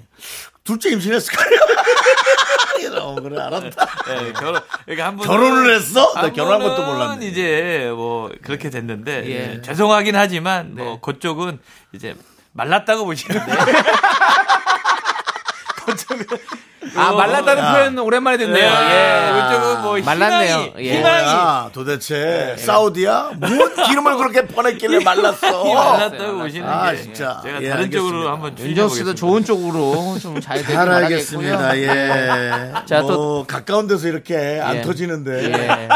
둘째 0.63 0.91
임신했을 0.91 1.33
거예요. 1.35 1.61
어, 2.99 3.15
그래 3.15 3.39
알았다. 3.39 3.87
예, 4.09 4.33
결혼, 4.33 4.59
그러니까 4.85 5.07
한 5.07 5.15
분. 5.15 5.25
결혼을 5.25 5.73
했어? 5.75 6.13
나 6.13 6.31
결혼한 6.31 6.59
것도 6.61 6.85
몰랐네. 6.85 7.25
이제 7.25 7.91
뭐, 7.95 8.29
그렇게 8.43 8.69
됐는데. 8.69 9.23
예. 9.25 9.31
예, 9.55 9.61
죄송하긴 9.61 10.15
하지만, 10.15 10.75
뭐, 10.75 10.85
네. 10.85 10.99
그쪽은 11.01 11.59
이제 11.93 12.15
말랐다고 12.53 13.05
보시는데. 13.05 13.51
아, 16.95 17.11
말랐다는 17.13 17.63
야. 17.63 17.71
표현 17.73 17.97
오랜만에 17.99 18.37
듣네요. 18.37 18.65
예. 18.65 19.27
예. 19.27 19.31
그쪽은 19.43 19.81
뭐, 19.81 19.99
말랐네요. 20.03 20.55
희망이, 20.55 20.73
예. 20.87 20.97
희망이. 20.97 21.23
뭐야, 21.23 21.69
도대체 21.73 22.55
사우디야? 22.57 23.31
뭔 23.37 23.75
기름을 23.75 24.17
그렇게 24.17 24.45
퍼냈길래 24.47 24.99
말랐어? 25.05 25.63
말랐다고 25.73 26.39
보시는 26.39 26.67
아, 26.67 26.91
게. 26.91 26.97
진짜. 27.01 27.39
제가 27.43 27.61
예, 27.61 27.69
다른 27.69 27.83
알겠습니다. 27.85 27.97
쪽으로 27.97 28.29
한번 28.29 28.57
윤정 28.59 28.89
씨도. 28.89 29.15
좋은 29.15 29.45
쪽으로 29.45 30.17
좀 30.21 30.41
잘 30.41 30.57
되길. 30.63 30.77
알겠습니다. 30.77 31.77
예. 31.77 32.71
자, 32.85 33.01
뭐 33.01 33.11
또- 33.11 33.45
가까운 33.47 33.87
데서 33.87 34.07
이렇게 34.07 34.59
안 34.61 34.77
예. 34.77 34.81
터지는데 34.81 35.43
예. 35.53 35.89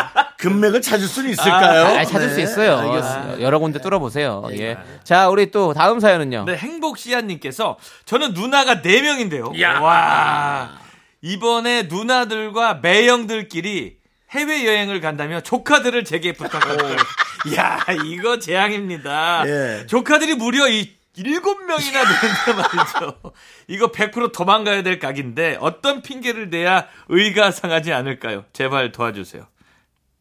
금맥을 0.46 0.82
찾을 0.82 1.08
수는 1.08 1.32
있을까요? 1.32 1.98
아, 1.98 2.06
찾을 2.06 2.30
수 2.30 2.36
네, 2.36 2.44
있어요. 2.44 2.78
알겠습니다. 2.78 3.42
여러 3.42 3.58
군데 3.58 3.80
뚫어보세요. 3.80 4.44
예. 4.52 4.78
자, 5.04 5.28
우리 5.30 5.50
또 5.50 5.74
다음 5.74 6.00
사연은요. 6.00 6.46
네, 6.46 6.56
행복 6.56 7.00
씨앗님께서 7.00 7.78
저는 8.06 8.34
누나가 8.34 8.82
4명인데요. 8.82 9.60
와. 9.82 10.78
이번에 11.22 11.84
누나들과 11.84 12.76
매형들끼리 12.76 13.98
해외 14.32 14.66
여행을 14.68 15.02
간다면 15.02 15.44
조카들을 15.44 16.04
제게 16.04 16.34
부탁합니다. 16.34 17.04
야, 17.58 17.80
이거 18.06 18.38
재앙입니다. 18.38 19.44
예. 19.48 19.86
조카들이 19.88 20.36
무려 20.36 20.68
이 20.68 20.94
일곱 21.18 21.64
명이나 21.66 22.04
되는데 22.04 22.54
말이죠. 22.62 23.34
이거 23.68 23.92
100% 23.92 24.32
도망가야 24.32 24.84
될 24.84 25.00
각인데 25.00 25.58
어떤 25.62 26.02
핑계를 26.02 26.50
대야 26.50 26.88
의가 27.08 27.52
상하지 27.52 27.94
않을까요? 27.94 28.46
제발 28.54 28.92
도와주세요. 28.92 29.48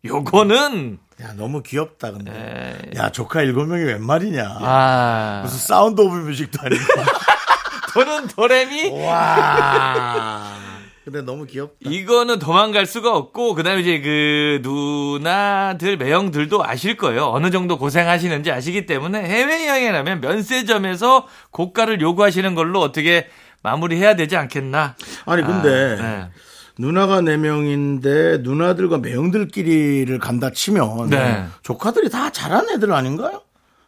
요거는 0.05 0.99
야, 1.23 1.33
너무 1.37 1.63
귀엽다, 1.63 2.13
근데. 2.13 2.33
에, 2.33 2.99
야, 2.99 3.11
조카 3.11 3.43
일곱 3.43 3.67
명이 3.67 3.85
웬 3.85 4.05
말이냐. 4.05 4.59
아. 4.61 5.41
무슨 5.45 5.59
Sound 5.59 6.01
of 6.01 6.17
Music도 6.17 6.59
아니고. 6.61 6.83
저는 7.95 8.27
도레미 8.29 8.91
와. 9.05 10.53
근데 11.05 11.21
너무 11.21 11.45
귀엽다. 11.45 11.77
이거는 11.83 12.39
도망갈 12.39 12.87
수가 12.87 13.15
없고 13.15 13.55
그다음에 13.55 13.83
이제 13.83 14.01
그 14.01 14.61
누나들 14.63 15.99
매형들도 15.99 16.65
아실 16.65 16.97
거예요. 16.97 17.27
어느 17.27 17.51
정도 17.51 17.79
고생하시는지 17.79 18.51
아시기 18.51 18.87
때문에 18.87 19.23
해외 19.23 19.69
여행이라면 19.69 20.23
면세점에서 20.23 21.29
고가를 21.51 22.01
요구하시는 22.01 22.55
걸로 22.55 22.81
어떻게 22.81 23.29
마무리해야 23.63 24.17
되지 24.17 24.37
않겠나? 24.37 24.97
아니, 25.27 25.43
근데. 25.43 25.97
네. 25.97 26.31
누나가 26.79 27.21
네 27.21 27.37
명인데 27.37 28.39
누나들과 28.43 28.99
매형들끼리를 28.99 30.19
간다 30.19 30.51
치면 30.51 31.11
네. 31.11 31.45
조카들이 31.63 32.11
다 32.11 32.31
잘한 32.31 32.69
애들 32.71 32.93
아닌가요? 32.93 33.43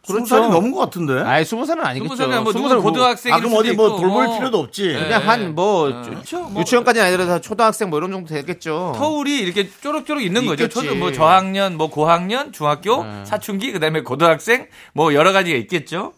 그렇죠. 0.07 0.25
스무 0.25 0.39
살이 0.39 0.49
넘은 0.49 0.71
것 0.71 0.79
같은데. 0.79 1.19
아이, 1.19 1.43
스무 1.43 1.65
살은 1.65 1.83
아니겠죠. 1.85 2.15
스무 2.15 2.31
살은 2.31 2.43
뭐 2.45 2.53
스무 2.53 2.63
누구 2.63 2.69
살은 2.69 2.81
고등학생일 2.81 3.33
아, 3.33 3.39
그럼 3.39 3.55
어디 3.55 3.73
뭐 3.73 3.87
있고, 3.87 3.97
돌볼 3.99 4.23
뭐. 4.23 4.37
필요도 4.37 4.57
없지. 4.57 4.87
네. 4.93 4.99
그냥 4.99 5.27
한뭐 5.27 6.03
그렇죠. 6.05 6.43
뭐. 6.43 6.61
유치원까지는 6.61 7.07
아니더라도 7.07 7.31
다 7.33 7.41
초등학생 7.41 7.89
뭐 7.89 7.99
이런 7.99 8.11
정도 8.11 8.33
되겠죠. 8.33 8.93
터울이 8.95 9.37
이렇게 9.39 9.69
쪼록쪼록 9.81 10.23
있는 10.23 10.45
거죠. 10.45 10.63
있겠지. 10.63 10.73
초등 10.73 10.99
뭐 10.99 11.11
저학년, 11.11 11.75
뭐 11.75 11.89
고학년, 11.89 12.53
중학교, 12.53 13.03
사춘기, 13.25 13.73
그다음에 13.73 14.01
고등학생, 14.01 14.67
뭐 14.93 15.13
여러 15.13 15.33
가지가 15.33 15.57
있겠죠. 15.57 16.13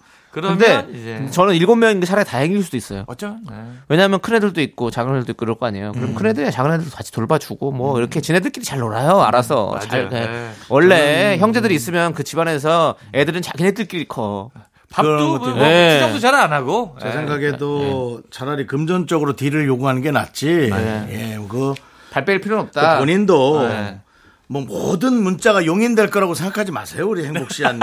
이제 0.56 1.28
저는 1.32 1.56
일곱 1.56 1.76
명인 1.76 2.00
게 2.00 2.06
차라리 2.06 2.26
다행일 2.26 2.64
수도 2.64 2.78
있어요. 2.78 3.04
어쩌? 3.08 3.30
네. 3.50 3.56
왜냐하면 3.88 4.20
큰 4.20 4.36
애들도 4.36 4.62
있고 4.62 4.92
작은 4.92 5.12
애들도 5.16 5.32
있고 5.32 5.38
그럴 5.46 5.56
거 5.56 5.66
아니에요. 5.66 5.92
그럼 5.94 6.14
큰 6.14 6.28
애들이 6.28 6.52
작은 6.52 6.72
애들도 6.74 6.92
같이 6.92 7.12
돌봐주고 7.12 7.72
뭐 7.72 7.98
이렇게 8.00 8.22
지네들끼리 8.22 8.64
잘 8.64 8.80
놀아요. 8.80 9.22
알아서 9.22 9.68
맞아요. 9.68 9.80
잘. 9.88 10.10
네. 10.10 10.28
네. 10.28 10.52
원래 10.70 11.38
형제들이 11.40 11.74
있으면 11.74 12.14
그 12.14 12.24
집안에서 12.24 12.96
애들은 13.14 13.42
자기네들끼리 13.42 14.08
커. 14.08 14.52
밥도 14.92 15.38
뭐. 15.38 15.54
네. 15.54 15.94
수정도 16.00 16.20
잘 16.20 16.34
안 16.34 16.52
하고. 16.52 16.96
제 17.00 17.08
예. 17.08 17.12
생각에도 17.12 18.22
차라리 18.32 18.66
금전적으로 18.66 19.36
딜을 19.36 19.68
요구하는 19.68 20.02
게 20.02 20.10
낫지. 20.12 20.72
예, 20.72 21.38
그 21.48 21.74
발뺄 22.12 22.42
필요는 22.42 22.70
또 22.74 22.80
없다. 22.80 22.98
본인도 22.98 23.68
네. 23.68 24.00
뭐 24.52 24.64
모든 24.64 25.14
문자가 25.14 25.64
용인될 25.68 26.10
거라고 26.10 26.34
생각하지 26.34 26.72
마세요, 26.72 27.08
우리 27.08 27.24
행복 27.24 27.52
씨아님. 27.52 27.82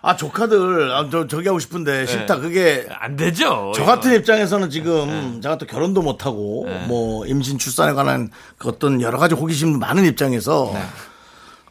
아 0.00 0.16
조카들, 0.16 0.90
아, 0.90 1.06
저 1.10 1.26
저기 1.26 1.48
하고 1.48 1.58
싶은데 1.58 2.06
싫다. 2.06 2.38
그게 2.40 2.86
안 2.98 3.14
되죠. 3.16 3.72
저 3.74 3.82
이거. 3.82 3.92
같은 3.92 4.14
입장에서는 4.14 4.70
지금 4.70 5.38
제가 5.42 5.58
또 5.58 5.66
결혼도 5.66 6.00
못 6.00 6.24
하고 6.24 6.66
뭐 6.88 7.26
임신 7.26 7.58
출산에 7.58 7.92
관한 7.92 8.30
그 8.56 8.68
어떤 8.68 9.02
여러 9.02 9.18
가지 9.18 9.34
호기심 9.34 9.78
많은 9.78 10.06
입장에서 10.06 10.72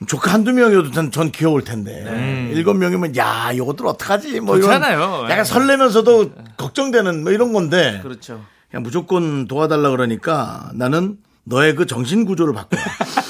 조카 0.06 0.34
한두 0.34 0.54
명이어도 0.54 0.92
전, 0.92 1.10
전 1.12 1.32
귀여울 1.32 1.64
텐데 1.64 2.52
일곱 2.54 2.76
명이면 2.76 3.18
야 3.18 3.52
이것들 3.54 3.88
어떡하지 3.88 4.40
뭐 4.42 4.58
이런 4.58 4.68
좋잖아요. 4.70 5.28
약간 5.32 5.44
설레면서도 5.46 6.32
걱정되는 6.58 7.24
뭐 7.24 7.32
이런 7.32 7.54
건데 7.54 8.02
그렇죠. 8.04 8.46
그냥 8.70 8.84
무조건 8.84 9.48
도와달라 9.48 9.90
그러니까 9.90 10.70
나는 10.76 11.18
너의 11.44 11.74
그 11.74 11.88
정신 11.88 12.26
구조를 12.26 12.54
바꿔. 12.54 12.78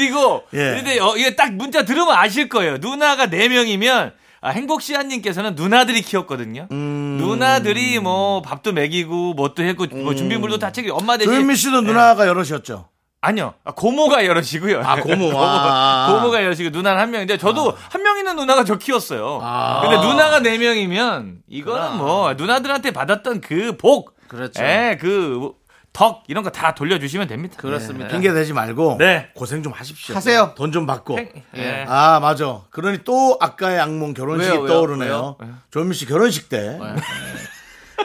그리고 0.00 0.44
예. 0.54 0.76
근데 0.76 0.98
어, 0.98 1.14
이게 1.16 1.36
딱 1.36 1.52
문자 1.52 1.84
들으면 1.84 2.14
아실 2.16 2.48
거예요. 2.48 2.78
누나가 2.78 3.28
4 3.28 3.36
명이면 3.48 4.12
아, 4.40 4.48
행복시안님께서는 4.48 5.54
누나들이 5.54 6.00
키웠거든요. 6.00 6.68
음. 6.70 7.18
누나들이 7.20 8.00
뭐 8.00 8.40
밥도 8.40 8.72
먹이고 8.72 9.34
뭣도 9.34 9.62
했고 9.62 9.86
뭐 9.92 10.14
준비물도 10.14 10.58
다 10.58 10.72
챙기 10.72 10.90
엄마 10.90 11.18
대신 11.18 11.30
조현미 11.30 11.54
씨도 11.56 11.82
누나가 11.82 12.26
여럿이었죠. 12.26 12.88
아니요 13.22 13.52
아, 13.64 13.72
고모가 13.72 14.24
여럿이고요. 14.24 14.80
아, 14.80 14.96
고모. 15.02 15.30
아. 15.36 16.10
고모 16.10 16.30
가 16.30 16.42
여럿이고 16.42 16.70
누나는 16.70 16.98
한 16.98 17.10
명인데 17.10 17.36
저도 17.36 17.76
한명 17.90 18.16
있는 18.16 18.34
누나가 18.36 18.64
저 18.64 18.78
키웠어요. 18.78 19.40
아. 19.42 19.82
근데 19.82 19.96
누나가 19.98 20.40
4명이면 20.40 21.40
이거는 21.46 21.98
뭐 21.98 22.32
누나들한테 22.32 22.92
받았던 22.92 23.42
그 23.42 23.76
복, 23.76 24.16
그렇죠. 24.28 24.62
예, 24.62 24.96
그 24.98 25.52
덕 25.92 26.22
이런 26.28 26.44
거 26.44 26.50
다 26.50 26.74
돌려주시면 26.74 27.26
됩니다. 27.28 27.56
그렇습니다. 27.58 28.08
핑계 28.08 28.32
대지 28.32 28.52
말고 28.52 28.96
네. 28.98 29.30
고생 29.34 29.62
좀 29.62 29.72
하십시오. 29.72 30.14
하세요. 30.14 30.52
돈 30.56 30.70
좀 30.72 30.86
받고. 30.86 31.18
예. 31.56 31.84
아 31.88 32.20
맞아. 32.20 32.60
그러니 32.70 32.98
또 33.04 33.36
아까의 33.40 33.80
악몽 33.80 34.14
결혼식이 34.14 34.50
왜요, 34.50 34.60
왜요? 34.62 34.72
떠오르네요. 34.72 35.36
조현미 35.72 35.94
씨 35.94 36.06
결혼식 36.06 36.48
때. 36.48 36.78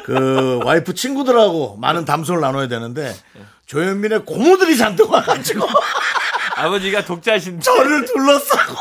그 0.03 0.59
와이프 0.63 0.93
친구들하고 0.93 1.77
많은 1.77 2.05
담소를 2.05 2.41
나눠야 2.41 2.67
되는데 2.67 3.13
조현민의 3.65 4.25
고모들이 4.25 4.77
잔뜩 4.77 5.11
와가지고 5.11 5.65
아버지가 6.57 7.05
독자신 7.05 7.59
저를 7.61 8.05
둘러싸고 8.05 8.75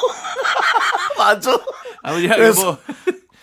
맞아. 1.18 1.58
아버지가 2.02 2.36
그래서 2.36 2.62
뭐 2.64 2.78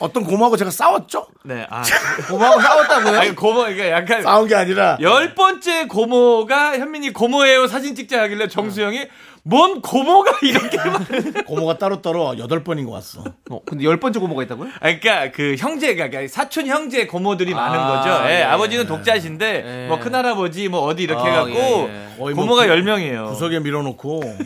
어떤 0.01 0.23
고모하고 0.23 0.57
제가 0.57 0.71
싸웠죠. 0.71 1.27
네, 1.43 1.65
아, 1.69 1.81
고모하고 2.27 2.61
싸웠다고요? 2.61 3.19
아니 3.19 3.35
고모 3.35 3.59
그러니까 3.61 3.89
약간 3.89 4.21
싸운 4.21 4.47
게 4.47 4.55
아니라 4.55 4.97
열 5.01 5.33
번째 5.35 5.87
고모가 5.87 6.77
현민이 6.79 7.13
고모예요 7.13 7.67
사진 7.67 7.95
찍자 7.95 8.21
하길래 8.23 8.47
정수영이 8.47 9.07
뭔 9.43 9.81
고모가 9.81 10.37
이렇게 10.43 10.77
많 10.77 11.03
고모가 11.45 11.77
따로따로 11.79 12.37
여덟 12.37 12.63
번인 12.63 12.85
거 12.85 12.91
왔어. 12.91 13.23
어, 13.49 13.61
근데 13.65 13.83
열 13.85 13.99
번째 13.99 14.19
고모가 14.19 14.43
있다고요? 14.43 14.69
아니, 14.79 14.99
그러니까 14.99 15.31
그 15.35 15.55
형제가 15.57 16.09
그러니까 16.09 16.31
사촌 16.31 16.67
형제 16.67 17.07
고모들이 17.07 17.53
많은 17.55 17.79
아, 17.79 17.87
거죠. 18.03 18.29
예, 18.29 18.39
예. 18.39 18.43
아버지는 18.43 18.85
독자신데 18.85 19.63
예. 19.83 19.87
뭐 19.87 19.99
큰할아버지 19.99 20.67
뭐 20.67 20.81
어디 20.81 21.03
이렇게 21.03 21.21
아, 21.27 21.31
해갖고 21.31 21.49
예, 21.49 22.09
예. 22.11 22.15
뭐 22.17 22.31
고모가 22.33 22.63
구- 22.63 22.67
열 22.69 22.83
명이에요. 22.83 23.25
구석에 23.29 23.59
밀어놓고 23.61 24.21
아, 24.23 24.43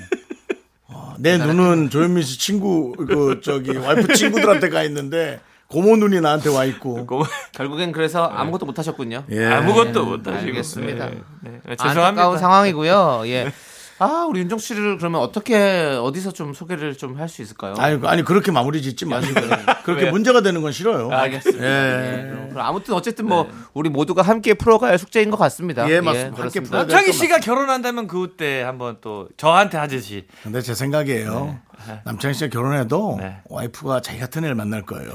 내 1.18 1.38
눈은 1.38 1.90
조현민 1.90 2.24
씨 2.24 2.38
친구 2.40 2.94
그 2.94 3.40
저기 3.44 3.76
와이프 3.76 4.14
친구들한테 4.14 4.70
가 4.70 4.84
있는데 4.84 5.40
고모 5.68 5.96
눈이 5.98 6.22
나한테 6.22 6.50
와 6.50 6.66
있고. 6.66 7.06
결국엔 7.54 7.92
그래서 7.92 8.26
아무것도 8.26 8.66
못 8.66 8.78
하셨군요. 8.78 9.24
예. 9.32 9.46
아무것도 9.46 10.06
못 10.06 10.28
하시고. 10.28 10.48
알겠습니다. 10.48 11.10
네, 11.10 11.22
네. 11.42 11.60
죄송합니다. 11.76 12.08
안타까운 12.08 12.38
상황이고요. 12.38 13.24
예. 13.26 13.52
아, 13.98 14.26
우리 14.30 14.42
윤정 14.42 14.60
씨를 14.60 14.98
그러면 14.98 15.22
어떻게 15.22 15.56
어디서 16.02 16.32
좀 16.34 16.54
소개를 16.54 16.98
좀 16.98 17.16
할 17.18 17.30
수 17.30 17.42
있을까요? 17.42 17.76
아니, 17.78 18.06
아니 18.08 18.24
그렇게 18.24 18.52
마무리 18.52 18.82
짓지 18.82 19.06
마시고 19.06 19.40
그렇게? 19.86 20.12
문제가 20.12 20.42
되는 20.42 20.62
건 20.62 20.74
싫어요. 20.74 21.10
알겠습니다. 21.12 21.66
예. 21.66 22.48
그럼 22.50 22.66
아무튼 22.66 22.94
어쨌든 22.94 23.26
뭐 23.28 23.50
우리 23.74 23.90
모두가 23.90 24.22
함께 24.22 24.54
풀어가야 24.54 24.98
숙제인 24.98 25.30
것 25.32 25.38
같습니다. 25.38 25.90
예, 25.90 26.02
맞습니다. 26.02 26.26
함께 26.28 26.38
그렇습니다. 26.38 26.70
풀어야 26.72 26.84
남창희 26.88 27.14
씨가 27.14 27.40
결혼한다면 27.40 28.08
그때 28.08 28.64
한번 28.64 28.98
또 29.00 29.30
저한테 29.38 29.78
하듯이 29.78 30.26
근데 30.44 30.62
제 30.62 30.74
생각이에요. 30.76 31.58
남창희 32.04 32.34
씨가 32.34 32.50
결혼해도 32.50 33.18
네. 33.20 33.38
와이프가 33.50 34.02
자기 34.02 34.20
같은 34.20 34.44
애를 34.44 34.56
만날 34.56 34.82
거예요. 34.86 35.12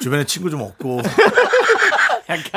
주변에 0.00 0.24
친구 0.24 0.48
좀 0.50 0.62
없고 0.62 1.02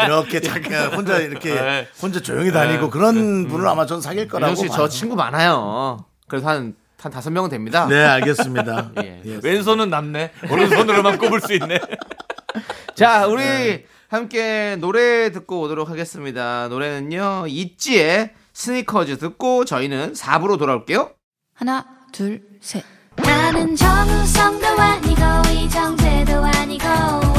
이렇게 0.06 0.42
자기 0.42 0.74
혼자 0.74 1.20
이렇게 1.20 1.54
네. 1.54 1.88
혼자 2.02 2.20
조용히 2.20 2.52
다니고 2.52 2.90
그런 2.90 3.48
분을 3.48 3.68
아마 3.68 3.86
전 3.86 4.02
사귈 4.02 4.28
거라고 4.28 4.52
윤정 4.52 4.68
씨. 4.68 4.74
저 4.76 4.88
친구 4.90 5.16
많아요. 5.16 6.06
그래서 6.28 6.50
한, 6.50 6.76
한 7.00 7.12
다섯 7.12 7.30
명은 7.30 7.50
됩니다. 7.50 7.88
네, 7.88 8.04
알겠습니다. 8.04 8.92
예. 9.04 9.22
예. 9.26 9.40
왼손은 9.44 9.90
남네 9.90 10.32
오른손으로만 10.50 11.18
꼽을 11.18 11.40
수 11.42 11.54
있네. 11.54 11.80
자, 12.96 13.28
우리 13.28 13.86
함께 14.10 14.76
노래 14.80 15.32
듣고 15.32 15.62
오도록 15.62 15.90
하겠습니다. 15.90 16.68
노래는요, 16.68 17.46
있지의 17.48 18.32
스니커즈 18.54 19.18
듣고 19.18 19.64
저희는 19.64 20.14
4부로 20.14 20.60
돌아올게요. 20.60 21.12
하나, 21.54 21.86
둘, 22.12 22.42
셋. 22.60 22.84
나는 23.16 23.76
정우성도 23.76 24.68
아니고, 24.68 25.22
이정재도 25.54 26.44
아니고, 26.44 27.31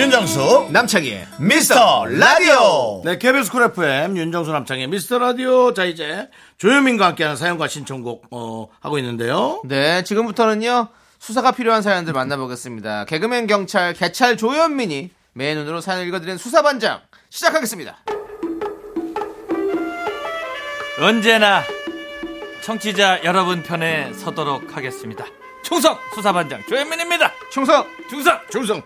윤정수 0.00 0.68
남창희의 0.70 1.26
미스터 1.40 2.06
라디오. 2.06 3.02
네, 3.04 3.18
KBS 3.18 3.52
쿨 3.52 3.64
FM 3.64 4.16
윤정수 4.16 4.50
남창희의 4.50 4.88
미스터 4.88 5.18
라디오. 5.18 5.74
자 5.74 5.84
이제 5.84 6.30
조현민과 6.56 7.08
함께하는 7.08 7.36
사연과 7.36 7.68
신청곡 7.68 8.28
어, 8.30 8.68
하고 8.80 8.96
있는데요. 8.98 9.60
네, 9.66 10.02
지금부터는요, 10.02 10.88
수사가 11.18 11.52
필요한 11.52 11.82
사연들 11.82 12.14
만나보겠습니다. 12.14 13.04
개그맨 13.04 13.46
경찰, 13.46 13.92
개찰 13.92 14.38
조현민이 14.38 15.10
매 15.34 15.54
눈으로 15.54 15.82
사연 15.82 16.06
읽어드리는 16.06 16.38
수사반장 16.38 17.00
시작하겠습니다. 17.28 17.98
언제나 20.98 21.62
청취자 22.62 23.22
여러분 23.24 23.62
편에 23.62 24.14
서도록 24.14 24.74
하겠습니다. 24.74 25.26
충성 25.62 25.98
수사반장 26.14 26.62
조현민입니다. 26.66 27.32
충성 27.52 27.84
충성. 28.08 28.40
중성. 28.50 28.82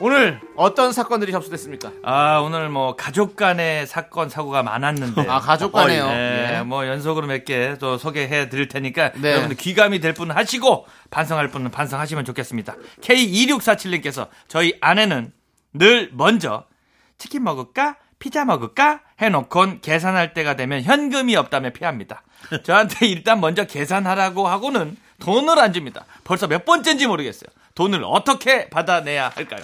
오늘 0.00 0.40
어떤 0.56 0.92
사건들이 0.92 1.30
접수됐습니까? 1.30 1.92
아 2.02 2.38
오늘 2.40 2.68
뭐 2.68 2.96
가족 2.96 3.36
간의 3.36 3.86
사건 3.86 4.28
사고가 4.28 4.62
많았는데. 4.64 5.26
아 5.30 5.38
가족 5.38 5.70
간에요. 5.72 6.06
네, 6.08 6.56
예. 6.58 6.62
뭐 6.62 6.86
연속으로 6.86 7.26
몇 7.28 7.44
개 7.44 7.76
또 7.78 7.96
소개해 7.96 8.48
드릴 8.48 8.66
테니까 8.68 9.12
네. 9.14 9.30
여러분들 9.30 9.56
귀감이 9.56 10.00
될 10.00 10.12
분은 10.12 10.34
하시고 10.34 10.86
반성할 11.10 11.48
분은 11.48 11.70
반성하시면 11.70 12.24
좋겠습니다. 12.24 12.74
K2647님께서 13.02 14.28
저희 14.48 14.76
아내는 14.80 15.32
늘 15.72 16.10
먼저 16.12 16.64
치킨 17.18 17.44
먹을까? 17.44 17.96
피자 18.18 18.44
먹을까? 18.44 19.00
해놓곤 19.20 19.80
계산할 19.80 20.34
때가 20.34 20.56
되면 20.56 20.82
현금이 20.82 21.36
없다며 21.36 21.70
피합니다. 21.70 22.22
저한테 22.64 23.06
일단 23.06 23.40
먼저 23.40 23.64
계산하라고 23.64 24.48
하고는 24.48 24.96
돈을 25.20 25.58
안 25.60 25.72
줍니다. 25.72 26.04
벌써 26.24 26.48
몇 26.48 26.64
번째인지 26.64 27.06
모르겠어요. 27.06 27.48
돈을 27.74 28.02
어떻게 28.04 28.68
받아내야 28.70 29.30
할까요? 29.34 29.62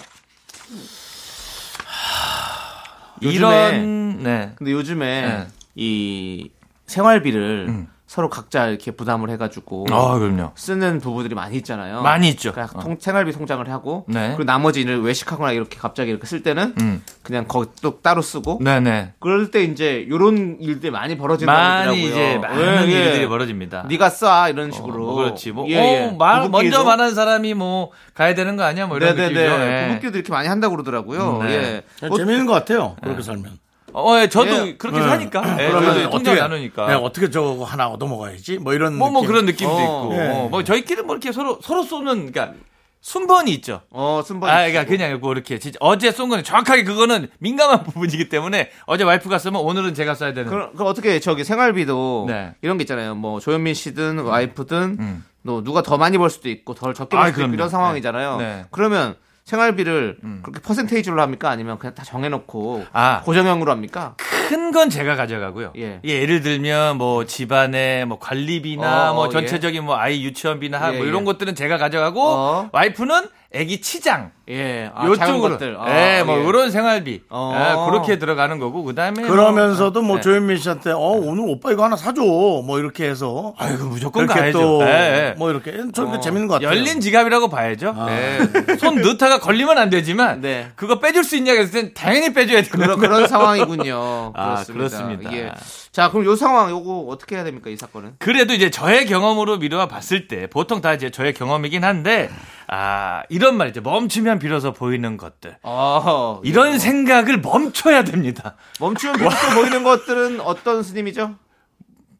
요즘에- 3.21 3.33
이런 3.33 4.23
네. 4.23 4.51
근데 4.55 4.71
요즘에 4.71 5.21
네. 5.27 5.47
이 5.75 6.49
생활비를 6.87 7.87
서로 8.11 8.27
각자 8.29 8.67
이렇게 8.67 8.91
부담을 8.91 9.29
해가지고 9.29 9.85
아 9.89 10.19
그럼요. 10.19 10.51
쓰는 10.55 10.99
부부들이 10.99 11.33
많이 11.33 11.55
있잖아요. 11.55 12.01
많이 12.01 12.27
있죠. 12.31 12.51
그러니까 12.51 12.77
어. 12.77 12.83
통- 12.83 12.97
생활비 12.99 13.31
통장을 13.31 13.69
하고 13.69 14.03
네. 14.09 14.27
그리고 14.35 14.43
나머지 14.43 14.83
를 14.83 15.01
외식하거나 15.01 15.53
이렇게 15.53 15.77
갑자기 15.79 16.09
이렇게 16.11 16.27
쓸 16.27 16.43
때는 16.43 16.75
음. 16.81 17.01
그냥 17.23 17.45
거기 17.47 17.69
또 17.81 18.01
따로 18.01 18.21
쓰고 18.21 18.59
네네. 18.61 19.13
그럴 19.19 19.49
때 19.49 19.63
이제 19.63 20.05
요런 20.09 20.57
일들이 20.59 20.91
많이 20.91 21.15
벌어진다고 21.15 21.57
많이 21.57 22.01
그러더라고요. 22.01 22.27
이제 22.33 22.37
많은 22.37 22.89
예, 22.89 22.91
예. 22.93 23.05
일들이 23.05 23.27
벌어집니다. 23.29 23.85
네가 23.87 24.09
쏴 24.09 24.49
이런 24.51 24.71
식으로. 24.73 25.05
뭐 25.05 25.15
그렇지. 25.15 25.53
뭐, 25.53 25.69
예, 25.69 25.77
어, 25.79 25.81
예. 25.81 26.15
말, 26.19 26.41
부부끼리도- 26.41 26.51
먼저 26.51 26.83
말한 26.83 27.15
사람이 27.15 27.53
뭐 27.53 27.91
가야 28.13 28.35
되는 28.35 28.57
거 28.57 28.63
아니야? 28.63 28.87
뭐 28.87 28.97
이런 28.97 29.15
네네네. 29.15 29.33
느낌이죠. 29.33 29.63
예. 29.63 29.87
부부끼리도 29.87 30.17
이렇게 30.17 30.33
많이 30.33 30.49
한다고 30.49 30.75
그러더라고요. 30.75 31.39
음, 31.39 31.47
네. 31.47 31.83
예. 32.03 32.07
뭐- 32.09 32.17
재밌는 32.17 32.45
것 32.45 32.51
같아요. 32.51 32.97
그렇게 33.01 33.21
살면. 33.21 33.57
어, 33.93 34.19
예, 34.19 34.29
저도 34.29 34.67
예. 34.67 34.77
그렇게 34.77 34.99
네. 34.99 35.05
사니까. 35.07 35.57
예, 35.63 35.69
그러면 35.69 35.93
저도 35.95 36.09
통장 36.09 36.35
나누니까. 36.35 36.87
네, 36.87 36.93
어떻게 36.93 37.29
저거 37.29 37.63
하나 37.63 37.87
얻어 37.87 38.07
먹어야지? 38.07 38.57
뭐 38.57 38.73
이런 38.73 38.95
뭐, 38.95 39.09
뭐 39.09 39.21
느낌. 39.21 39.31
그런 39.31 39.45
느낌도 39.45 39.73
어. 39.73 39.81
있고. 39.81 40.15
예. 40.15 40.27
어, 40.29 40.47
뭐 40.49 40.63
저희끼리 40.63 41.01
뭐 41.03 41.15
이렇게 41.15 41.31
서로, 41.31 41.59
서로 41.61 41.83
쏘는, 41.83 42.31
그러니까 42.31 42.53
순번이 43.01 43.51
있죠. 43.55 43.81
어, 43.89 44.21
순번. 44.23 44.49
아, 44.49 44.67
그러니까 44.67 44.85
그냥 44.85 45.19
뭐 45.19 45.33
이렇게 45.33 45.57
진짜 45.57 45.77
어제 45.81 46.11
쏜 46.11 46.29
거는 46.29 46.43
정확하게 46.43 46.83
그거는 46.83 47.29
민감한 47.39 47.81
부분이기 47.83 48.29
때문에 48.29 48.69
어제 48.85 49.03
와이프가 49.03 49.39
쓰면 49.39 49.59
오늘은 49.59 49.95
제가 49.95 50.13
써야 50.13 50.33
되는. 50.33 50.49
그럼, 50.49 50.73
그럼 50.73 50.87
어떻게 50.87 51.19
저기 51.19 51.43
생활비도 51.43 52.25
네. 52.27 52.53
이런 52.61 52.77
게 52.77 52.83
있잖아요. 52.83 53.15
뭐 53.15 53.39
조현민 53.39 53.73
씨든 53.73 54.19
와이프든 54.19 54.97
음. 54.99 55.25
또 55.45 55.63
누가 55.63 55.81
더 55.81 55.97
많이 55.97 56.19
벌 56.19 56.29
수도 56.29 56.49
있고 56.49 56.75
덜 56.75 56.93
적게 56.93 57.17
아, 57.17 57.21
벌 57.21 57.29
수도 57.31 57.41
있고. 57.45 57.53
이런 57.55 57.69
상황이잖아요. 57.69 58.37
네. 58.37 58.43
네. 58.43 58.65
그러면 58.69 59.15
생활비를 59.51 60.17
음. 60.23 60.39
그렇게 60.43 60.61
퍼센테이지로 60.61 61.21
합니까? 61.21 61.49
아니면 61.49 61.77
그냥 61.77 61.93
다 61.93 62.03
정해놓고 62.03 62.85
아. 62.93 63.21
고정형으로 63.25 63.69
합니까? 63.71 64.15
큰 64.17 64.71
건 64.71 64.89
제가 64.89 65.17
가져가고요. 65.17 65.73
예. 65.77 65.99
예. 66.05 66.25
를 66.25 66.39
들면 66.39 66.97
뭐 66.97 67.25
집안의 67.25 68.05
뭐 68.05 68.19
관리비나 68.19 69.11
어, 69.11 69.13
뭐 69.15 69.27
예. 69.27 69.29
전체적인 69.31 69.83
뭐 69.83 69.97
아이 69.97 70.23
유치원비나 70.23 70.93
예, 70.93 70.97
뭐 70.97 71.05
이런 71.05 71.21
예. 71.21 71.25
것들은 71.25 71.55
제가 71.55 71.77
가져가고 71.77 72.21
어. 72.23 72.69
와이프는 72.71 73.27
애기 73.53 73.81
치장 73.81 74.31
예, 74.49 74.89
아, 74.95 75.05
요쪽으로 75.05 75.41
것들. 75.41 75.77
예, 75.87 76.19
아, 76.19 76.23
뭐 76.23 76.39
예. 76.39 76.47
이런 76.47 76.71
생활비 76.71 77.21
어. 77.29 77.53
예, 77.55 77.91
그렇게 77.91 78.17
들어가는 78.17 78.59
거고 78.59 78.83
그 78.83 78.95
다음에 78.95 79.23
그러면서도 79.23 80.01
뭐 80.01 80.17
네. 80.17 80.21
조현민 80.21 80.57
씨한테 80.57 80.91
어 80.91 80.97
오늘 80.97 81.43
오빠 81.47 81.71
이거 81.71 81.83
하나 81.83 81.95
사줘 81.95 82.21
뭐 82.21 82.79
이렇게 82.79 83.09
해서 83.09 83.53
아이고 83.57 83.85
무조건 83.85 84.25
가야죠. 84.25 84.57
또 84.57 84.81
예, 84.83 84.87
예. 84.87 85.35
뭐 85.37 85.51
이렇게 85.51 85.71
저는 85.93 86.21
재밌는 86.21 86.47
것 86.47 86.55
같아요. 86.55 86.69
열린 86.69 87.01
지갑이라고 87.01 87.49
봐야죠. 87.49 87.93
아. 87.97 88.07
예. 88.09 88.77
손 88.77 89.01
넣다가 89.01 89.39
걸리면 89.39 89.77
안 89.77 89.89
되지만 89.89 90.41
네. 90.41 90.71
그거 90.75 90.99
빼줄 90.99 91.23
수 91.23 91.35
있냐 91.35 91.53
그랬을 91.53 91.71
땐 91.71 91.93
당연히 91.93 92.33
빼줘야 92.33 92.61
되는 92.61 92.69
그런, 92.71 92.99
그런 92.99 93.27
상황이군요. 93.27 94.31
아, 94.35 94.63
그렇습니다. 94.65 94.73
그렇습니다. 94.73 95.33
예. 95.33 95.51
자, 95.91 96.09
그럼 96.09 96.25
요 96.25 96.37
상황 96.37 96.69
요거 96.69 97.07
어떻게 97.09 97.35
해야 97.35 97.43
됩니까? 97.43 97.69
이 97.69 97.75
사건은? 97.75 98.13
그래도 98.17 98.53
이제 98.53 98.69
저의 98.69 99.05
경험으로 99.05 99.57
미루어 99.57 99.87
봤을 99.89 100.29
때 100.29 100.47
보통 100.47 100.79
다 100.79 100.93
이제 100.93 101.09
저의 101.09 101.33
경험이긴 101.33 101.83
한데 101.83 102.29
아 102.73 103.23
이런 103.27 103.57
말이죠 103.57 103.81
멈추면 103.81 104.39
비로소 104.39 104.71
보이는 104.71 105.17
것들 105.17 105.57
어, 105.61 106.39
이런 106.45 106.79
생각을 106.79 107.39
멈춰야 107.41 108.03
됩니다 108.05 108.55
멈추면 108.79 109.17
비로소 109.17 109.49
보이는 109.55 109.83
것들은 109.83 110.39
어떤 110.39 110.81
스님이죠? 110.81 111.35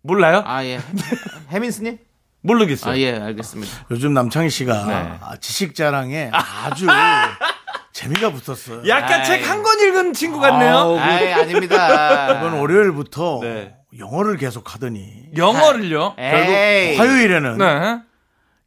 몰라요 0.04 0.44
아, 0.46 0.64
예. 0.66 0.80
해민 1.52 1.72
스님? 1.72 1.98
모르겠어요 2.42 2.94
아, 2.94 2.98
예, 2.98 3.18
알겠습니다. 3.18 3.72
요즘 3.92 4.14
남창희 4.14 4.50
씨가 4.50 4.86
네. 4.88 4.94
아, 5.22 5.38
지식 5.40 5.74
자랑에 5.76 6.32
아주 6.34 6.88
재미가 7.94 8.32
붙었어요. 8.32 8.82
약간. 8.88 9.24
책 9.24 9.44
한 9.48 9.62
권 9.62 9.80
읽은 9.80 10.14
친구 10.14 10.40
같네요 10.40 10.76
아우, 10.76 10.98
아이, 10.98 11.32
아닙니다. 11.34 12.32
이번 12.40 12.54
월요일부터 12.60 13.40
네. 13.44 13.76
영어를 13.98 14.38
계속 14.38 14.74
하더니 14.74 15.26
영어를요 15.38 16.16
에이. 16.18 16.98
화요일에는 16.98 17.58
네. 17.60 18.00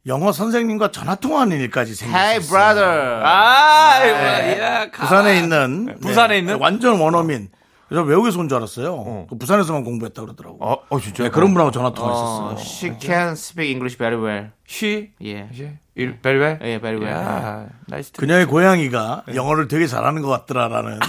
영어 0.07 0.31
선생님과 0.31 0.91
전화 0.91 1.15
통화하는 1.15 1.59
일까지 1.61 1.95
생겼어요. 1.95 2.23
Hey, 2.23 2.47
brother. 2.47 3.21
아, 3.25 3.99
네. 3.99 4.61
야, 4.61 4.91
부산에 4.91 5.39
있는 5.39 5.85
네, 5.85 5.95
부산에 5.95 6.37
있는? 6.37 6.57
완전 6.59 6.99
원어민. 6.99 7.49
그래서 7.87 8.03
외국에서 8.03 8.39
온 8.39 8.47
줄 8.49 8.57
알았어요. 8.57 9.27
그 9.29 9.37
부산에서만 9.37 9.83
공부했다 9.83 10.21
그러더라고. 10.21 10.57
어, 10.59 10.77
어 10.89 10.99
진짜 10.99 11.23
네, 11.23 11.29
그런 11.29 11.53
분하고 11.53 11.71
전화 11.71 11.87
어, 11.89 11.93
통화했었어요. 11.93 12.57
she 12.59 12.93
can 12.99 13.31
speak 13.31 13.71
English 13.71 13.97
very 13.97 14.15
well. 14.21 14.51
She 14.67 15.11
예. 15.23 15.49
일 15.95 16.19
very 16.21 16.40
well 16.40 16.59
예, 16.63 16.79
very 16.79 16.99
well. 16.99 17.11
야, 17.15 17.67
nice 17.87 18.11
to 18.11 18.21
그녀의 18.21 18.45
고양이가 18.47 19.23
영어를 19.33 19.67
되게 19.67 19.85
잘하는 19.87 20.21
것 20.23 20.29
같더라라는 20.29 20.99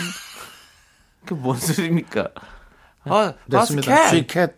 그 1.26 1.34
뭔 1.34 1.57
소리입니까? 1.57 2.28
어, 3.07 3.32
됐습니다. 3.51 4.09
She, 4.09 4.16
she 4.16 4.26
cat. 4.28 4.53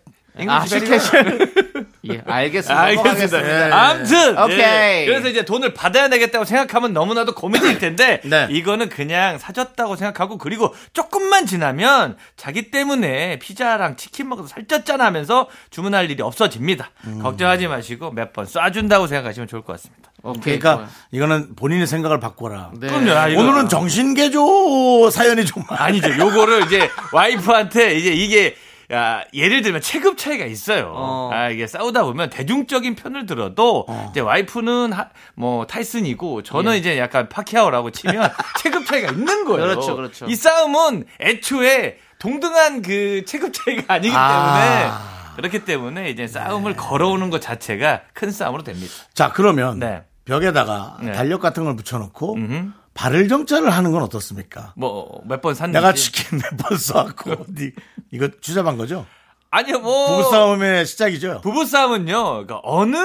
아, 0.49 0.65
she 0.65 0.85
can. 0.85 1.68
예, 2.11 2.23
알겠습니다. 2.27 2.81
알겠습니다. 2.81 3.39
넘어가겠습니다. 3.39 3.77
아무튼 3.89 4.39
오케이. 4.43 4.59
예. 4.59 5.05
그래서 5.07 5.29
이제 5.29 5.45
돈을 5.45 5.75
받아야 5.75 6.09
되겠다고 6.09 6.45
생각하면 6.45 6.93
너무나도 6.93 7.35
고민일 7.35 7.79
텐데 7.79 8.21
네. 8.27 8.47
이거는 8.51 8.89
그냥 8.89 9.39
사줬다고 9.39 9.97
생각하고 9.97 10.39
그리고 10.39 10.75
조금만 10.93 11.47
지나면 11.47 12.17
자기 12.37 12.71
때문에 12.71 13.39
피자랑 13.39 13.97
치킨 13.97 14.29
먹어서 14.29 14.49
살쪘잖아 14.55 14.99
하면서 15.01 15.49
주문할 15.71 16.11
일이 16.11 16.23
없어집니다. 16.23 16.91
음. 17.07 17.21
걱정하지 17.23 17.67
마시고 17.69 18.13
몇 18.13 18.33
번 18.33 18.45
쏴준다고 18.45 19.09
생각하시면 19.09 19.49
좋을 19.49 19.63
것 19.63 19.73
같습니다. 19.75 20.11
오케이. 20.23 20.59
그러니까 20.59 20.89
이거는 21.13 21.55
본인의 21.57 21.87
생각을 21.87 22.21
바꿔라. 22.21 22.73
네. 22.79 22.89
그럼요. 22.89 23.13
아, 23.13 23.25
오늘은 23.27 23.69
정신개조 23.69 25.11
사연이 25.11 25.45
좀. 25.45 25.63
아니죠. 25.69 26.11
요거를 26.19 26.67
이제 26.67 26.91
와이프한테 27.13 27.95
이제 27.95 28.11
이게 28.13 28.55
야, 28.91 29.23
예를 29.35 29.61
들면 29.63 29.83
체급 29.83 30.17
차이가 30.17 30.47
있어요. 30.47 30.93
어. 30.95 31.31
아, 31.33 31.51
이게 31.51 31.67
싸우다 31.67 32.05
보면 32.05 32.31
대중적인 32.31 32.95
편을 32.95 33.27
들어도 33.27 33.87
이제 34.11 34.21
와이프는 34.21 34.93
하- 34.95 35.11
뭐 35.35 35.67
타이슨이고 35.67 36.43
저는 36.43 36.77
이제 36.77 36.99
약간 36.99 37.29
파키아오라고 37.29 37.91
치면 37.91 38.31
체급 38.61 38.87
차이가 38.87 39.11
있는 39.11 39.45
거예요. 39.45 39.61
그렇죠, 39.63 39.95
그렇죠. 39.95 40.25
이 40.27 40.35
싸움은 40.35 41.05
애초에 41.21 41.99
동등한 42.19 42.81
그 42.83 43.25
체급 43.27 43.53
차이가 43.53 43.95
아니기 43.95 44.09
때문에 44.11 44.87
아. 44.91 45.33
그렇기 45.37 45.65
때문에 45.67 46.11
이제 46.11 46.27
싸움을 46.27 46.75
걸어오는 46.75 47.29
것 47.31 47.41
자체가 47.43 48.01
큰 48.15 48.31
싸움으로 48.33 48.63
됩니다. 48.65 48.93
자, 49.13 49.33
그러면 49.33 49.79
네. 49.79 50.03
벽에다가 50.25 50.97
네. 51.03 51.13
달력 51.13 51.41
같은 51.41 51.65
걸 51.65 51.77
붙여놓고 51.77 52.35
음흠. 52.35 52.73
발을 52.99 53.29
정자를 53.29 53.71
하는 53.71 53.93
건 53.93 54.03
어떻습니까? 54.03 54.73
뭐 54.77 55.23
몇 55.25 55.41
번 55.41 55.55
샀는지 55.55 55.75
내가 55.81 55.93
치킨 55.93 56.39
몇번 56.39 56.77
쏘았고 56.79 57.47
니 57.55 57.71
이거 58.11 58.29
주잡한 58.41 58.77
거죠? 58.77 59.07
아니요 59.51 59.79
뭐 59.79 60.09
부부싸움의 60.19 60.85
시작이죠. 60.85 61.41
부부싸움은요, 61.43 62.23
그러니까 62.47 62.61
어느 62.65 62.97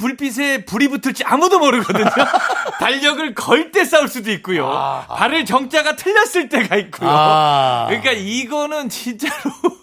불빛에 0.00 0.64
불이 0.64 0.88
붙을지 0.88 1.22
아무도 1.24 1.58
모르거든요. 1.60 2.06
달력을 2.80 3.34
걸 3.34 3.70
때 3.70 3.84
싸울 3.84 4.08
수도 4.08 4.32
있고요. 4.32 4.68
발을 5.08 5.44
정자가 5.44 5.94
틀렸을 5.96 6.48
때가 6.48 6.74
있고요. 6.76 7.08
아. 7.08 7.86
그러니까 7.88 8.10
이거는 8.12 8.88
진짜로 8.88 9.32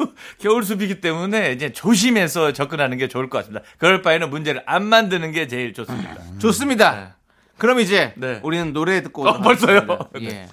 겨울 0.41 0.63
숲이기 0.65 0.99
때문에 0.99 1.53
이제 1.53 1.72
조심해서 1.72 2.51
접근하는 2.53 2.97
게 2.97 3.07
좋을 3.07 3.30
것 3.30 3.38
같습니다. 3.38 3.63
그럴 3.78 4.01
바에는 4.01 4.30
문제를 4.30 4.61
안 4.65 4.84
만드는 4.86 5.32
게 5.32 5.47
제일 5.47 5.74
좋습니다. 5.74 6.15
좋습니다. 6.39 7.15
그럼 7.60 7.80
이제 7.80 8.14
네. 8.18 8.39
우리는 8.43 8.74
노래 8.74 9.01
듣고 9.03 9.28
어, 9.28 9.39
벌써요? 9.41 9.80
하겠습니다. 9.80 10.10
예. 10.22 10.47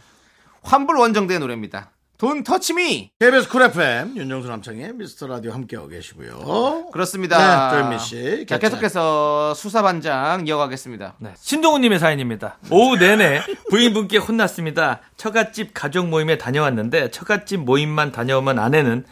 환불 0.62 0.96
원정대의 0.98 1.40
노래입니다. 1.40 1.92
Don't 2.18 2.42
touch 2.44 2.85
me. 2.86 3.10
KBS 3.20 3.48
Cool 3.50 3.62
FM 3.62 4.16
윤정수 4.16 4.48
남창의 4.48 4.94
미스터 4.94 5.26
라디오 5.26 5.52
함께하고 5.52 5.88
계시고요. 5.88 6.88
그렇습니다. 6.90 7.70
네, 7.70 7.76
조현민 7.76 7.98
씨. 7.98 8.46
자, 8.48 8.58
계속해서 8.58 9.52
수사반장 9.54 10.46
이어가겠습니다. 10.46 11.16
네. 11.18 11.34
신동훈님의 11.36 11.98
사연입니다. 11.98 12.58
오후 12.70 12.96
내내 12.96 13.42
부인분께 13.70 14.16
혼났습니다. 14.16 15.00
처갓집 15.18 15.72
가족 15.74 16.08
모임에 16.08 16.38
다녀왔는데 16.38 17.10
처갓집 17.10 17.60
모임만 17.60 18.12
다녀오면 18.12 18.58
아내는 18.58 19.04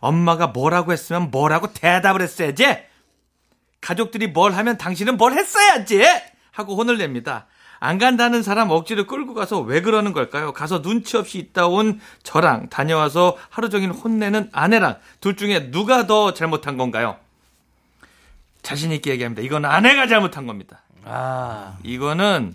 엄마가 0.00 0.48
뭐라고 0.48 0.92
했으면 0.92 1.30
뭐라고 1.30 1.72
대답을 1.72 2.20
했어야지. 2.20 2.66
가족들이 3.80 4.26
뭘 4.28 4.52
하면 4.52 4.76
당신은 4.76 5.16
뭘 5.16 5.32
했어야지! 5.32 6.02
하고 6.52 6.76
혼을 6.76 6.98
냅니다. 6.98 7.46
안 7.80 7.98
간다는 7.98 8.44
사람 8.44 8.70
억지로 8.70 9.08
끌고 9.08 9.34
가서 9.34 9.60
왜 9.60 9.80
그러는 9.80 10.12
걸까요? 10.12 10.52
가서 10.52 10.82
눈치 10.82 11.16
없이 11.16 11.38
있다 11.38 11.66
온 11.66 12.00
저랑 12.22 12.68
다녀와서 12.68 13.36
하루 13.50 13.70
종일 13.70 13.90
혼내는 13.90 14.50
아내랑 14.52 14.98
둘 15.20 15.36
중에 15.36 15.72
누가 15.72 16.06
더 16.06 16.32
잘못한 16.32 16.76
건가요? 16.76 17.16
자신 18.62 18.92
있게 18.92 19.10
얘기합니다. 19.10 19.42
이건 19.42 19.64
아내가 19.64 20.06
잘못한 20.06 20.46
겁니다. 20.46 20.82
아, 21.04 21.76
이거는 21.82 22.54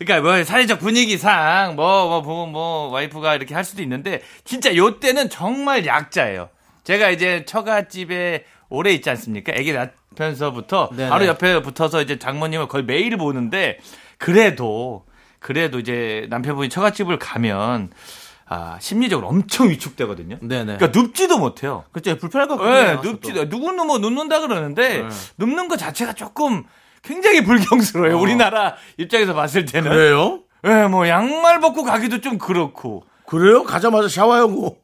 그러니까 0.00 0.28
뭐 0.28 0.42
사회적 0.42 0.80
분위기상 0.80 1.76
뭐뭐 1.76 2.22
뭐, 2.22 2.46
뭐 2.46 2.88
와이프가 2.88 3.36
이렇게 3.36 3.54
할 3.54 3.64
수도 3.64 3.82
있는데 3.82 4.22
진짜 4.44 4.74
요 4.74 4.98
때는 4.98 5.30
정말 5.30 5.86
약자예요. 5.86 6.48
제가 6.82 7.10
이제 7.10 7.44
처갓집에 7.44 8.44
오래 8.70 8.92
있지 8.92 9.10
않습니까? 9.10 9.52
아기 9.54 9.72
낳면서부터 9.72 10.90
네네. 10.96 11.10
바로 11.10 11.26
옆에 11.26 11.60
붙어서 11.60 12.00
이제 12.02 12.18
장모님을 12.18 12.68
거의 12.68 12.84
매일 12.84 13.16
보는데 13.16 13.78
그래도 14.16 15.04
그래도 15.40 15.78
이제 15.78 16.26
남편분이 16.30 16.68
처갓집을 16.68 17.18
가면 17.18 17.90
아 18.46 18.78
심리적으로 18.80 19.28
엄청 19.28 19.70
위축되거든요. 19.70 20.38
네네. 20.40 20.76
그러니까 20.78 20.98
눕지도 20.98 21.38
못해요. 21.38 21.84
그렇죠. 21.92 22.16
불편할 22.16 22.48
것 22.48 22.56
네, 22.56 22.62
같아요. 22.62 23.00
눕지도 23.02 23.44
누구는 23.44 23.86
뭐 23.86 23.98
눕는다 23.98 24.40
그러는데 24.40 25.02
네. 25.02 25.08
눕는 25.38 25.68
것 25.68 25.76
자체가 25.76 26.14
조금 26.14 26.64
굉장히 27.02 27.42
불경스러워요. 27.44 28.18
우리나라 28.18 28.74
입장에서 28.96 29.34
봤을 29.34 29.64
때는. 29.64 29.90
그래요? 29.90 30.40
네, 30.62 30.86
뭐 30.88 31.08
양말 31.08 31.60
벗고 31.60 31.84
가기도 31.84 32.20
좀 32.20 32.38
그렇고. 32.38 33.04
그래요? 33.30 33.62
가자마자 33.62 34.08
샤워하고. 34.08 34.76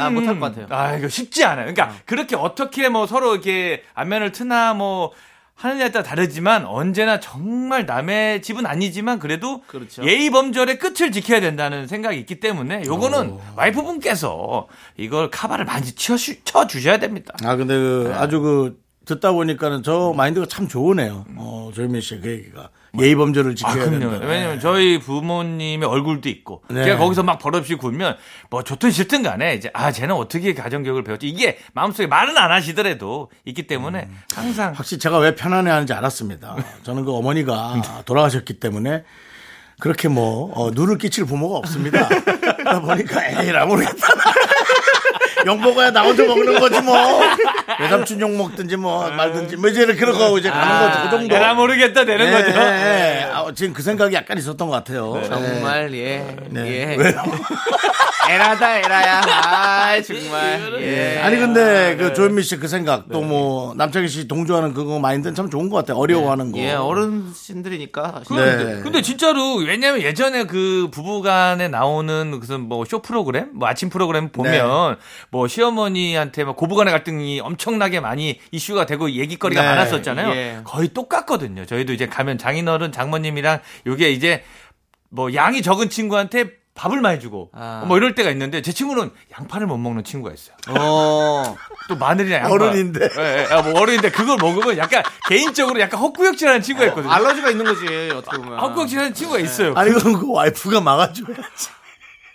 아, 0.00 0.10
못할 0.10 0.40
것 0.40 0.46
같아요. 0.46 0.66
아, 0.70 0.96
이거 0.96 1.08
쉽지 1.08 1.44
않아요. 1.44 1.72
그러니까 1.72 1.96
그렇게 2.06 2.34
어떻게 2.34 2.88
뭐 2.88 3.06
서로 3.06 3.34
이렇게 3.34 3.84
안면을 3.94 4.32
트나 4.32 4.74
뭐 4.74 5.12
하느냐에 5.54 5.92
따라 5.92 6.02
다르지만 6.02 6.66
언제나 6.66 7.20
정말 7.20 7.86
남의 7.86 8.42
집은 8.42 8.66
아니지만 8.66 9.20
그래도 9.20 9.62
그렇죠. 9.68 10.02
예의 10.04 10.30
범절의 10.30 10.80
끝을 10.80 11.12
지켜야 11.12 11.40
된다는 11.40 11.86
생각이 11.86 12.18
있기 12.18 12.40
때문에 12.40 12.82
요거는 12.84 13.38
와이프분께서 13.54 14.66
이걸 14.96 15.30
카바를 15.30 15.64
많이 15.64 15.86
쳐, 15.92 16.16
쳐 16.16 16.66
주셔야 16.66 16.98
됩니다. 16.98 17.32
아, 17.44 17.54
근데 17.54 17.76
그 17.76 18.12
아주 18.16 18.40
그 18.40 18.82
듣다 19.04 19.30
보니까는 19.30 19.84
저 19.84 20.12
마인드가 20.16 20.46
참 20.46 20.66
좋으네요. 20.66 21.26
어, 21.36 21.70
조현민 21.72 22.00
씨의 22.00 22.20
그 22.22 22.28
얘기가. 22.28 22.70
예의 23.00 23.14
범절을 23.14 23.52
아, 23.52 23.54
지켜야 23.54 23.84
그럼요. 23.86 24.10
된다. 24.10 24.26
왜냐면 24.26 24.60
저희 24.60 24.98
부모님의 24.98 25.88
얼굴도 25.88 26.28
있고 26.28 26.62
네. 26.68 26.84
제가 26.84 26.98
거기서 26.98 27.22
막 27.22 27.38
버릇없이 27.38 27.74
굴면 27.76 28.16
뭐 28.50 28.62
좋든 28.62 28.90
싫든 28.90 29.22
간에 29.22 29.54
이제 29.54 29.70
아 29.72 29.90
쟤는 29.92 30.14
어떻게 30.14 30.52
가정교육을 30.52 31.02
배웠지 31.02 31.26
이게 31.28 31.58
마음속에 31.72 32.06
말은 32.06 32.36
안 32.36 32.50
하시더라도 32.52 33.30
있기 33.46 33.66
때문에 33.66 34.08
항상 34.34 34.72
확실히 34.74 35.00
제가 35.00 35.18
왜 35.18 35.34
편안해하는지 35.34 35.92
알았습니다. 35.94 36.56
저는 36.82 37.04
그 37.04 37.12
어머니가 37.14 37.80
돌아가셨기 38.04 38.60
때문에 38.60 39.04
그렇게 39.80 40.08
뭐 40.08 40.52
어, 40.54 40.70
누를 40.70 40.98
끼칠 40.98 41.24
부모가 41.24 41.56
없습니다. 41.58 42.06
그러다 42.22 42.80
보니까 42.82 43.42
에이라 43.42 43.66
모르겠다. 43.66 44.06
욕 45.46 45.60
먹어야 45.60 45.90
나 45.90 46.02
혼자 46.02 46.24
먹는 46.24 46.58
거지 46.60 46.80
뭐. 46.80 47.20
외삼촌 47.80 48.20
욕 48.20 48.30
먹든지 48.32 48.76
뭐 48.76 49.10
말든지 49.10 49.56
뭐 49.56 49.68
이제 49.70 49.86
그런 49.86 50.16
거 50.16 50.38
이제 50.38 50.50
가는 50.50 50.88
거죠. 50.88 51.02
그 51.04 51.10
정도. 51.10 51.34
내가 51.34 51.54
모르겠다 51.54 52.04
되는 52.04 52.26
예, 52.26 52.30
거죠. 52.30 52.58
예, 52.58 52.62
예. 52.62 53.30
아, 53.32 53.46
지금 53.54 53.72
그 53.72 53.82
생각이 53.82 54.14
약간 54.14 54.38
있었던 54.38 54.68
것 54.68 54.74
같아요. 54.74 55.20
예. 55.22 55.28
정말 55.28 55.92
예. 55.94 56.36
네. 56.48 56.66
예. 56.66 56.96
왜요? 56.96 57.22
에라다 58.30 58.78
에라야. 58.78 59.20
아, 59.24 60.02
정말. 60.02 60.80
예. 60.80 61.18
아니 61.22 61.36
근데 61.38 61.96
그 61.96 62.14
조현미 62.14 62.42
씨 62.42 62.56
그 62.58 62.68
생각 62.68 63.08
또 63.10 63.22
뭐 63.22 63.72
남창희 63.76 64.08
씨 64.08 64.28
동조하는 64.28 64.74
그거 64.74 64.98
마인드는 64.98 65.34
참 65.34 65.48
좋은 65.50 65.68
것 65.70 65.76
같아 65.76 65.94
요. 65.94 65.98
어려워하는 65.98 66.52
거. 66.52 66.58
예, 66.58 66.72
어른신들이니까. 66.72 68.22
네. 68.30 68.80
근데 68.82 69.00
진짜로 69.02 69.56
왜냐면 69.56 70.02
예전에 70.02 70.44
그 70.44 70.88
부부간에 70.92 71.68
나오는 71.68 72.28
무슨 72.38 72.60
뭐 72.68 72.84
쇼 72.84 73.00
프로그램, 73.00 73.50
뭐 73.54 73.68
아침 73.68 73.88
프로그램 73.90 74.30
보면 74.30 74.96
뭐 75.30 75.48
시어머니한테 75.48 76.44
막 76.44 76.56
고부간의 76.56 76.92
갈등이 76.92 77.40
엄청나게 77.40 78.00
많이 78.00 78.38
이슈가 78.50 78.86
되고 78.86 79.10
얘기거리가 79.10 79.62
네. 79.62 79.68
많았었잖아요. 79.68 80.30
예. 80.32 80.60
거의 80.64 80.88
똑같거든요. 80.88 81.64
저희도 81.64 81.92
이제 81.92 82.06
가면 82.06 82.38
장인어른, 82.38 82.92
장모님이랑 82.92 83.60
요게 83.86 84.10
이제 84.10 84.42
뭐 85.10 85.32
양이 85.34 85.62
적은 85.62 85.88
친구한테 85.90 86.61
밥을 86.74 87.00
많이 87.00 87.20
주고 87.20 87.50
아. 87.52 87.84
뭐 87.86 87.96
이럴 87.98 88.14
때가 88.14 88.30
있는데 88.30 88.62
제 88.62 88.72
친구는 88.72 89.10
양파를 89.38 89.66
못 89.66 89.76
먹는 89.78 90.04
친구가 90.04 90.34
있어요. 90.34 90.56
어. 90.70 91.56
또 91.88 91.96
마늘이랑 91.96 92.42
양파. 92.44 92.54
어른인데. 92.54 93.08
예, 93.18 93.46
예. 93.50 93.52
아, 93.52 93.62
뭐 93.62 93.78
어른인데 93.80 94.10
그걸 94.10 94.38
먹으면 94.40 94.78
약간 94.78 95.02
개인적으로 95.28 95.78
약간 95.80 96.00
헛구역질하는 96.00 96.62
친구가 96.62 96.86
있거든요. 96.88 97.12
알러지가 97.12 97.50
있는 97.50 97.64
거지, 97.66 98.10
어떻게 98.14 98.38
보면. 98.38 98.58
헛구역질하는 98.58 99.14
친구가 99.14 99.38
있어요. 99.40 99.74
아니 99.76 99.92
그럼 99.92 100.18
그 100.18 100.32
와이프가 100.32 100.80
막아줘야지. 100.80 101.68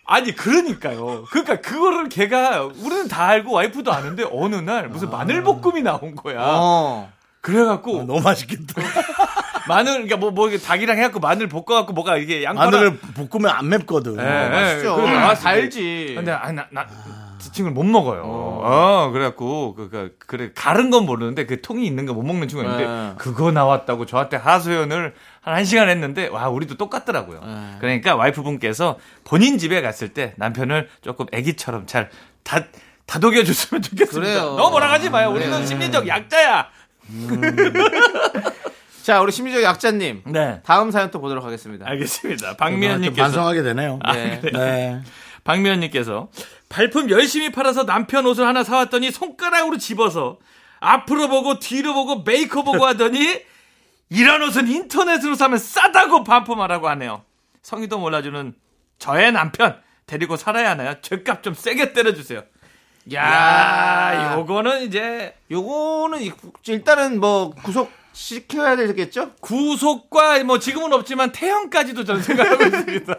아니 0.06 0.34
그러니까요. 0.34 1.26
그러니까 1.32 1.60
그거를 1.60 2.08
걔가 2.08 2.64
우리는 2.64 3.08
다 3.10 3.26
알고 3.28 3.52
와이프도 3.52 3.92
아는데 3.92 4.24
어느 4.32 4.56
날 4.56 4.88
무슨 4.88 5.10
마늘 5.10 5.44
볶음이 5.44 5.82
나온 5.82 6.16
거야. 6.16 6.38
어. 6.40 7.12
그래갖고 7.48 8.04
너무 8.04 8.20
맛있겠다. 8.22 8.74
마늘 9.70 10.06
그러니까 10.06 10.18
뭐뭐 10.18 10.58
다기랑 10.58 10.98
해갖고 10.98 11.20
마늘 11.20 11.48
볶아갖고 11.48 11.94
뭐가 11.94 12.18
이게 12.18 12.44
양파랑 12.44 12.72
마늘을 12.72 12.98
볶으면 13.30 13.52
안 13.52 13.70
맵거든. 13.70 14.18
예, 14.20 14.46
예. 14.46 14.50
맛있죠. 14.50 14.98
나왔을 14.98 15.44
때 15.44 15.44
달지. 15.44 16.14
근데 16.16 16.32
아니 16.32 16.56
나나 16.56 16.88
지친구를 17.40 17.74
못 17.74 17.84
먹어요. 17.84 18.24
어, 18.26 19.10
그래갖고 19.14 19.76
그, 19.76 19.90
그 19.90 20.16
그래 20.26 20.52
가른 20.56 20.90
건 20.90 21.06
모르는데 21.06 21.46
그 21.46 21.62
통이 21.62 21.86
있는 21.86 22.06
거 22.06 22.14
못 22.14 22.24
먹는 22.24 22.48
친구가 22.48 22.70
있는데 22.72 22.92
네. 22.92 23.14
그거 23.18 23.52
나왔다고 23.52 24.06
저한테 24.06 24.38
하소연을 24.38 25.14
한 25.42 25.64
1시간 25.64 25.88
했는데 25.88 26.28
와 26.28 26.50
우리도 26.50 26.76
똑같더라고요. 26.76 27.42
네. 27.46 27.76
그러니까 27.80 28.16
와이프분께서 28.16 28.98
본인 29.24 29.58
집에 29.58 29.82
갔을 29.82 30.10
때 30.10 30.34
남편을 30.38 30.90
조금 31.02 31.26
애기처럼 31.32 31.86
잘 31.88 32.10
다, 32.44 32.64
다독여 33.06 33.44
줬으면 33.44 33.82
좋겠습니다. 33.82 34.34
그래요. 34.34 34.56
너무 34.56 34.72
뭐라 34.72 34.92
하지 34.92 35.10
마요. 35.10 35.30
우리는 35.32 35.66
심리적 35.66 36.08
약자야. 36.08 36.68
자, 39.04 39.22
우리 39.22 39.32
심리적 39.32 39.64
약자님. 39.64 40.24
네. 40.26 40.62
다음 40.66 40.92
사연 40.92 41.12
또 41.12 41.22
보도록 41.22 41.46
하겠습니다. 41.46 41.88
알겠습니다. 41.88 42.48
좀 42.50 42.58
박미연님께서 42.58 43.22
반성하게 43.24 43.64
되네요. 43.64 44.00
네. 44.14 44.42
네. 44.52 45.02
박미연님께서 45.46 46.30
발품 46.68 47.10
열심히 47.10 47.52
팔아서 47.52 47.86
남편 47.86 48.26
옷을 48.26 48.46
하나 48.46 48.64
사왔더니 48.64 49.12
손가락으로 49.12 49.78
집어서 49.78 50.40
앞으로 50.80 51.30
보고 51.30 51.60
뒤로 51.60 51.94
보고 51.94 52.24
메이커 52.24 52.64
보고 52.64 52.86
하더니 52.86 53.42
이런 54.10 54.42
옷은 54.44 54.68
인터넷으로 54.68 55.36
사면 55.36 55.58
싸다고 55.58 56.24
반품하라고 56.24 56.90
하네요. 56.90 57.24
성의도 57.62 58.00
몰라주는 58.00 58.54
저의 59.00 59.32
남편 59.32 59.80
데리고 60.06 60.38
살아야 60.38 60.72
하나요? 60.72 60.96
죄값 61.02 61.44
좀 61.44 61.54
세게 61.54 61.94
때려주세요. 61.94 62.44
야, 63.14 64.36
요거는 64.38 64.82
이제 64.84 65.34
요거는 65.50 66.22
이- 66.22 66.32
일단은 66.68 67.20
뭐 67.20 67.52
구속 67.64 67.90
시켜야 68.14 68.76
되겠죠? 68.76 69.32
구속과 69.42 70.44
뭐 70.44 70.60
지금은 70.60 70.92
없지만 70.94 71.32
태형까지도 71.32 72.04
저는 72.04 72.22
생각하고 72.22 72.64
있습니다. 72.66 73.16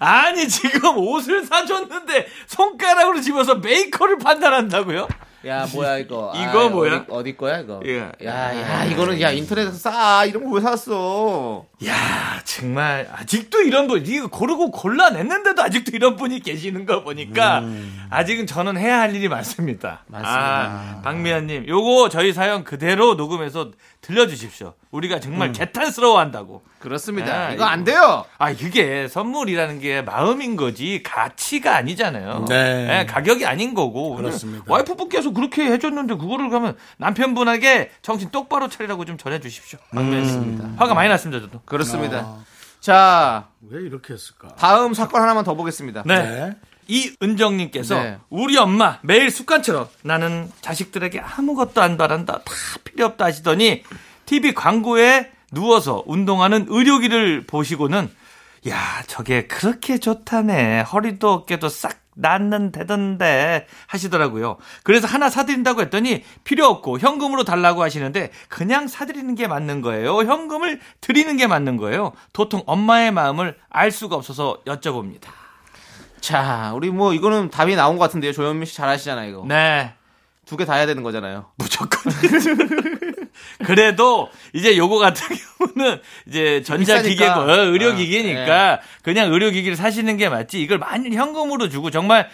아니 0.00 0.48
지금 0.48 0.98
옷을 0.98 1.44
사줬는데 1.44 2.26
손가락으로 2.46 3.20
집어서 3.20 3.54
메이커를 3.56 4.18
판단한다고요? 4.18 5.08
야, 5.46 5.66
뭐야 5.72 5.98
이거? 5.98 6.32
이거 6.36 6.66
아, 6.66 6.68
뭐야? 6.68 6.96
어디, 6.96 7.04
어디 7.10 7.36
거야 7.36 7.60
이거? 7.60 7.80
예. 7.86 8.10
야, 8.24 8.60
야, 8.60 8.84
이거는 8.84 9.20
야 9.20 9.30
인터넷에서 9.30 9.76
싸 9.78 10.24
이런 10.24 10.44
거 10.44 10.56
왜 10.56 10.60
샀어? 10.60 11.64
야 11.86 12.40
정말 12.44 13.08
아직도 13.12 13.60
이런 13.62 13.86
분 13.86 14.04
이거 14.04 14.26
고르고 14.26 14.72
골라냈는데도 14.72 15.62
아직도 15.62 15.92
이런 15.94 16.16
분이 16.16 16.40
계시는 16.40 16.86
거 16.86 17.04
보니까 17.04 17.62
아직은 18.10 18.46
저는 18.48 18.76
해야 18.76 18.98
할 19.00 19.14
일이 19.14 19.28
많습니다. 19.28 20.02
맞습니다. 20.08 20.38
아, 20.38 21.00
박미연님 21.04 21.68
요거 21.68 22.08
저희 22.08 22.32
사연 22.32 22.64
그대로 22.64 23.14
녹음해서 23.14 23.70
들려주십시오. 24.00 24.74
우리가 24.90 25.20
정말 25.20 25.52
개탄스러워한다고. 25.52 26.62
그렇습니다. 26.78 27.48
아, 27.48 27.50
이거 27.50 27.64
안 27.64 27.82
돼요. 27.84 28.24
아, 28.38 28.50
이게 28.50 29.08
선물이라는 29.08 29.80
게 29.80 30.00
마음인 30.02 30.56
거지 30.56 31.02
가치가 31.02 31.76
아니잖아요. 31.76 32.46
네. 32.48 33.00
예, 33.00 33.06
가격이 33.06 33.44
아닌 33.44 33.74
거고. 33.74 34.14
그렇습니다. 34.14 34.64
와이프분께서 34.68 35.32
그렇게 35.32 35.64
해줬는데 35.64 36.14
그거를 36.14 36.48
가면 36.48 36.76
남편분에게 36.98 37.90
정신 38.00 38.30
똑바로 38.30 38.68
차리라고 38.68 39.04
좀 39.04 39.18
전해주십시오. 39.18 39.78
박미연님. 39.92 40.76
화가 40.78 40.94
많이 40.94 41.08
났습니다, 41.08 41.44
저도. 41.44 41.60
그렇습니다. 41.68 42.38
자, 42.80 43.48
왜 43.68 43.82
이렇게 43.82 44.14
했을까? 44.14 44.48
다음 44.56 44.94
사건 44.94 45.22
하나만 45.22 45.44
더 45.44 45.54
보겠습니다. 45.54 46.02
네. 46.06 46.22
네. 46.22 46.56
이은정님께서 46.88 48.02
네. 48.02 48.18
우리 48.30 48.56
엄마 48.56 48.98
매일 49.02 49.30
습관처럼 49.30 49.88
나는 50.02 50.50
자식들에게 50.62 51.20
아무것도 51.20 51.82
안 51.82 51.98
바란다 51.98 52.40
다 52.44 52.52
필요 52.82 53.04
없다 53.06 53.26
하시더니 53.26 53.84
TV 54.24 54.54
광고에 54.54 55.30
누워서 55.52 56.02
운동하는 56.06 56.66
의료기를 56.68 57.46
보시고는 57.46 58.10
야 58.68 59.02
저게 59.06 59.46
그렇게 59.46 59.98
좋다네 59.98 60.80
허리도 60.80 61.30
어깨도 61.30 61.68
싹 61.68 62.07
낳는다던데 62.18 63.66
하시더라고요. 63.86 64.56
그래서 64.82 65.06
하나 65.06 65.30
사드린다고 65.30 65.82
했더니 65.82 66.24
필요 66.44 66.66
없고 66.66 66.98
현금으로 66.98 67.44
달라고 67.44 67.82
하시는데 67.82 68.30
그냥 68.48 68.88
사드리는 68.88 69.34
게 69.34 69.46
맞는 69.46 69.80
거예요. 69.80 70.18
현금을 70.18 70.80
드리는 71.00 71.36
게 71.36 71.46
맞는 71.46 71.76
거예요. 71.76 72.12
도통 72.32 72.62
엄마의 72.66 73.12
마음을 73.12 73.56
알 73.70 73.90
수가 73.90 74.16
없어서 74.16 74.58
여쭤봅니다. 74.66 75.28
자, 76.20 76.72
우리 76.74 76.90
뭐 76.90 77.14
이거는 77.14 77.50
답이 77.50 77.76
나온 77.76 77.96
것 77.96 78.04
같은데요. 78.04 78.32
조현민 78.32 78.66
씨 78.66 78.76
잘하시잖아요, 78.76 79.30
이거. 79.30 79.44
네. 79.46 79.94
두 80.48 80.56
개 80.56 80.64
다 80.64 80.74
해야 80.74 80.86
되는 80.86 81.02
거잖아요. 81.02 81.46
무조건. 81.58 82.12
그래도 83.64 84.30
이제 84.52 84.76
요거 84.76 84.98
같은 84.98 85.36
경우는 85.58 86.00
이제 86.26 86.62
전자기계고. 86.62 87.32
어, 87.40 87.50
의료기기니까 87.66 88.80
그냥 89.02 89.32
의료기기를 89.32 89.76
사시는 89.76 90.16
게 90.16 90.28
맞지. 90.28 90.60
이걸 90.60 90.78
만일 90.78 91.12
현금으로 91.14 91.68
주고 91.68 91.90
정말 91.90 92.28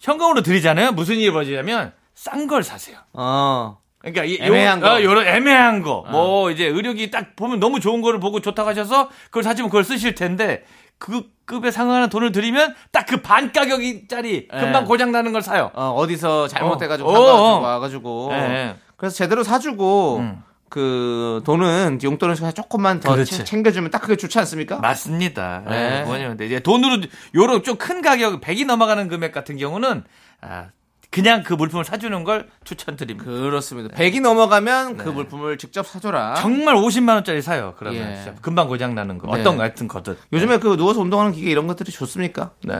현금으로 0.00 0.42
드리잖아요. 0.42 0.92
무슨 0.92 1.16
일이 1.16 1.30
벌어지냐면 1.30 1.92
싼 2.14 2.46
걸 2.46 2.62
사세요. 2.62 2.98
어. 3.12 3.78
그러니까 3.98 4.24
이- 4.24 4.38
애매한 4.40 4.78
요, 4.78 4.82
거. 4.82 4.92
어, 4.94 5.02
요런 5.02 5.26
애매한 5.26 5.82
거. 5.82 6.06
뭐 6.10 6.50
이제 6.50 6.64
의료기 6.64 7.10
딱 7.10 7.36
보면 7.36 7.60
너무 7.60 7.80
좋은 7.80 8.00
거를 8.00 8.18
보고 8.18 8.40
좋다고 8.40 8.68
하셔서 8.68 9.10
그걸 9.26 9.42
사시면 9.42 9.68
그걸 9.68 9.84
쓰실 9.84 10.14
텐데 10.14 10.64
그 10.98 11.24
급에 11.50 11.70
상응하는 11.70 12.08
돈을 12.08 12.32
드리면 12.32 12.74
딱 12.92 13.06
그 13.06 13.22
반 13.22 13.52
가격짜리 13.52 14.48
금방 14.48 14.82
예. 14.82 14.86
고장 14.86 15.10
나는 15.12 15.32
걸 15.32 15.42
사요. 15.42 15.70
어, 15.74 15.90
어디서 15.96 16.48
잘못해가지고 16.48 17.08
어. 17.10 17.12
어. 17.18 17.60
와가지고. 17.60 18.28
예. 18.32 18.76
그래서 18.96 19.16
제대로 19.16 19.42
사주고 19.42 20.18
음. 20.18 20.42
그 20.68 21.42
돈은 21.44 21.98
용돈을 22.02 22.36
조금만 22.54 23.00
더 23.00 23.12
그렇지. 23.12 23.38
채- 23.38 23.44
챙겨주면 23.44 23.90
딱 23.90 24.00
그게 24.02 24.14
좋지 24.16 24.38
않습니까? 24.38 24.76
맞습니다. 24.78 25.62
네. 25.68 25.90
네. 25.90 26.04
뭐냐면 26.04 26.38
이제 26.40 26.60
돈으로 26.60 27.02
요런 27.34 27.62
좀 27.64 27.76
큰 27.76 28.02
가격 28.02 28.40
100이 28.40 28.66
넘어가는 28.66 29.08
금액 29.08 29.32
같은 29.32 29.56
경우는 29.56 30.04
아, 30.42 30.66
그냥 31.10 31.42
그 31.42 31.54
물품을 31.54 31.84
사주는 31.84 32.22
걸 32.22 32.48
추천드립니다. 32.62 33.28
그렇습니다. 33.28 33.94
100이 33.96 34.20
넘어가면 34.20 34.96
그 34.96 35.08
물품을 35.08 35.58
직접 35.58 35.84
사줘라. 35.86 36.34
정말 36.34 36.76
50만 36.76 37.14
원짜리 37.14 37.42
사요. 37.42 37.74
그러면 37.78 38.12
예. 38.12 38.16
진짜 38.16 38.34
금방 38.40 38.68
고장 38.68 38.94
나는 38.94 39.18
거. 39.18 39.26
네. 39.34 39.40
어떤 39.40 39.56
거 39.56 39.62
같은 39.64 39.88
거든. 39.88 40.16
요즘에 40.32 40.58
그 40.58 40.76
누워서 40.76 41.00
운동하는 41.00 41.32
기계 41.32 41.50
이런 41.50 41.66
것들이 41.66 41.90
좋습니까? 41.90 42.52
네. 42.64 42.74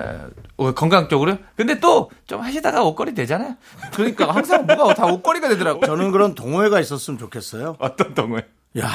어, 0.57 0.73
건강적으로요? 0.73 1.39
근데 1.57 1.81
또 1.81 2.09
좀 2.31 2.41
하시다가 2.41 2.85
옷걸이 2.85 3.13
되잖아요. 3.15 3.57
그러니까 3.93 4.31
항상 4.33 4.65
뭐가 4.65 4.95
다 4.95 5.05
옷걸이가 5.07 5.49
되더라고. 5.49 5.85
저는 5.85 6.13
그런 6.13 6.37
동호회가 6.37 6.79
있었으면 6.79 7.19
좋겠어요. 7.19 7.75
어떤 7.81 8.15
동호회? 8.15 8.47
야, 8.79 8.89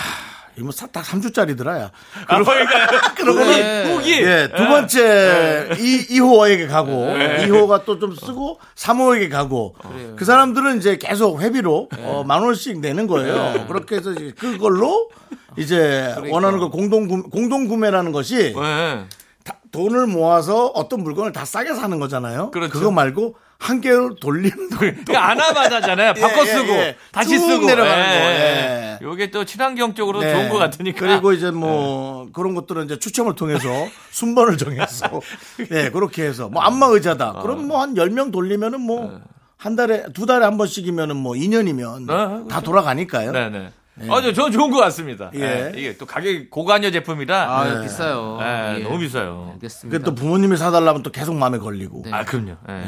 이거 0.57 0.71
사- 0.71 0.87
딱 0.87 1.03
3주짜리더라, 1.03 1.79
야. 1.79 1.91
아, 2.27 2.43
그러니까요. 2.43 2.87
그러고는 3.17 3.47
네. 3.51 3.93
후기. 3.93 4.11
예, 4.21 4.49
두 4.55 4.65
번째 4.67 5.69
이 5.77 6.07
2호에게 6.19 6.67
가고 6.69 6.91
2호가 7.07 7.83
또 7.85 7.99
좀 7.99 8.13
쓰고 8.15 8.59
3호에게 8.75 9.29
가고 9.31 9.75
그 10.15 10.25
사람들은 10.25 10.77
이제 10.77 10.97
계속 10.97 11.41
회비로 11.41 11.89
어, 11.99 12.23
만 12.25 12.41
원씩 12.43 12.79
내는 12.79 13.07
거예요. 13.07 13.65
그렇게 13.67 13.95
해서 13.97 14.13
그걸로 14.37 15.09
이제 15.57 16.13
원하는 16.29 16.59
거 16.59 16.69
공동 16.69 17.07
구매, 17.07 17.23
공동 17.31 17.67
구매라는 17.67 18.11
것이 18.11 18.53
네. 18.53 19.05
다- 19.43 19.57
돈을 19.71 20.07
모아서 20.07 20.67
어떤 20.67 21.03
물건을 21.03 21.31
다 21.31 21.45
싸게 21.45 21.73
사는 21.73 21.99
거잖아요. 21.99 22.51
그렇죠. 22.51 22.79
거 22.79 22.91
말고 22.91 23.35
한 23.57 23.81
개를 23.81 24.15
돌리는 24.19 24.69
거. 24.69 24.77
그러니까 24.79 25.29
하나마다잖아요. 25.29 26.13
바꿔 26.21 26.41
예, 26.41 26.45
쓰고 26.45 26.67
예, 26.73 26.77
예. 26.79 26.97
다시 27.11 27.31
쭉 27.31 27.47
쓰고 27.47 27.65
내려가는 27.65 28.05
예. 28.05 28.19
거, 28.19 28.25
예. 28.25 28.99
요게 29.01 29.31
또 29.31 29.45
친환경 29.45 29.95
적으로 29.95 30.21
네. 30.21 30.31
좋은 30.31 30.49
것 30.49 30.57
같으니까. 30.57 30.99
그리고 30.99 31.33
이제 31.33 31.51
뭐 31.51 32.29
그런 32.33 32.53
것들은 32.55 32.85
이제 32.85 32.99
추첨을 32.99 33.35
통해서 33.35 33.67
순번을 34.11 34.57
정해서 34.57 35.21
네, 35.69 35.89
그렇게 35.89 36.23
해서 36.23 36.49
뭐 36.49 36.61
안마 36.61 36.87
의자다. 36.87 37.29
어. 37.31 37.41
그럼 37.41 37.67
뭐한 37.67 37.95
10명 37.95 38.31
돌리면은 38.31 38.81
뭐 38.81 39.21
한 39.57 39.75
달에 39.75 40.05
두 40.13 40.25
달에 40.25 40.45
한 40.45 40.57
번씩이면은 40.57 41.15
뭐 41.15 41.33
2년이면 41.33 42.09
어, 42.09 42.27
그렇죠. 42.27 42.47
다 42.47 42.61
돌아가니까요. 42.61 43.31
네네. 43.31 43.71
어, 44.09 44.21
저, 44.21 44.33
저 44.33 44.49
좋은 44.51 44.69
것 44.71 44.77
같습니다. 44.77 45.31
예. 45.33 45.39
예. 45.39 45.71
이게 45.75 45.97
또 45.97 46.05
가격이 46.05 46.49
고관여 46.49 46.91
제품이라. 46.91 47.49
아, 47.49 47.81
비싸요. 47.81 48.37
예, 48.41 48.75
예. 48.79 48.83
너무 48.83 48.99
비싸요. 48.99 49.51
알겠습니다. 49.53 49.97
그게 49.97 50.03
또 50.03 50.13
부모님이 50.13 50.57
사달라면 50.57 51.01
또 51.01 51.11
계속 51.11 51.35
마음에 51.35 51.57
걸리고. 51.57 52.03
아, 52.11 52.25
그럼요. 52.25 52.57
예. 52.69 52.85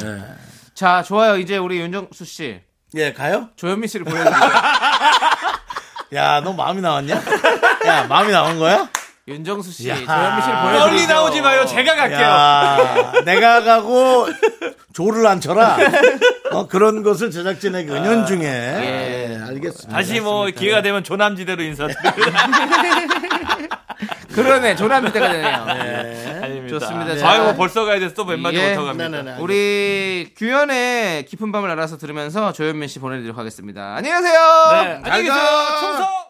예. 0.77 0.79
자, 0.79 1.01
좋아요. 1.01 1.37
이제 1.37 1.57
우리 1.57 1.79
윤정수 1.79 2.23
씨. 2.25 2.59
예, 2.95 3.11
가요? 3.11 3.49
조현민 3.55 3.87
씨를 3.87 4.05
보여드리죠. 4.05 4.39
야, 6.13 6.39
너 6.41 6.53
마음이 6.53 6.81
나왔냐? 6.81 7.15
야, 7.87 8.03
마음이 8.07 8.31
나온 8.31 8.59
거야? 8.59 8.87
윤정수 9.27 9.71
씨, 9.71 9.89
야. 9.89 9.95
조현민 9.95 10.41
씨를 10.43 10.61
보여드리죠. 10.61 10.79
멀리 10.85 11.07
나오지 11.07 11.41
마요. 11.41 11.65
제가 11.65 11.95
갈게요. 11.95 12.19
야, 12.21 13.11
내가 13.25 13.63
가고 13.63 14.27
조를 14.93 15.25
안 15.25 15.41
쳐라. 15.41 15.77
어, 16.51 16.67
그런 16.67 17.01
것을 17.01 17.31
제작진에게 17.31 17.91
은연 17.91 18.25
중에. 18.27 18.43
예, 18.45 19.39
알겠습니다. 19.47 19.91
다시 19.97 20.19
뭐 20.21 20.45
기회가 20.45 20.81
되면 20.83 21.03
조남지대로 21.03 21.61
인사드립니다. 21.63 22.47
그러네. 24.33 24.75
조남지대가 24.75 25.31
되네요. 25.31 26.36
아닙니다. 26.67 26.79
좋습니다. 26.79 27.13
네. 27.13 27.19
자, 27.19 27.29
아유, 27.29 27.43
뭐 27.43 27.53
벌써 27.55 27.85
가야 27.85 27.99
돼서 27.99 28.13
또몇 28.15 28.39
마디 28.39 28.57
예. 28.57 28.69
못하고 28.69 28.87
갑니다. 28.87 29.09
네네네. 29.09 29.37
우리 29.41 30.31
규현의 30.35 31.25
깊은 31.25 31.51
밤을 31.51 31.69
알아서 31.71 31.97
들으면서 31.97 32.51
조현민 32.53 32.87
씨 32.87 32.99
보내드리도록 32.99 33.37
하겠습니다. 33.37 33.95
안녕히 33.95 34.21
계세요. 34.21 34.39
네, 34.71 35.01
안녕히 35.03 35.23
계세요. 35.23 35.43
충성! 35.79 36.27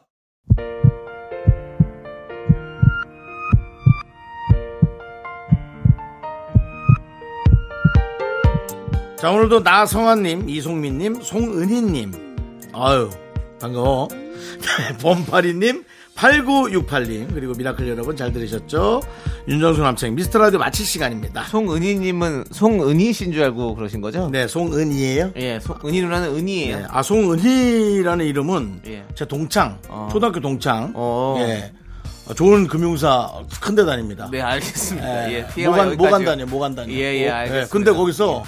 자, 9.18 9.32
오늘도 9.32 9.62
나성환님, 9.62 10.48
이송민님, 10.48 11.24
송은희님. 11.24 12.38
아유, 12.74 13.10
반가워. 13.60 14.08
범파리님, 15.02 15.84
8968님, 16.18 17.34
그리고 17.34 17.54
미라클 17.54 17.88
여러분 17.88 18.16
잘 18.16 18.32
들으셨죠? 18.34 19.02
윤정수 19.48 19.82
남창 19.82 20.16
미스터 20.16 20.40
라디오 20.40 20.60
마칠 20.60 20.86
시간입니다. 20.86 21.44
송은희님은 21.46 22.46
송은희 22.52 23.14
씨인 23.14 23.32
줄 23.32 23.44
알고 23.44 23.76
그러신 23.76 24.02
거죠? 24.02 24.30
네, 24.32 24.48
송은희예요 24.48 25.32
예, 25.36 25.60
송 25.60 25.76
은희 25.86 26.02
누나는 26.02 26.36
은희예요. 26.36 26.78
네. 26.80 26.86
아, 26.90 27.04
송은희라는 27.04 28.26
이름은 28.26 28.82
예. 28.88 29.04
제 29.14 29.26
동창, 29.26 29.78
어. 29.90 30.10
초등학교 30.12 30.40
동창. 30.40 30.92
어. 30.96 31.36
예. 31.40 31.72
어, 32.28 32.34
좋은 32.34 32.68
금융사 32.68 33.32
큰 33.62 33.76
데 33.76 33.86
다닙니다. 33.86 34.28
네, 34.32 34.42
알겠습니다. 34.42 35.32
예, 35.32 35.48
TMI 35.54 35.68
모간. 35.70 35.98
모간 35.98 36.26
다녀, 36.26 36.46
모간 36.46 36.76
다녀. 36.76 36.92
예, 36.94 37.22
예, 37.24 37.30
어, 37.30 37.34
알겠습니다. 37.36 37.70
근데 37.72 37.92
거기서 37.92 38.44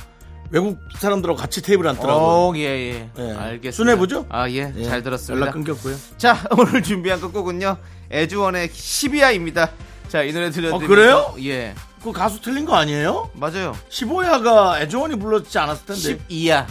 외국 0.51 0.79
사람들하고 0.97 1.39
같이 1.39 1.61
테이블 1.61 1.87
앉더라고요. 1.87 2.25
어, 2.25 2.53
예, 2.55 2.61
예. 2.61 3.09
예. 3.17 3.31
알겠습니다. 3.31 3.71
수뇌부죠? 3.71 4.25
아, 4.29 4.49
예, 4.49 4.73
예, 4.75 4.83
잘 4.83 5.03
들었습니다. 5.03 5.39
연락 5.41 5.53
끊겼고요. 5.53 5.95
자, 6.17 6.37
오늘 6.57 6.81
준비한 6.81 7.21
끝곡은요. 7.21 7.77
애주원의 8.11 8.69
12야입니다. 8.69 9.69
자, 10.07 10.23
이 10.23 10.33
노래 10.33 10.49
들려드리면서 10.49 10.75
어, 10.75 10.87
그래요? 10.87 11.35
예. 11.43 11.75
그 12.03 12.11
가수 12.11 12.41
틀린 12.41 12.65
거 12.65 12.75
아니에요? 12.75 13.29
맞아요. 13.33 13.75
15야가 13.89 14.81
애정원이 14.81 15.17
불렀지 15.19 15.59
않았을 15.59 15.85
텐데. 15.85 16.23
12야. 16.29 16.65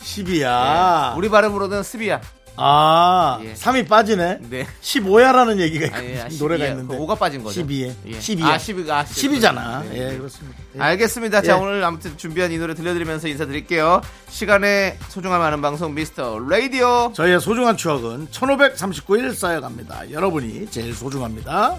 12야. 0.00 1.16
우리 1.16 1.28
발음으로는 1.28 1.82
스비야. 1.82 2.20
아, 2.60 3.38
예. 3.44 3.54
3이 3.54 3.88
빠지네. 3.88 4.38
네. 4.50 4.66
15야라는 4.82 5.58
얘기가 5.60 5.86
있 5.86 5.94
아, 5.94 6.04
예, 6.04 6.20
아, 6.20 6.28
노래가 6.38 6.64
12야. 6.64 6.70
있는데. 6.70 6.96
그 6.96 7.02
오가 7.02 7.14
빠진 7.14 7.42
거죠. 7.42 7.60
12에. 7.62 7.94
예. 8.06 8.18
12야. 8.18 8.44
아, 8.44 8.58
12, 8.58 8.90
아, 8.90 9.04
10 9.04 9.32
이잖아. 9.34 9.82
네. 9.88 10.12
예, 10.12 10.16
그렇습니다. 10.16 10.58
예. 10.76 10.80
알겠습니다. 10.80 11.42
자, 11.42 11.52
예. 11.52 11.60
오늘 11.60 11.84
아무튼 11.84 12.16
준비한 12.16 12.50
이 12.52 12.58
노래 12.58 12.74
들려드리면서 12.74 13.28
인사드릴게요. 13.28 14.00
시간의 14.28 14.98
소중함 15.08 15.40
아는 15.40 15.62
방송 15.62 15.94
미스터 15.94 16.38
라디오. 16.40 17.12
저희의 17.14 17.40
소중한 17.40 17.76
추억은 17.76 18.28
1539일 18.28 19.34
쌓여갑니다. 19.34 20.10
여러분이 20.10 20.70
제일 20.70 20.94
소중합니다. 20.94 21.76